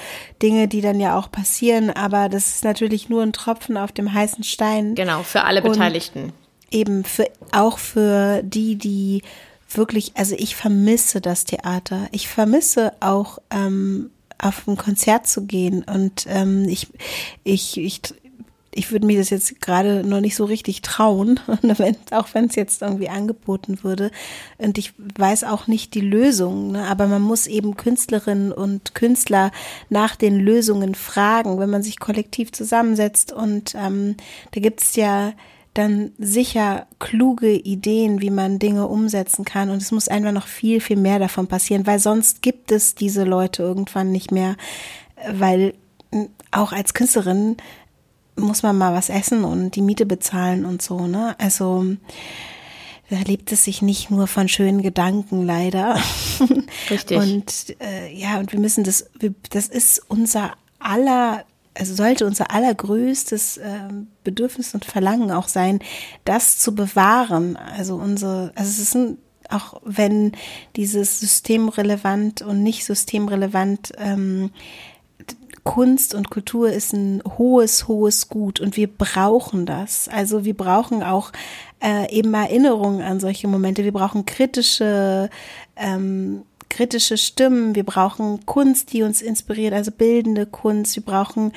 Dinge, 0.42 0.70
die 0.70 0.80
dann 0.80 1.00
ja 1.00 1.18
auch 1.18 1.30
passieren, 1.30 1.90
aber 1.90 2.30
das 2.30 2.56
ist 2.56 2.64
natürlich 2.64 3.10
nur 3.10 3.22
ein 3.22 3.34
Tropfen 3.34 3.76
auf 3.76 3.92
dem 3.92 4.14
heißen 4.14 4.46
Stein. 4.46 4.96
Genau, 4.96 5.24
für 5.24 5.44
alle 5.44 5.62
Beteiligten. 5.62 6.26
Und 6.26 6.34
eben 6.72 7.04
für 7.04 7.30
auch 7.52 7.78
für 7.78 8.42
die, 8.44 8.78
die 8.78 9.24
wirklich, 9.70 10.14
also 10.16 10.36
ich 10.38 10.56
vermisse 10.56 11.20
das 11.20 11.44
Theater. 11.46 12.08
Ich 12.12 12.28
vermisse 12.28 12.94
auch 13.02 13.40
ähm, 13.52 14.10
auf 14.42 14.68
ein 14.68 14.78
Konzert 14.78 15.28
zu 15.28 15.46
gehen. 15.46 15.84
Und 15.84 16.26
ähm, 16.28 16.68
ich, 16.68 16.88
ich, 17.44 17.78
ich, 17.78 18.02
ich 18.74 18.92
würde 18.92 19.06
mir 19.06 19.18
das 19.18 19.30
jetzt 19.30 19.62
gerade 19.62 20.04
noch 20.04 20.22
nicht 20.22 20.36
so 20.36 20.46
richtig 20.46 20.82
trauen, 20.82 21.40
auch 22.12 22.28
wenn 22.34 22.46
es 22.46 22.56
jetzt 22.56 22.82
irgendwie 22.82 23.10
angeboten 23.10 23.84
würde. 23.84 24.12
Und 24.58 24.78
ich 24.78 24.94
weiß 24.98 25.44
auch 25.44 25.68
nicht 25.68 25.94
die 25.94 26.02
Lösung, 26.02 26.72
ne? 26.72 26.88
aber 26.88 27.08
man 27.08 27.22
muss 27.22 27.48
eben 27.48 27.78
Künstlerinnen 27.78 28.52
und 28.52 28.96
Künstler 28.96 29.52
nach 29.90 30.16
den 30.16 30.40
Lösungen 30.40 30.96
fragen, 30.96 31.60
wenn 31.60 31.70
man 31.70 31.84
sich 31.84 32.00
kollektiv 32.00 32.52
zusammensetzt. 32.52 33.32
Und 33.32 33.76
ähm, 33.76 34.16
da 34.52 34.62
gibt 34.62 34.82
es 34.82 34.96
ja 34.96 35.34
dann 35.74 36.12
sicher 36.18 36.88
kluge 37.00 37.54
Ideen, 37.54 38.22
wie 38.22 38.30
man 38.30 38.60
Dinge 38.60 38.88
umsetzen 38.88 39.46
kann. 39.46 39.70
Und 39.70 39.82
es 39.82 39.92
muss 39.92 40.10
einfach 40.10 40.34
noch 40.34 40.48
viel, 40.48 40.82
viel 40.82 40.98
mehr 40.98 41.20
davon 41.20 41.48
passieren, 41.48 41.88
weil 41.88 42.00
sonst 42.00 42.42
gibt 42.42 42.72
es 42.72 42.96
diese 42.96 43.24
Leute 43.24 43.64
irgendwann 43.64 44.12
nicht 44.12 44.32
mehr, 44.32 44.58
weil 45.32 45.74
auch 46.52 46.74
als 46.74 46.94
Künstlerin 46.94 47.58
muss 48.36 48.64
man 48.64 48.78
mal 48.78 48.94
was 48.94 49.10
essen 49.10 49.44
und 49.44 49.76
die 49.76 49.82
Miete 49.82 50.06
bezahlen 50.06 50.66
und 50.66 50.82
so, 50.82 51.08
ne? 51.08 51.36
Also 51.38 51.86
da 53.10 53.18
lebt 53.26 53.52
es 53.52 53.66
sich 53.66 53.82
nicht 53.82 54.10
nur 54.10 54.28
von 54.28 54.48
schönen 54.48 54.82
Gedanken, 54.82 55.46
leider. 55.46 56.00
Richtig. 56.90 57.18
Und 57.18 57.76
äh, 57.82 58.14
ja, 58.14 58.40
und 58.40 58.52
wir 58.52 58.60
müssen 58.60 58.84
das, 58.84 59.10
das 59.50 59.68
ist 59.68 60.02
unser 60.08 60.54
aller 60.80 61.44
also 61.74 61.96
sollte 61.96 62.26
unser 62.26 62.52
allergrößtes 62.52 63.58
äh, 63.58 63.90
Bedürfnis 64.24 64.74
und 64.74 64.86
Verlangen 64.86 65.32
auch 65.32 65.48
sein, 65.48 65.80
das 66.26 66.58
zu 66.58 66.76
bewahren. 66.76 67.56
Also 67.56 67.96
unsere, 67.96 68.52
also 68.56 68.70
es 68.70 68.80
ist 68.80 68.96
ein, 68.96 69.18
auch 69.50 69.82
wenn 69.84 70.34
dieses 70.76 71.20
systemrelevant 71.20 72.42
und 72.42 72.64
nicht 72.64 72.86
systemrelevant 72.86 73.94
ähm, 73.98 74.52
Kunst 75.64 76.16
und 76.16 76.32
Kultur 76.32 76.72
ist 76.72 76.94
ein 76.94 77.22
hohes, 77.38 77.88
hohes 77.88 78.30
Gut 78.30 78.60
und 78.60 78.78
wir 78.78 78.88
brauchen 78.88 79.66
das. 79.66 80.08
Also 80.08 80.44
wir 80.44 80.56
brauchen 80.56 81.04
auch 81.04 81.32
äh, 81.84 82.12
eben 82.12 82.34
Erinnerungen 82.34 83.02
an 83.02 83.20
solche 83.20 83.48
Momente. 83.48 83.84
Wir 83.84 83.92
brauchen 83.92 84.26
kritische 84.26 85.30
ähm, 85.76 86.44
kritische 86.72 87.18
Stimmen, 87.18 87.76
wir 87.76 87.84
brauchen 87.84 88.46
Kunst, 88.46 88.94
die 88.94 89.04
uns 89.04 89.22
inspiriert, 89.22 89.74
also 89.74 89.92
bildende 89.92 90.46
Kunst, 90.46 90.96
wir 90.96 91.04
brauchen 91.04 91.52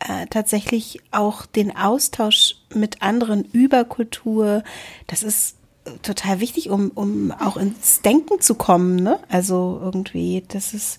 äh, 0.00 0.26
tatsächlich 0.30 1.00
auch 1.12 1.46
den 1.46 1.76
Austausch 1.76 2.56
mit 2.74 3.02
anderen 3.02 3.44
über 3.44 3.84
Kultur. 3.84 4.64
Das 5.06 5.22
ist 5.22 5.56
total 6.02 6.40
wichtig, 6.40 6.70
um, 6.70 6.90
um 6.94 7.30
auch 7.30 7.58
ins 7.58 8.00
Denken 8.00 8.40
zu 8.40 8.54
kommen. 8.54 8.96
Ne? 8.96 9.18
Also 9.28 9.78
irgendwie, 9.82 10.42
das 10.48 10.72
ist 10.72 10.98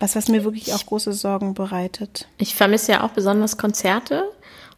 was, 0.00 0.16
was 0.16 0.28
mir 0.28 0.42
wirklich 0.42 0.72
auch 0.72 0.84
große 0.84 1.12
Sorgen 1.12 1.54
bereitet. 1.54 2.26
Ich 2.38 2.54
vermisse 2.54 2.92
ja 2.92 3.04
auch 3.04 3.10
besonders 3.10 3.58
Konzerte. 3.58 4.24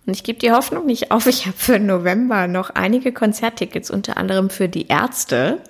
Und 0.06 0.12
ich 0.12 0.22
gebe 0.22 0.38
die 0.38 0.52
Hoffnung 0.52 0.84
nicht 0.84 1.12
auf. 1.12 1.26
Ich 1.26 1.46
habe 1.46 1.56
für 1.56 1.78
November 1.78 2.46
noch 2.46 2.70
einige 2.70 3.12
Konzerttickets, 3.12 3.90
unter 3.90 4.18
anderem 4.18 4.50
für 4.50 4.68
die 4.68 4.88
Ärzte 4.88 5.62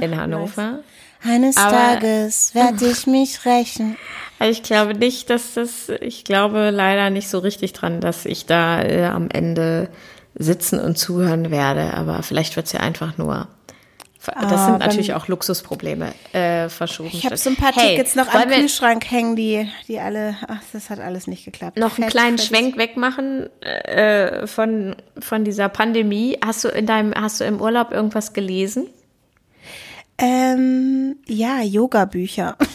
in 0.00 0.14
Ach, 0.14 0.18
Hannover. 0.18 0.72
Nice. 0.72 0.84
Eines 1.22 1.56
Aber, 1.56 1.76
Tages 1.76 2.54
werde 2.54 2.86
ich 2.90 3.06
mich 3.06 3.44
rächen. 3.44 3.96
Ich 4.40 4.62
glaube 4.62 4.94
nicht, 4.94 5.30
dass 5.30 5.54
das, 5.54 5.88
ich 6.00 6.24
glaube 6.24 6.70
leider 6.70 7.10
nicht 7.10 7.28
so 7.28 7.38
richtig 7.38 7.72
dran, 7.72 8.00
dass 8.00 8.24
ich 8.24 8.46
da 8.46 8.82
äh, 8.82 9.06
am 9.06 9.28
Ende 9.30 9.88
sitzen 10.34 10.78
und 10.78 10.96
zuhören 10.96 11.50
werde. 11.50 11.94
Aber 11.94 12.22
vielleicht 12.22 12.54
wird 12.54 12.66
es 12.66 12.72
ja 12.72 12.80
einfach 12.80 13.18
nur 13.18 13.48
das 14.26 14.66
sind 14.66 14.74
ah, 14.74 14.78
natürlich 14.78 15.14
auch 15.14 15.28
Luxusprobleme 15.28 16.12
äh, 16.32 16.68
verschoben. 16.68 17.10
Ich 17.12 17.24
habe 17.24 17.36
so 17.36 17.50
ein 17.50 17.56
paar 17.56 17.72
hey, 17.74 17.90
Tickets 17.90 18.14
noch 18.14 18.32
am 18.32 18.48
Kühlschrank 18.48 19.10
hängen, 19.10 19.36
die, 19.36 19.68
die 19.86 20.00
alle, 20.00 20.36
ach, 20.46 20.60
das 20.72 20.90
hat 20.90 21.00
alles 21.00 21.26
nicht 21.26 21.44
geklappt. 21.44 21.78
Noch 21.78 21.98
einen 21.98 22.10
kleinen 22.10 22.38
Schwenk 22.38 22.76
wegmachen 22.76 23.48
äh, 23.62 24.46
von, 24.46 24.96
von 25.18 25.44
dieser 25.44 25.68
Pandemie. 25.68 26.38
Hast 26.44 26.64
du 26.64 26.68
in 26.68 26.86
deinem, 26.86 27.14
hast 27.14 27.40
du 27.40 27.44
im 27.44 27.60
Urlaub 27.60 27.92
irgendwas 27.92 28.32
gelesen? 28.32 28.88
Ähm, 30.18 31.16
ja, 31.26 31.60
Yoga-Bücher. 31.62 32.56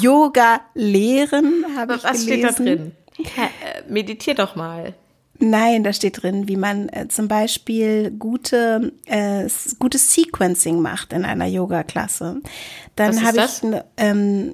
Yoga 0.00 0.60
lehren, 0.74 1.64
habe 1.76 1.96
ich 1.96 2.04
Was 2.04 2.26
gelesen. 2.26 2.26
steht 2.26 2.44
da 2.44 2.50
drin? 2.52 2.92
Äh, 3.18 3.82
meditier 3.88 4.34
doch 4.34 4.54
mal. 4.56 4.94
Nein, 5.40 5.84
da 5.84 5.92
steht 5.92 6.22
drin, 6.22 6.48
wie 6.48 6.56
man 6.56 6.88
äh, 6.88 7.06
zum 7.08 7.28
Beispiel 7.28 8.10
gute, 8.10 8.92
äh, 9.06 9.48
gutes 9.78 10.12
Sequencing 10.12 10.80
macht 10.80 11.12
in 11.12 11.24
einer 11.24 11.46
Yoga-Klasse. 11.46 12.40
Was 12.42 12.50
Dann 12.96 13.24
habe 13.24 13.44
ich 13.44 13.82
ähm, 13.96 14.52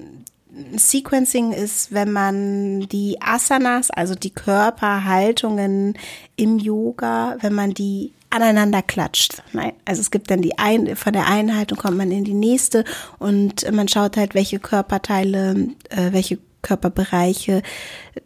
Sequencing 0.77 1.51
ist, 1.51 1.91
wenn 1.91 2.11
man 2.11 2.81
die 2.81 3.17
Asanas, 3.19 3.89
also 3.89 4.15
die 4.15 4.29
Körperhaltungen 4.29 5.97
im 6.35 6.59
Yoga, 6.59 7.37
wenn 7.41 7.53
man 7.53 7.73
die 7.73 8.13
aneinander 8.35 8.81
klatscht. 8.81 9.41
Nein, 9.53 9.73
also 9.85 10.01
es 10.01 10.11
gibt 10.11 10.29
dann 10.29 10.41
die 10.41 10.57
ein, 10.57 10.95
von 10.95 11.13
der 11.13 11.27
einen 11.27 11.55
Haltung 11.55 11.77
kommt 11.77 11.97
man 11.97 12.11
in 12.11 12.25
die 12.25 12.33
nächste 12.33 12.83
und 13.17 13.71
man 13.71 13.87
schaut 13.87 14.17
halt, 14.17 14.35
welche 14.35 14.59
Körperteile, 14.59 15.69
äh, 15.89 16.11
welche 16.11 16.39
Körperbereiche 16.61 17.61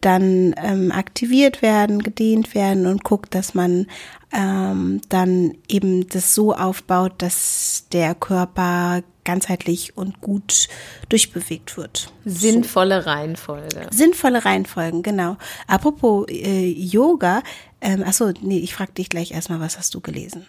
dann 0.02 0.56
ähm, 0.58 0.92
aktiviert 0.92 1.62
werden, 1.62 2.02
gedehnt 2.02 2.56
werden 2.56 2.86
und 2.88 3.04
guckt, 3.04 3.36
dass 3.36 3.54
man 3.54 3.86
ähm, 4.32 5.02
dann 5.10 5.56
eben 5.68 6.08
das 6.08 6.34
so 6.34 6.54
aufbaut, 6.54 7.14
dass 7.18 7.86
der 7.92 8.16
Körper 8.16 9.04
ganzheitlich 9.26 9.96
und 9.98 10.22
gut 10.22 10.70
durchbewegt 11.10 11.78
wird. 11.78 12.12
Sinnvolle 12.26 13.06
Reihenfolge. 13.06 13.88
Sinnvolle 13.92 14.46
Reihenfolgen, 14.46 15.04
genau. 15.04 15.38
Apropos 15.68 16.26
äh, 16.30 16.72
Yoga, 16.72 17.44
ähm, 17.82 18.04
achso, 18.04 18.32
nee, 18.42 18.60
ich 18.60 18.74
frage 18.74 18.92
dich 18.94 19.10
gleich 19.10 19.32
erstmal, 19.32 19.60
was 19.60 19.78
hast 19.78 19.94
du 19.96 20.02
gelesen? 20.02 20.46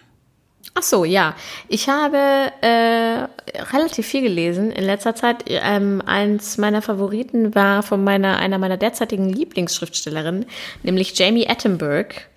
Ach 0.75 0.83
so, 0.83 1.05
ja. 1.05 1.35
Ich 1.69 1.89
habe 1.89 2.19
äh, 2.61 3.27
relativ 3.73 4.07
viel 4.07 4.23
gelesen 4.23 4.71
in 4.71 4.85
letzter 4.85 5.15
Zeit. 5.15 5.45
Ähm, 5.47 6.03
eins 6.05 6.59
meiner 6.59 6.83
Favoriten 6.83 7.55
war 7.55 7.83
von 7.83 8.05
meiner 8.05 8.39
einer 8.39 8.59
meiner 8.59 8.77
derzeitigen 8.77 9.29
Lieblingsschriftstellerinnen, 9.29 10.47
nämlich 10.83 11.19
Jamie 11.19 11.49
Attenberg. 11.49 12.29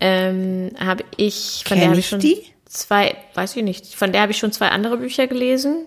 Ähm, 0.00 0.70
habe 0.78 1.04
ich 1.16 1.64
von 1.66 1.78
Kenn 1.78 1.80
der 1.80 1.88
habe 1.88 1.98
ich 1.98 2.04
ich 2.04 2.08
schon 2.08 2.20
die? 2.20 2.42
zwei, 2.66 3.16
weiß 3.34 3.56
ich 3.56 3.62
nicht, 3.62 3.94
von 3.94 4.12
der 4.12 4.22
habe 4.22 4.32
ich 4.32 4.38
schon 4.38 4.52
zwei 4.52 4.68
andere 4.68 4.98
Bücher 4.98 5.26
gelesen, 5.26 5.86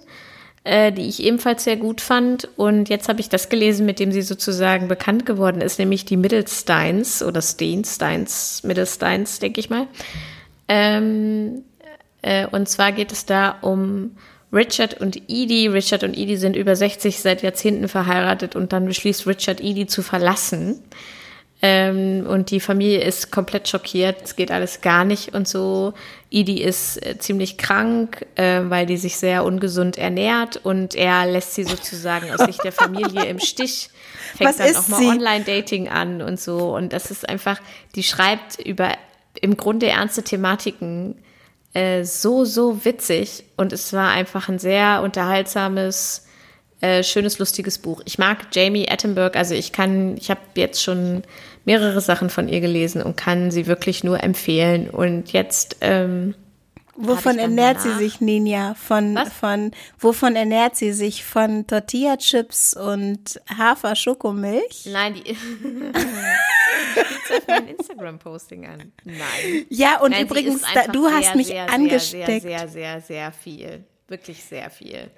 äh, 0.69 0.91
die 0.91 1.09
ich 1.09 1.23
ebenfalls 1.23 1.63
sehr 1.63 1.77
gut 1.77 1.99
fand. 1.99 2.47
Und 2.55 2.89
jetzt 2.89 3.09
habe 3.09 3.19
ich 3.21 3.27
das 3.27 3.49
gelesen, 3.49 3.87
mit 3.87 3.99
dem 3.99 4.11
sie 4.11 4.21
sozusagen 4.21 4.87
bekannt 4.87 5.25
geworden 5.25 5.61
ist, 5.61 5.79
nämlich 5.79 6.05
die 6.05 6.15
Middlesteins 6.15 7.23
oder 7.23 7.41
Steinsteins, 7.41 8.61
Middlesteins, 8.63 9.39
denke 9.39 9.59
ich 9.59 9.71
mal. 9.71 9.87
Ähm, 10.67 11.63
äh, 12.21 12.45
und 12.45 12.69
zwar 12.69 12.91
geht 12.91 13.11
es 13.11 13.25
da 13.25 13.57
um 13.61 14.11
Richard 14.53 15.01
und 15.01 15.17
Edie. 15.27 15.67
Richard 15.67 16.03
und 16.03 16.15
Edie 16.15 16.37
sind 16.37 16.55
über 16.55 16.75
60 16.75 17.19
seit 17.19 17.41
Jahrzehnten 17.41 17.87
verheiratet 17.87 18.55
und 18.55 18.71
dann 18.71 18.85
beschließt 18.85 19.25
Richard 19.25 19.61
Edie 19.61 19.87
zu 19.87 20.03
verlassen. 20.03 20.83
Ähm, 21.63 22.27
und 22.27 22.51
die 22.51 22.59
Familie 22.59 23.01
ist 23.01 23.31
komplett 23.31 23.67
schockiert. 23.67 24.17
Es 24.23 24.35
geht 24.35 24.51
alles 24.51 24.81
gar 24.81 25.03
nicht 25.03 25.33
und 25.33 25.47
so. 25.47 25.95
Edie 26.31 26.61
ist 26.61 27.03
äh, 27.03 27.17
ziemlich 27.17 27.57
krank, 27.57 28.25
äh, 28.35 28.61
weil 28.65 28.85
die 28.85 28.97
sich 28.97 29.17
sehr 29.17 29.43
ungesund 29.43 29.97
ernährt 29.97 30.57
und 30.63 30.93
er 30.93 31.25
lässt 31.25 31.55
sie 31.55 31.63
sozusagen 31.63 32.31
aus 32.31 32.41
Sicht 32.45 32.63
der 32.63 32.71
Familie 32.71 33.25
im 33.25 33.39
Stich. 33.39 33.89
Fängt 34.37 34.49
Was 34.49 34.57
dann 34.57 34.75
auch 34.75 34.87
mal? 34.89 35.05
Online-Dating 35.05 35.89
an 35.89 36.21
und 36.21 36.39
so. 36.39 36.75
Und 36.75 36.93
das 36.93 37.09
ist 37.09 37.27
einfach, 37.27 37.59
die 37.95 38.03
schreibt 38.03 38.59
über 38.59 38.91
im 39.41 39.57
Grunde 39.57 39.87
ernste 39.87 40.23
Thematiken 40.23 41.15
äh, 41.73 42.03
so, 42.03 42.45
so 42.45 42.85
witzig. 42.85 43.43
Und 43.57 43.73
es 43.73 43.91
war 43.93 44.11
einfach 44.11 44.49
ein 44.49 44.59
sehr 44.59 45.01
unterhaltsames, 45.03 46.27
äh, 46.81 47.03
schönes, 47.03 47.39
lustiges 47.39 47.79
Buch. 47.79 48.01
Ich 48.05 48.19
mag 48.19 48.47
Jamie 48.51 48.89
Attenberg, 48.89 49.35
also 49.35 49.55
ich 49.55 49.71
kann, 49.71 50.15
ich 50.17 50.29
habe 50.29 50.41
jetzt 50.55 50.83
schon 50.83 51.23
mehrere 51.69 52.01
Sachen 52.01 52.31
von 52.31 52.49
ihr 52.49 52.61
gelesen 52.61 53.03
und 53.03 53.15
kann 53.15 53.51
sie 53.51 53.67
wirklich 53.67 54.03
nur 54.03 54.23
empfehlen. 54.23 54.89
Und 54.89 55.31
jetzt, 55.33 55.77
ähm, 55.81 56.33
Wovon 57.01 57.37
ernährt 57.37 57.79
sie 57.79 57.89
danach- 57.89 57.99
sich, 57.99 58.19
Ninja? 58.21 58.73
Von, 58.73 59.13
Was? 59.15 59.31
von, 59.31 59.71
wovon 59.99 60.35
ernährt 60.35 60.75
sie 60.75 60.91
sich? 60.91 61.23
Von 61.23 61.65
Tortilla-Chips 61.67 62.73
und 62.73 63.39
Hafer-Schokomilch? 63.55 64.87
nein, 64.91 65.13
die. 65.13 65.31
Auf 67.37 67.47
mein 67.47 67.67
Instagram-Posting 67.67 68.65
an? 68.65 68.91
Nein. 69.03 69.65
Ja, 69.69 69.99
und 70.01 70.09
Nein, 70.11 70.21
sie 70.21 70.25
übrigens, 70.25 70.61
da, 70.73 70.87
du 70.91 71.05
hast 71.07 71.25
sehr, 71.27 71.35
mich 71.35 71.47
sehr, 71.47 71.71
angesteckt. 71.71 72.25
Sehr, 72.25 72.41
sehr, 72.41 72.59
sehr, 72.59 72.69
sehr, 72.69 73.01
sehr 73.01 73.31
viel. 73.31 73.83
Wirklich 74.07 74.43
sehr 74.43 74.69
viel. 74.71 75.09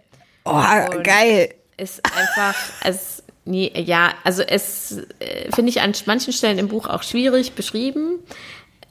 oh, 0.44 0.52
Und 0.52 1.04
geil. 1.04 1.54
Ist 1.78 2.02
einfach, 2.16 2.56
es, 2.84 3.24
nee, 3.46 3.72
ja, 3.76 4.14
also 4.24 4.44
es 4.44 4.98
äh, 5.20 5.52
finde 5.54 5.70
ich 5.70 5.82
an 5.82 5.94
manchen 6.06 6.34
Stellen 6.34 6.58
im 6.58 6.68
Buch 6.68 6.88
auch 6.88 7.04
schwierig 7.04 7.54
beschrieben. 7.54 8.20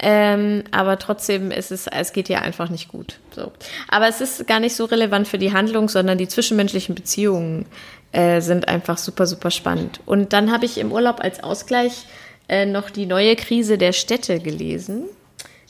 Ähm, 0.03 0.65
aber 0.71 0.99
trotzdem 0.99 1.51
ist 1.51 1.71
es, 1.71 1.87
es 1.87 2.13
geht 2.13 2.31
ja 2.31 2.41
einfach 2.41 2.71
nicht 2.71 2.89
gut. 2.89 3.21
So. 3.35 3.53
Aber 3.89 4.09
es 4.09 4.23
ist 4.23 4.47
gar 4.47 4.59
nicht 4.59 4.75
so 4.75 4.87
relevant 4.87 5.29
für 5.29 5.37
die 5.37 5.53
Handlung, 5.53 5.91
sondern 5.91 6.17
die 6.17 6.27
zwischenmenschlichen 6.27 6.95
Beziehungen 6.95 7.67
äh, 8.13 8.41
sind 8.41 8.67
einfach 8.67 8.97
super, 8.97 9.27
super 9.27 9.51
spannend. 9.51 10.01
Und 10.07 10.33
dann 10.33 10.51
habe 10.51 10.65
ich 10.65 10.79
im 10.79 10.91
Urlaub 10.91 11.21
als 11.21 11.43
Ausgleich 11.43 12.07
äh, 12.49 12.65
noch 12.65 12.89
die 12.89 13.07
neue 13.07 13.37
Krise 13.37 13.77
der 13.77 13.93
Städte 13.93 14.41
gelesen 14.41 15.05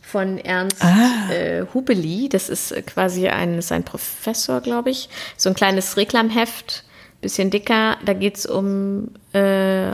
von 0.01 0.39
Ernst 0.39 0.83
äh, 1.31 1.65
Hubeli. 1.75 2.29
Das 2.29 2.49
ist 2.49 2.75
quasi 2.87 3.29
ein, 3.29 3.59
ist 3.59 3.73
ein 3.73 3.85
Professor, 3.85 4.61
glaube 4.61 4.91
ich. 4.91 5.09
So 5.37 5.49
ein 5.49 5.55
kleines 5.55 5.97
Reklamheft, 5.97 6.85
bisschen 7.21 7.51
dicker. 7.51 7.97
Da 8.05 8.13
geht 8.13 8.37
es 8.37 8.47
um 8.47 9.09
äh, 9.33 9.93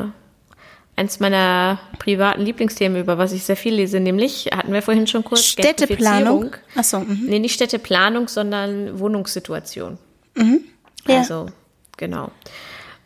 eins 0.97 1.21
meiner 1.21 1.79
privaten 1.99 2.43
Lieblingsthemen, 2.43 3.01
über 3.01 3.19
was 3.19 3.33
ich 3.33 3.45
sehr 3.45 3.57
viel 3.57 3.75
lese, 3.75 4.01
nämlich, 4.01 4.47
hatten 4.55 4.73
wir 4.73 4.83
vorhin 4.83 5.07
schon 5.07 5.25
kurz, 5.25 5.45
Städteplanung. 5.45 6.57
Achso, 6.75 7.01
mhm. 7.01 7.27
Nee, 7.27 7.39
nicht 7.39 7.55
Städteplanung, 7.55 8.29
sondern 8.29 8.99
Wohnungssituation. 8.99 9.99
Ja. 11.07 11.19
Also, 11.19 11.47
genau. 11.97 12.31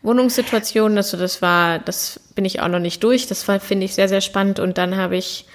Wohnungssituation, 0.03 0.97
also 0.97 1.17
das 1.17 1.43
war, 1.43 1.79
das 1.79 2.21
bin 2.35 2.45
ich 2.45 2.61
auch 2.61 2.69
noch 2.69 2.79
nicht 2.79 3.03
durch. 3.03 3.27
Das 3.27 3.47
war, 3.49 3.61
finde 3.61 3.85
ich, 3.85 3.95
sehr, 3.95 4.09
sehr 4.09 4.23
spannend. 4.23 4.59
Und 4.59 4.79
dann 4.79 4.97
habe 4.97 5.17
ich 5.17 5.47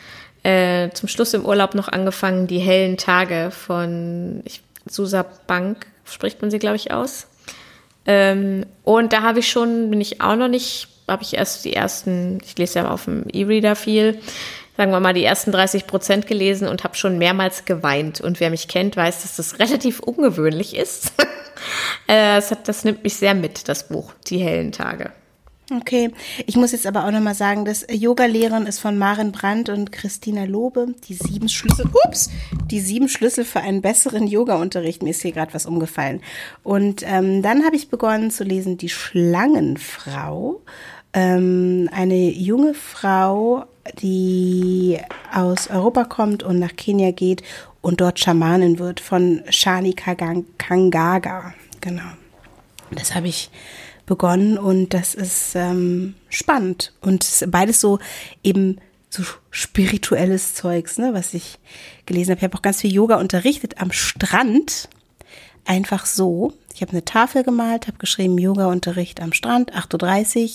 äh, 0.43 0.91
zum 0.91 1.09
Schluss 1.09 1.33
im 1.33 1.45
Urlaub 1.45 1.73
noch 1.73 1.87
angefangen, 1.87 2.45
die 2.45 2.59
hellen 2.59 2.97
Tage 2.97 3.49
von 3.49 4.41
ich, 4.45 4.61
Susa 4.87 5.25
Bank, 5.47 5.87
spricht 6.05 6.41
man 6.41 6.51
sie, 6.51 6.59
glaube 6.59 6.75
ich, 6.75 6.91
aus. 6.91 7.27
Ähm, 8.05 8.65
und 8.83 9.13
da 9.13 9.21
habe 9.21 9.39
ich 9.39 9.49
schon, 9.49 9.89
bin 9.89 10.01
ich 10.01 10.21
auch 10.21 10.35
noch 10.35 10.47
nicht, 10.47 10.87
habe 11.07 11.23
ich 11.23 11.35
erst 11.35 11.65
die 11.65 11.73
ersten, 11.73 12.39
ich 12.43 12.57
lese 12.57 12.79
ja 12.79 12.89
auf 12.89 13.05
dem 13.05 13.25
E-Reader 13.31 13.75
viel, 13.75 14.19
sagen 14.77 14.91
wir 14.91 14.99
mal 14.99 15.13
die 15.13 15.23
ersten 15.23 15.51
30 15.51 15.87
Prozent 15.87 16.27
gelesen 16.27 16.67
und 16.67 16.83
habe 16.83 16.95
schon 16.95 17.17
mehrmals 17.17 17.65
geweint. 17.65 18.21
Und 18.21 18.39
wer 18.39 18.49
mich 18.49 18.67
kennt, 18.67 18.95
weiß, 18.97 19.21
dass 19.21 19.37
das 19.37 19.59
relativ 19.59 19.99
ungewöhnlich 19.99 20.75
ist. 20.75 21.13
äh, 22.07 22.37
es 22.37 22.51
hat, 22.51 22.67
das 22.67 22.83
nimmt 22.83 23.03
mich 23.03 23.15
sehr 23.15 23.33
mit, 23.33 23.67
das 23.67 23.87
Buch, 23.87 24.13
Die 24.27 24.39
hellen 24.39 24.71
Tage. 24.71 25.11
Okay, 25.71 26.11
ich 26.45 26.55
muss 26.57 26.73
jetzt 26.73 26.85
aber 26.85 27.05
auch 27.05 27.11
nochmal 27.11 27.33
sagen, 27.33 27.65
das 27.65 27.87
Yoga-Lehren 27.89 28.67
ist 28.67 28.79
von 28.79 28.99
Maren 28.99 29.31
Brandt 29.31 29.69
und 29.69 29.91
Christina 29.91 30.43
Lobe. 30.43 30.93
Die 31.07 31.15
sieben 31.15 31.49
Schlüssel, 31.49 31.87
ups, 32.05 32.29
die 32.69 32.79
sieben 32.79 33.09
Schlüssel 33.09 33.45
für 33.45 33.61
einen 33.61 33.81
besseren 33.81 34.27
Yoga-Unterricht. 34.27 35.01
Mir 35.01 35.09
ist 35.09 35.23
hier 35.23 35.31
gerade 35.31 35.55
was 35.55 35.65
umgefallen. 35.65 36.21
Und 36.63 37.01
ähm, 37.03 37.41
dann 37.41 37.65
habe 37.65 37.75
ich 37.75 37.89
begonnen 37.89 38.29
zu 38.29 38.43
lesen 38.43 38.77
Die 38.77 38.89
Schlangenfrau. 38.89 40.61
Ähm, 41.13 41.89
eine 41.91 42.29
junge 42.29 42.75
Frau, 42.75 43.65
die 43.99 44.99
aus 45.33 45.69
Europa 45.69 46.03
kommt 46.03 46.43
und 46.43 46.59
nach 46.59 46.75
Kenia 46.75 47.11
geht 47.11 47.41
und 47.81 48.01
dort 48.01 48.19
Schamanin 48.19 48.77
wird 48.77 48.99
von 48.99 49.41
Shani 49.49 49.93
Kangaga. 49.93 51.53
Genau. 51.81 52.03
Das 52.91 53.15
habe 53.15 53.29
ich 53.29 53.49
begonnen 54.05 54.57
und 54.57 54.93
das 54.93 55.15
ist 55.15 55.55
ähm, 55.55 56.15
spannend 56.29 56.93
und 57.01 57.45
beides 57.49 57.81
so 57.81 57.99
eben 58.43 58.77
so 59.09 59.23
spirituelles 59.49 60.53
Zeugs, 60.53 60.97
ne, 60.97 61.13
was 61.13 61.33
ich 61.33 61.57
gelesen 62.05 62.31
habe. 62.31 62.39
Ich 62.39 62.43
habe 62.43 62.57
auch 62.57 62.61
ganz 62.61 62.81
viel 62.81 62.93
Yoga 62.93 63.15
unterrichtet 63.15 63.75
am 63.81 63.91
Strand, 63.91 64.89
einfach 65.65 66.05
so. 66.05 66.53
Ich 66.73 66.81
habe 66.81 66.91
eine 66.91 67.05
Tafel 67.05 67.43
gemalt, 67.43 67.87
habe 67.87 67.97
geschrieben 67.97 68.37
Yoga-Unterricht 68.37 69.21
am 69.21 69.31
Strand, 69.31 69.73
8.30 69.73 70.35
Uhr 70.35 70.49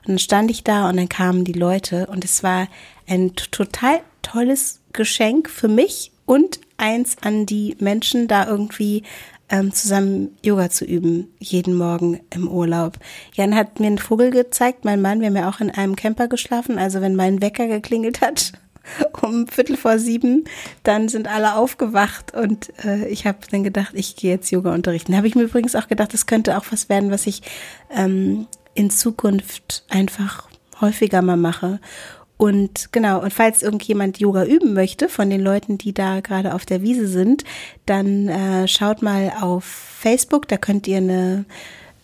und 0.00 0.08
dann 0.08 0.18
stand 0.18 0.50
ich 0.50 0.64
da 0.64 0.88
und 0.88 0.96
dann 0.96 1.08
kamen 1.08 1.44
die 1.44 1.52
Leute 1.52 2.06
und 2.06 2.24
es 2.24 2.42
war 2.42 2.68
ein 3.06 3.34
total 3.36 4.00
tolles 4.22 4.80
Geschenk 4.92 5.50
für 5.50 5.68
mich 5.68 6.12
und 6.24 6.60
eins 6.78 7.16
an 7.20 7.44
die 7.46 7.76
Menschen, 7.78 8.26
da 8.26 8.46
irgendwie 8.46 9.02
ähm, 9.48 9.72
zusammen 9.72 10.36
Yoga 10.42 10.70
zu 10.70 10.84
üben, 10.84 11.28
jeden 11.38 11.74
Morgen 11.74 12.20
im 12.34 12.48
Urlaub. 12.48 12.98
Jan 13.34 13.54
hat 13.54 13.80
mir 13.80 13.86
einen 13.86 13.98
Vogel 13.98 14.30
gezeigt, 14.30 14.84
mein 14.84 15.00
Mann, 15.00 15.20
wir 15.20 15.28
haben 15.28 15.36
ja 15.36 15.48
auch 15.48 15.60
in 15.60 15.70
einem 15.70 15.96
Camper 15.96 16.28
geschlafen, 16.28 16.78
also 16.78 17.00
wenn 17.00 17.16
mein 17.16 17.40
Wecker 17.40 17.66
geklingelt 17.68 18.20
hat, 18.20 18.52
um 19.22 19.46
Viertel 19.46 19.76
vor 19.76 19.98
sieben. 19.98 20.44
Dann 20.82 21.08
sind 21.08 21.28
alle 21.28 21.54
aufgewacht 21.54 22.34
und 22.34 22.72
äh, 22.84 23.06
ich 23.08 23.26
habe 23.26 23.38
dann 23.50 23.62
gedacht, 23.62 23.92
ich 23.94 24.16
gehe 24.16 24.32
jetzt 24.32 24.50
Yoga 24.50 24.74
unterrichten. 24.74 25.16
Habe 25.16 25.28
ich 25.28 25.34
mir 25.34 25.44
übrigens 25.44 25.76
auch 25.76 25.88
gedacht, 25.88 26.12
das 26.12 26.26
könnte 26.26 26.58
auch 26.58 26.64
was 26.70 26.88
werden, 26.88 27.10
was 27.10 27.26
ich 27.26 27.42
ähm, 27.90 28.46
in 28.74 28.90
Zukunft 28.90 29.84
einfach 29.88 30.48
häufiger 30.80 31.22
mal 31.22 31.36
mache. 31.36 31.80
Und 32.38 32.92
genau, 32.92 33.22
und 33.22 33.32
falls 33.32 33.62
irgendjemand 33.62 34.18
Yoga 34.18 34.44
üben 34.44 34.74
möchte 34.74 35.08
von 35.08 35.30
den 35.30 35.40
Leuten, 35.40 35.78
die 35.78 35.94
da 35.94 36.20
gerade 36.20 36.54
auf 36.54 36.66
der 36.66 36.82
Wiese 36.82 37.08
sind, 37.08 37.44
dann 37.86 38.28
äh, 38.28 38.68
schaut 38.68 39.00
mal 39.00 39.32
auf 39.40 39.64
Facebook, 39.64 40.46
da 40.48 40.58
könnt 40.58 40.86
ihr 40.86 40.98
eine, 40.98 41.46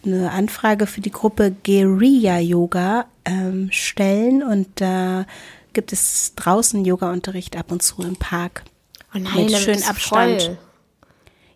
eine 0.04 0.30
Anfrage 0.30 0.86
für 0.86 1.02
die 1.02 1.10
Gruppe 1.10 1.54
Guerilla 1.64 2.38
Yoga 2.38 3.04
ähm, 3.26 3.68
stellen 3.70 4.42
und 4.42 4.68
da 4.76 5.26
gibt 5.74 5.92
es 5.92 6.34
draußen 6.34 6.84
Yoga-Unterricht 6.84 7.56
ab 7.56 7.70
und 7.70 7.82
zu 7.82 8.02
im 8.02 8.16
Park. 8.16 8.64
Oh 9.14 9.18
nein, 9.18 9.46
mit 9.46 9.58
schön 9.58 9.82
Abstand. 9.82 10.42
Voll. 10.42 10.58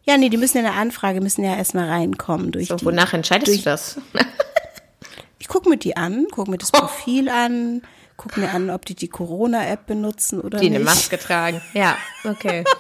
Ja, 0.05 0.19
nee, 0.19 0.29
die 0.29 0.37
müssen 0.37 0.59
in 0.59 0.65
der 0.65 0.75
Anfrage, 0.75 1.21
müssen 1.21 1.45
ja 1.45 1.57
erstmal 1.57 1.89
reinkommen. 1.89 2.53
Durch 2.53 2.69
so, 2.69 2.77
die, 2.77 2.85
wonach 2.85 3.13
entscheidest 3.13 3.49
durch, 3.49 3.59
du 3.59 3.71
das? 3.71 3.99
ich 5.39 5.49
gucke 5.49 5.69
mir 5.69 5.79
die 5.79 5.97
an, 5.97 6.27
gucke 6.31 6.51
mir 6.51 6.59
das 6.59 6.71
Profil 6.71 7.29
an, 7.29 7.83
guck 8.17 8.37
mir 8.37 8.51
an, 8.51 8.71
ob 8.71 8.85
die 8.85 8.95
die 8.95 9.09
Corona-App 9.09 9.87
benutzen 9.87 10.41
oder 10.41 10.59
die 10.59 10.71
nicht. 10.71 10.73
Die 10.73 10.77
eine 10.77 10.85
Maske 10.85 11.19
tragen. 11.19 11.61
Ja, 11.75 11.97
okay. 12.25 12.65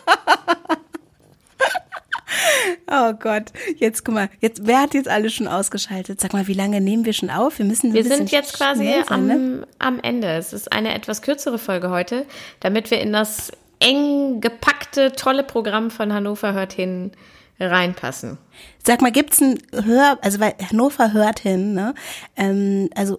oh 2.90 3.12
Gott, 3.14 3.52
jetzt 3.76 4.04
guck 4.04 4.14
mal, 4.14 4.28
jetzt 4.40 4.66
wer 4.66 4.80
hat 4.80 4.94
jetzt 4.94 5.08
alle 5.08 5.30
schon 5.30 5.48
ausgeschaltet? 5.48 6.20
Sag 6.20 6.32
mal, 6.32 6.46
wie 6.46 6.54
lange 6.54 6.80
nehmen 6.80 7.04
wir 7.04 7.12
schon 7.12 7.30
auf? 7.30 7.58
Wir 7.58 7.66
müssen 7.66 7.92
Wir 7.92 8.04
sind 8.04 8.30
jetzt 8.30 8.54
quasi 8.54 8.84
sein, 8.84 9.04
am, 9.08 9.26
ne? 9.26 9.66
am 9.78 10.00
Ende. 10.00 10.28
Es 10.36 10.52
ist 10.52 10.72
eine 10.72 10.94
etwas 10.94 11.22
kürzere 11.22 11.58
Folge 11.58 11.90
heute, 11.90 12.26
damit 12.60 12.90
wir 12.90 13.00
in 13.00 13.12
das 13.12 13.52
eng 13.78 14.40
gepackte 14.40 15.12
tolle 15.12 15.42
Programm 15.42 15.90
von 15.90 16.12
Hannover 16.12 16.52
hört 16.54 16.72
hin 16.72 17.12
reinpassen. 17.58 18.38
Sag 18.84 19.00
mal, 19.00 19.12
gibt's 19.12 19.40
ein 19.40 19.58
Hör, 19.72 20.18
also 20.22 20.40
weil 20.40 20.54
Hannover 20.70 21.12
hört 21.12 21.40
hin, 21.40 21.74
ne? 21.74 21.94
Ähm, 22.36 22.90
also 22.94 23.18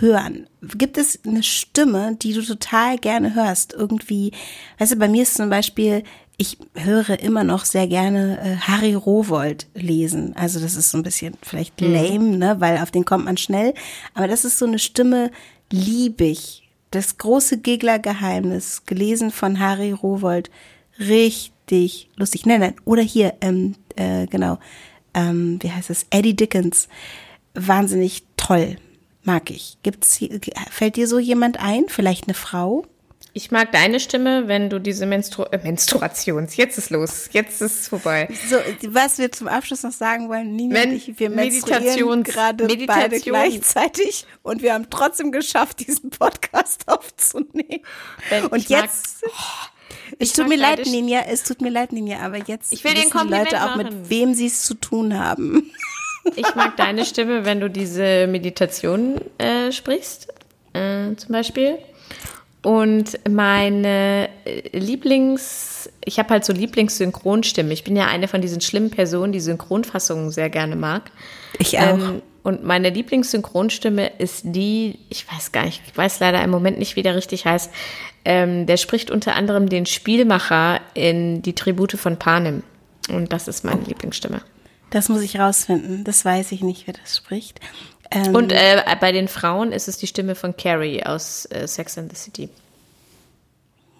hören? 0.00 0.46
Gibt 0.62 0.98
es 0.98 1.20
eine 1.24 1.42
Stimme, 1.42 2.16
die 2.20 2.32
du 2.32 2.42
total 2.42 2.98
gerne 2.98 3.34
hörst? 3.34 3.72
Irgendwie, 3.72 4.32
weißt 4.78 4.92
du, 4.92 4.96
bei 4.96 5.08
mir 5.08 5.22
ist 5.22 5.34
zum 5.34 5.50
Beispiel, 5.50 6.02
ich 6.36 6.56
höre 6.74 7.18
immer 7.20 7.42
noch 7.42 7.64
sehr 7.64 7.88
gerne 7.88 8.38
äh, 8.40 8.56
Harry 8.56 8.94
Rowold 8.94 9.66
lesen. 9.74 10.36
Also 10.36 10.60
das 10.60 10.76
ist 10.76 10.90
so 10.90 10.98
ein 10.98 11.02
bisschen 11.02 11.36
vielleicht 11.42 11.80
mhm. 11.80 11.92
lame, 11.92 12.36
ne, 12.36 12.56
weil 12.60 12.78
auf 12.78 12.90
den 12.90 13.04
kommt 13.04 13.24
man 13.24 13.36
schnell. 13.36 13.74
Aber 14.14 14.28
das 14.28 14.44
ist 14.44 14.58
so 14.58 14.66
eine 14.66 14.78
Stimme, 14.78 15.30
liebe 15.70 16.24
ich. 16.24 16.68
Das 16.90 17.18
große 17.18 17.58
Gegler-Geheimnis, 17.58 18.84
gelesen 18.86 19.30
von 19.30 19.58
Harry 19.58 19.92
Rowold. 19.92 20.50
Richtig 20.98 22.08
lustig. 22.16 22.46
Nein, 22.46 22.60
nein. 22.60 22.74
Oder 22.84 23.02
hier, 23.02 23.34
ähm, 23.40 23.74
äh, 23.96 24.26
genau, 24.26 24.58
ähm, 25.12 25.58
wie 25.60 25.70
heißt 25.70 25.90
es? 25.90 26.06
Eddie 26.10 26.36
Dickens. 26.36 26.88
Wahnsinnig 27.54 28.22
toll 28.36 28.76
mag 29.28 29.50
ich. 29.50 29.76
Gibt's, 29.84 30.18
fällt 30.70 30.96
dir 30.96 31.06
so 31.06 31.20
jemand 31.20 31.60
ein? 31.60 31.84
Vielleicht 31.88 32.24
eine 32.24 32.34
Frau? 32.34 32.84
Ich 33.34 33.50
mag 33.50 33.70
deine 33.70 34.00
Stimme, 34.00 34.48
wenn 34.48 34.70
du 34.70 34.80
diese 34.80 35.04
Menstru 35.04 35.44
äh, 35.44 35.58
Menstruations, 35.62 36.56
jetzt 36.56 36.78
ist 36.78 36.90
los, 36.90 37.28
jetzt 37.32 37.60
ist 37.60 37.80
es 37.82 37.88
vorbei. 37.88 38.26
So, 38.48 38.56
was 38.88 39.18
wir 39.18 39.30
zum 39.30 39.46
Abschluss 39.46 39.82
noch 39.82 39.92
sagen 39.92 40.28
wollen, 40.28 40.56
Nina 40.56 40.74
wenn 40.74 40.90
und 40.90 40.96
ich, 40.96 41.20
wir 41.20 41.30
menstruieren 41.30 42.24
gerade 42.24 42.66
beide 42.86 43.20
gleichzeitig 43.20 44.26
und 44.42 44.62
wir 44.62 44.72
haben 44.72 44.88
trotzdem 44.90 45.30
geschafft, 45.30 45.86
diesen 45.86 46.10
Podcast 46.10 46.84
aufzunehmen. 46.88 47.84
Wenn 48.30 48.46
und 48.46 48.68
jetzt, 48.68 49.22
mag, 49.22 49.32
oh, 49.36 50.14
es 50.18 50.32
tut 50.32 50.48
mir 50.48 50.56
leid, 50.56 50.86
Ninja, 50.86 51.20
es 51.28 51.44
tut 51.44 51.60
mir 51.60 51.70
leid, 51.70 51.92
Ninja, 51.92 52.20
aber 52.20 52.38
jetzt 52.38 52.72
ich 52.72 52.82
will 52.82 52.94
den 52.94 53.10
die 53.10 53.28
Leute 53.28 53.62
auch, 53.62 53.76
mit 53.76 54.08
wem 54.08 54.34
sie 54.34 54.46
es 54.46 54.64
zu 54.64 54.74
tun 54.74 55.16
haben. 55.16 55.70
Ich 56.36 56.54
mag 56.54 56.76
deine 56.76 57.04
Stimme, 57.04 57.44
wenn 57.44 57.60
du 57.60 57.68
diese 57.70 58.26
Meditation 58.26 59.20
äh, 59.38 59.72
sprichst, 59.72 60.28
äh, 60.72 61.14
zum 61.16 61.32
Beispiel. 61.32 61.78
Und 62.62 63.18
meine 63.28 64.28
äh, 64.44 64.76
Lieblings, 64.76 65.90
ich 66.04 66.18
habe 66.18 66.30
halt 66.30 66.44
so 66.44 66.52
Lieblingssynchronstimme. 66.52 67.72
Ich 67.72 67.84
bin 67.84 67.96
ja 67.96 68.06
eine 68.06 68.28
von 68.28 68.40
diesen 68.40 68.60
schlimmen 68.60 68.90
Personen, 68.90 69.32
die 69.32 69.40
Synchronfassungen 69.40 70.30
sehr 70.30 70.50
gerne 70.50 70.76
mag. 70.76 71.10
Ich 71.58 71.78
auch. 71.78 71.98
Ähm, 71.98 72.22
und 72.42 72.64
meine 72.64 72.90
Lieblingssynchronstimme 72.90 74.10
ist 74.18 74.42
die, 74.44 74.98
ich 75.10 75.30
weiß 75.30 75.52
gar 75.52 75.64
nicht, 75.64 75.82
ich 75.86 75.96
weiß 75.96 76.18
leider 76.20 76.42
im 76.42 76.50
Moment 76.50 76.78
nicht, 76.78 76.96
wie 76.96 77.02
der 77.02 77.14
richtig 77.14 77.44
heißt. 77.44 77.70
Ähm, 78.24 78.66
der 78.66 78.76
spricht 78.76 79.10
unter 79.10 79.36
anderem 79.36 79.68
den 79.68 79.86
Spielmacher 79.86 80.80
in 80.94 81.42
Die 81.42 81.54
Tribute 81.54 81.92
von 81.92 82.18
Panem. 82.18 82.62
Und 83.08 83.32
das 83.32 83.48
ist 83.48 83.64
meine 83.64 83.82
Lieblingsstimme. 83.82 84.40
Das 84.90 85.08
muss 85.08 85.22
ich 85.22 85.38
rausfinden. 85.38 86.04
Das 86.04 86.24
weiß 86.24 86.52
ich 86.52 86.62
nicht, 86.62 86.86
wer 86.86 86.94
das 86.94 87.16
spricht. 87.16 87.60
Ähm, 88.10 88.34
und 88.34 88.52
äh, 88.52 88.82
bei 89.00 89.12
den 89.12 89.28
Frauen 89.28 89.72
ist 89.72 89.88
es 89.88 89.98
die 89.98 90.06
Stimme 90.06 90.34
von 90.34 90.56
Carrie 90.56 91.04
aus 91.04 91.46
äh, 91.46 91.66
Sex 91.66 91.98
and 91.98 92.10
the 92.10 92.16
City. 92.16 92.48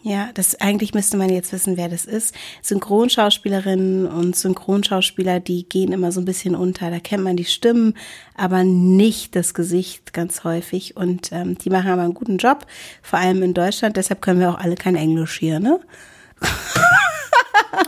Ja, 0.03 0.30
das 0.32 0.61
eigentlich 0.61 0.95
müsste 0.95 1.16
man 1.16 1.28
jetzt 1.28 1.53
wissen, 1.53 1.76
wer 1.76 1.89
das 1.89 2.05
ist. 2.05 2.34
Synchronschauspielerinnen 2.62 4.07
und 4.07 4.36
Synchronschauspieler, 4.36 5.41
die 5.41 5.68
gehen 5.68 5.93
immer 5.93 6.12
so 6.12 6.20
ein 6.20 6.24
bisschen 6.24 6.55
unter. 6.55 6.91
Da 6.91 7.01
kennt 7.01 7.24
man 7.24 7.36
die 7.36 7.45
Stimmen, 7.45 7.95
aber 8.36 8.62
nicht 8.62 9.34
das 9.34 9.55
Gesicht 9.55 10.12
ganz 10.12 10.45
häufig. 10.45 10.97
Und 10.97 11.32
ähm, 11.32 11.59
die 11.59 11.68
machen 11.68 11.91
aber 11.91 12.03
einen 12.03 12.14
guten 12.14 12.39
Job, 12.39 12.64
vor 13.03 13.18
allem 13.18 13.43
in 13.43 13.55
Deutschland. 13.55 13.97
Deshalb 13.97 14.22
können 14.22 14.41
wir 14.41 14.51
auch 14.51 14.59
alle 14.59 14.76
kein 14.76 14.95
Englisch 14.95 15.39
hier, 15.39 15.59
ne? 15.61 15.80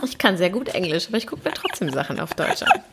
Ich 0.03 0.17
kann 0.17 0.37
sehr 0.37 0.49
gut 0.49 0.69
Englisch, 0.69 1.07
aber 1.07 1.17
ich 1.17 1.27
gucke 1.27 1.47
mir 1.47 1.53
trotzdem 1.53 1.89
Sachen 1.89 2.19
auf 2.19 2.33
Deutsch 2.33 2.63
an. 2.63 2.81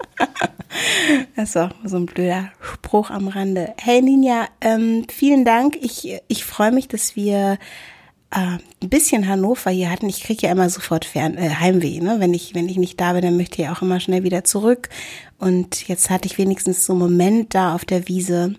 Das 1.36 1.50
ist 1.50 1.56
auch 1.56 1.70
so 1.84 1.96
ein 1.96 2.06
blöder 2.06 2.50
Spruch 2.60 3.10
am 3.10 3.28
Rande. 3.28 3.72
Hey 3.80 4.02
Ninja, 4.02 4.46
ähm, 4.60 5.06
vielen 5.08 5.44
Dank. 5.44 5.76
Ich, 5.80 6.20
ich 6.28 6.44
freue 6.44 6.72
mich, 6.72 6.88
dass 6.88 7.16
wir 7.16 7.58
äh, 8.30 8.58
ein 8.82 8.88
bisschen 8.88 9.26
Hannover 9.26 9.70
hier 9.70 9.90
hatten. 9.90 10.08
Ich 10.08 10.22
kriege 10.22 10.46
ja 10.46 10.52
immer 10.52 10.68
sofort 10.68 11.04
Fern 11.04 11.36
äh, 11.36 11.50
Heimweh. 11.50 12.00
Ne? 12.00 12.16
Wenn, 12.18 12.34
ich, 12.34 12.54
wenn 12.54 12.68
ich 12.68 12.76
nicht 12.76 13.00
da 13.00 13.12
bin, 13.12 13.22
dann 13.22 13.36
möchte 13.36 13.62
ich 13.62 13.68
auch 13.68 13.82
immer 13.82 14.00
schnell 14.00 14.22
wieder 14.22 14.44
zurück. 14.44 14.88
Und 15.38 15.88
jetzt 15.88 16.10
hatte 16.10 16.26
ich 16.26 16.38
wenigstens 16.38 16.84
so 16.84 16.92
einen 16.92 17.00
Moment 17.00 17.54
da 17.54 17.74
auf 17.74 17.84
der 17.84 18.08
Wiese 18.08 18.54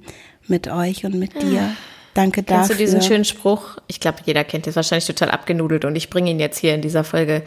mit 0.47 0.67
euch 0.67 1.05
und 1.05 1.15
mit 1.15 1.39
dir. 1.41 1.75
Danke 2.15 2.41
dafür. 2.41 2.57
Kennst 2.57 2.71
du 2.71 2.75
diesen 2.75 3.01
schönen 3.01 3.25
Spruch? 3.25 3.77
Ich 3.87 3.99
glaube, 3.99 4.17
jeder 4.25 4.43
kennt 4.43 4.65
den, 4.65 4.75
wahrscheinlich 4.75 5.05
total 5.05 5.29
abgenudelt 5.29 5.85
und 5.85 5.95
ich 5.95 6.09
bringe 6.09 6.31
ihn 6.31 6.39
jetzt 6.39 6.57
hier 6.57 6.73
in 6.73 6.81
dieser 6.81 7.03
Folge. 7.03 7.43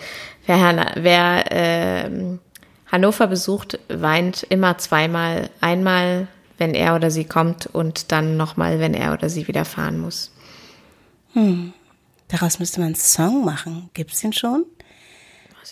Wer, 0.46 0.92
wer 0.96 1.52
äh, 1.52 2.10
Hannover 2.92 3.26
besucht, 3.26 3.78
weint 3.88 4.42
immer 4.50 4.76
zweimal. 4.76 5.48
Einmal, 5.62 6.28
wenn 6.58 6.74
er 6.74 6.94
oder 6.94 7.10
sie 7.10 7.24
kommt 7.24 7.66
und 7.66 8.12
dann 8.12 8.36
nochmal, 8.36 8.80
wenn 8.80 8.92
er 8.92 9.14
oder 9.14 9.30
sie 9.30 9.48
wieder 9.48 9.64
fahren 9.64 9.98
muss. 9.98 10.30
Hm. 11.32 11.72
Daraus 12.28 12.58
müsste 12.58 12.80
man 12.80 12.88
einen 12.88 12.94
Song 12.94 13.44
machen. 13.44 13.88
Gibt's 13.94 14.20
den 14.20 14.34
schon? 14.34 14.66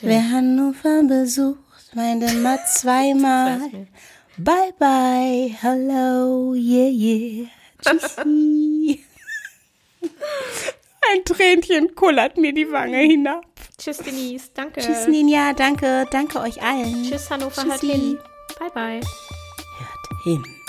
Wer 0.00 0.30
Hannover 0.30 1.02
besucht, 1.06 1.58
weint 1.94 2.22
immer 2.22 2.58
zweimal. 2.66 3.60
Bye 4.38 4.72
bye, 4.78 5.54
hello, 5.60 6.54
yeah, 6.54 6.88
yeah. 6.88 7.46
Tschüssi. 7.82 9.04
Ein 11.12 11.24
Tränchen 11.26 11.94
kullert 11.94 12.38
mir 12.38 12.54
die 12.54 12.70
Wange 12.70 12.98
hinab. 12.98 13.49
Tschüss, 13.80 13.96
Denise. 13.96 14.50
Danke. 14.52 14.80
Tschüss, 14.80 15.06
Ninja. 15.08 15.54
Danke. 15.54 16.06
Danke 16.10 16.40
euch 16.40 16.62
allen. 16.62 17.02
Tschüss, 17.02 17.30
Hannover. 17.30 17.62
Tschüssi. 17.62 17.68
Hört 17.68 17.80
hin. 17.80 18.18
Bye, 18.58 18.70
bye. 18.70 19.00
Hört 19.00 20.22
hin. 20.22 20.59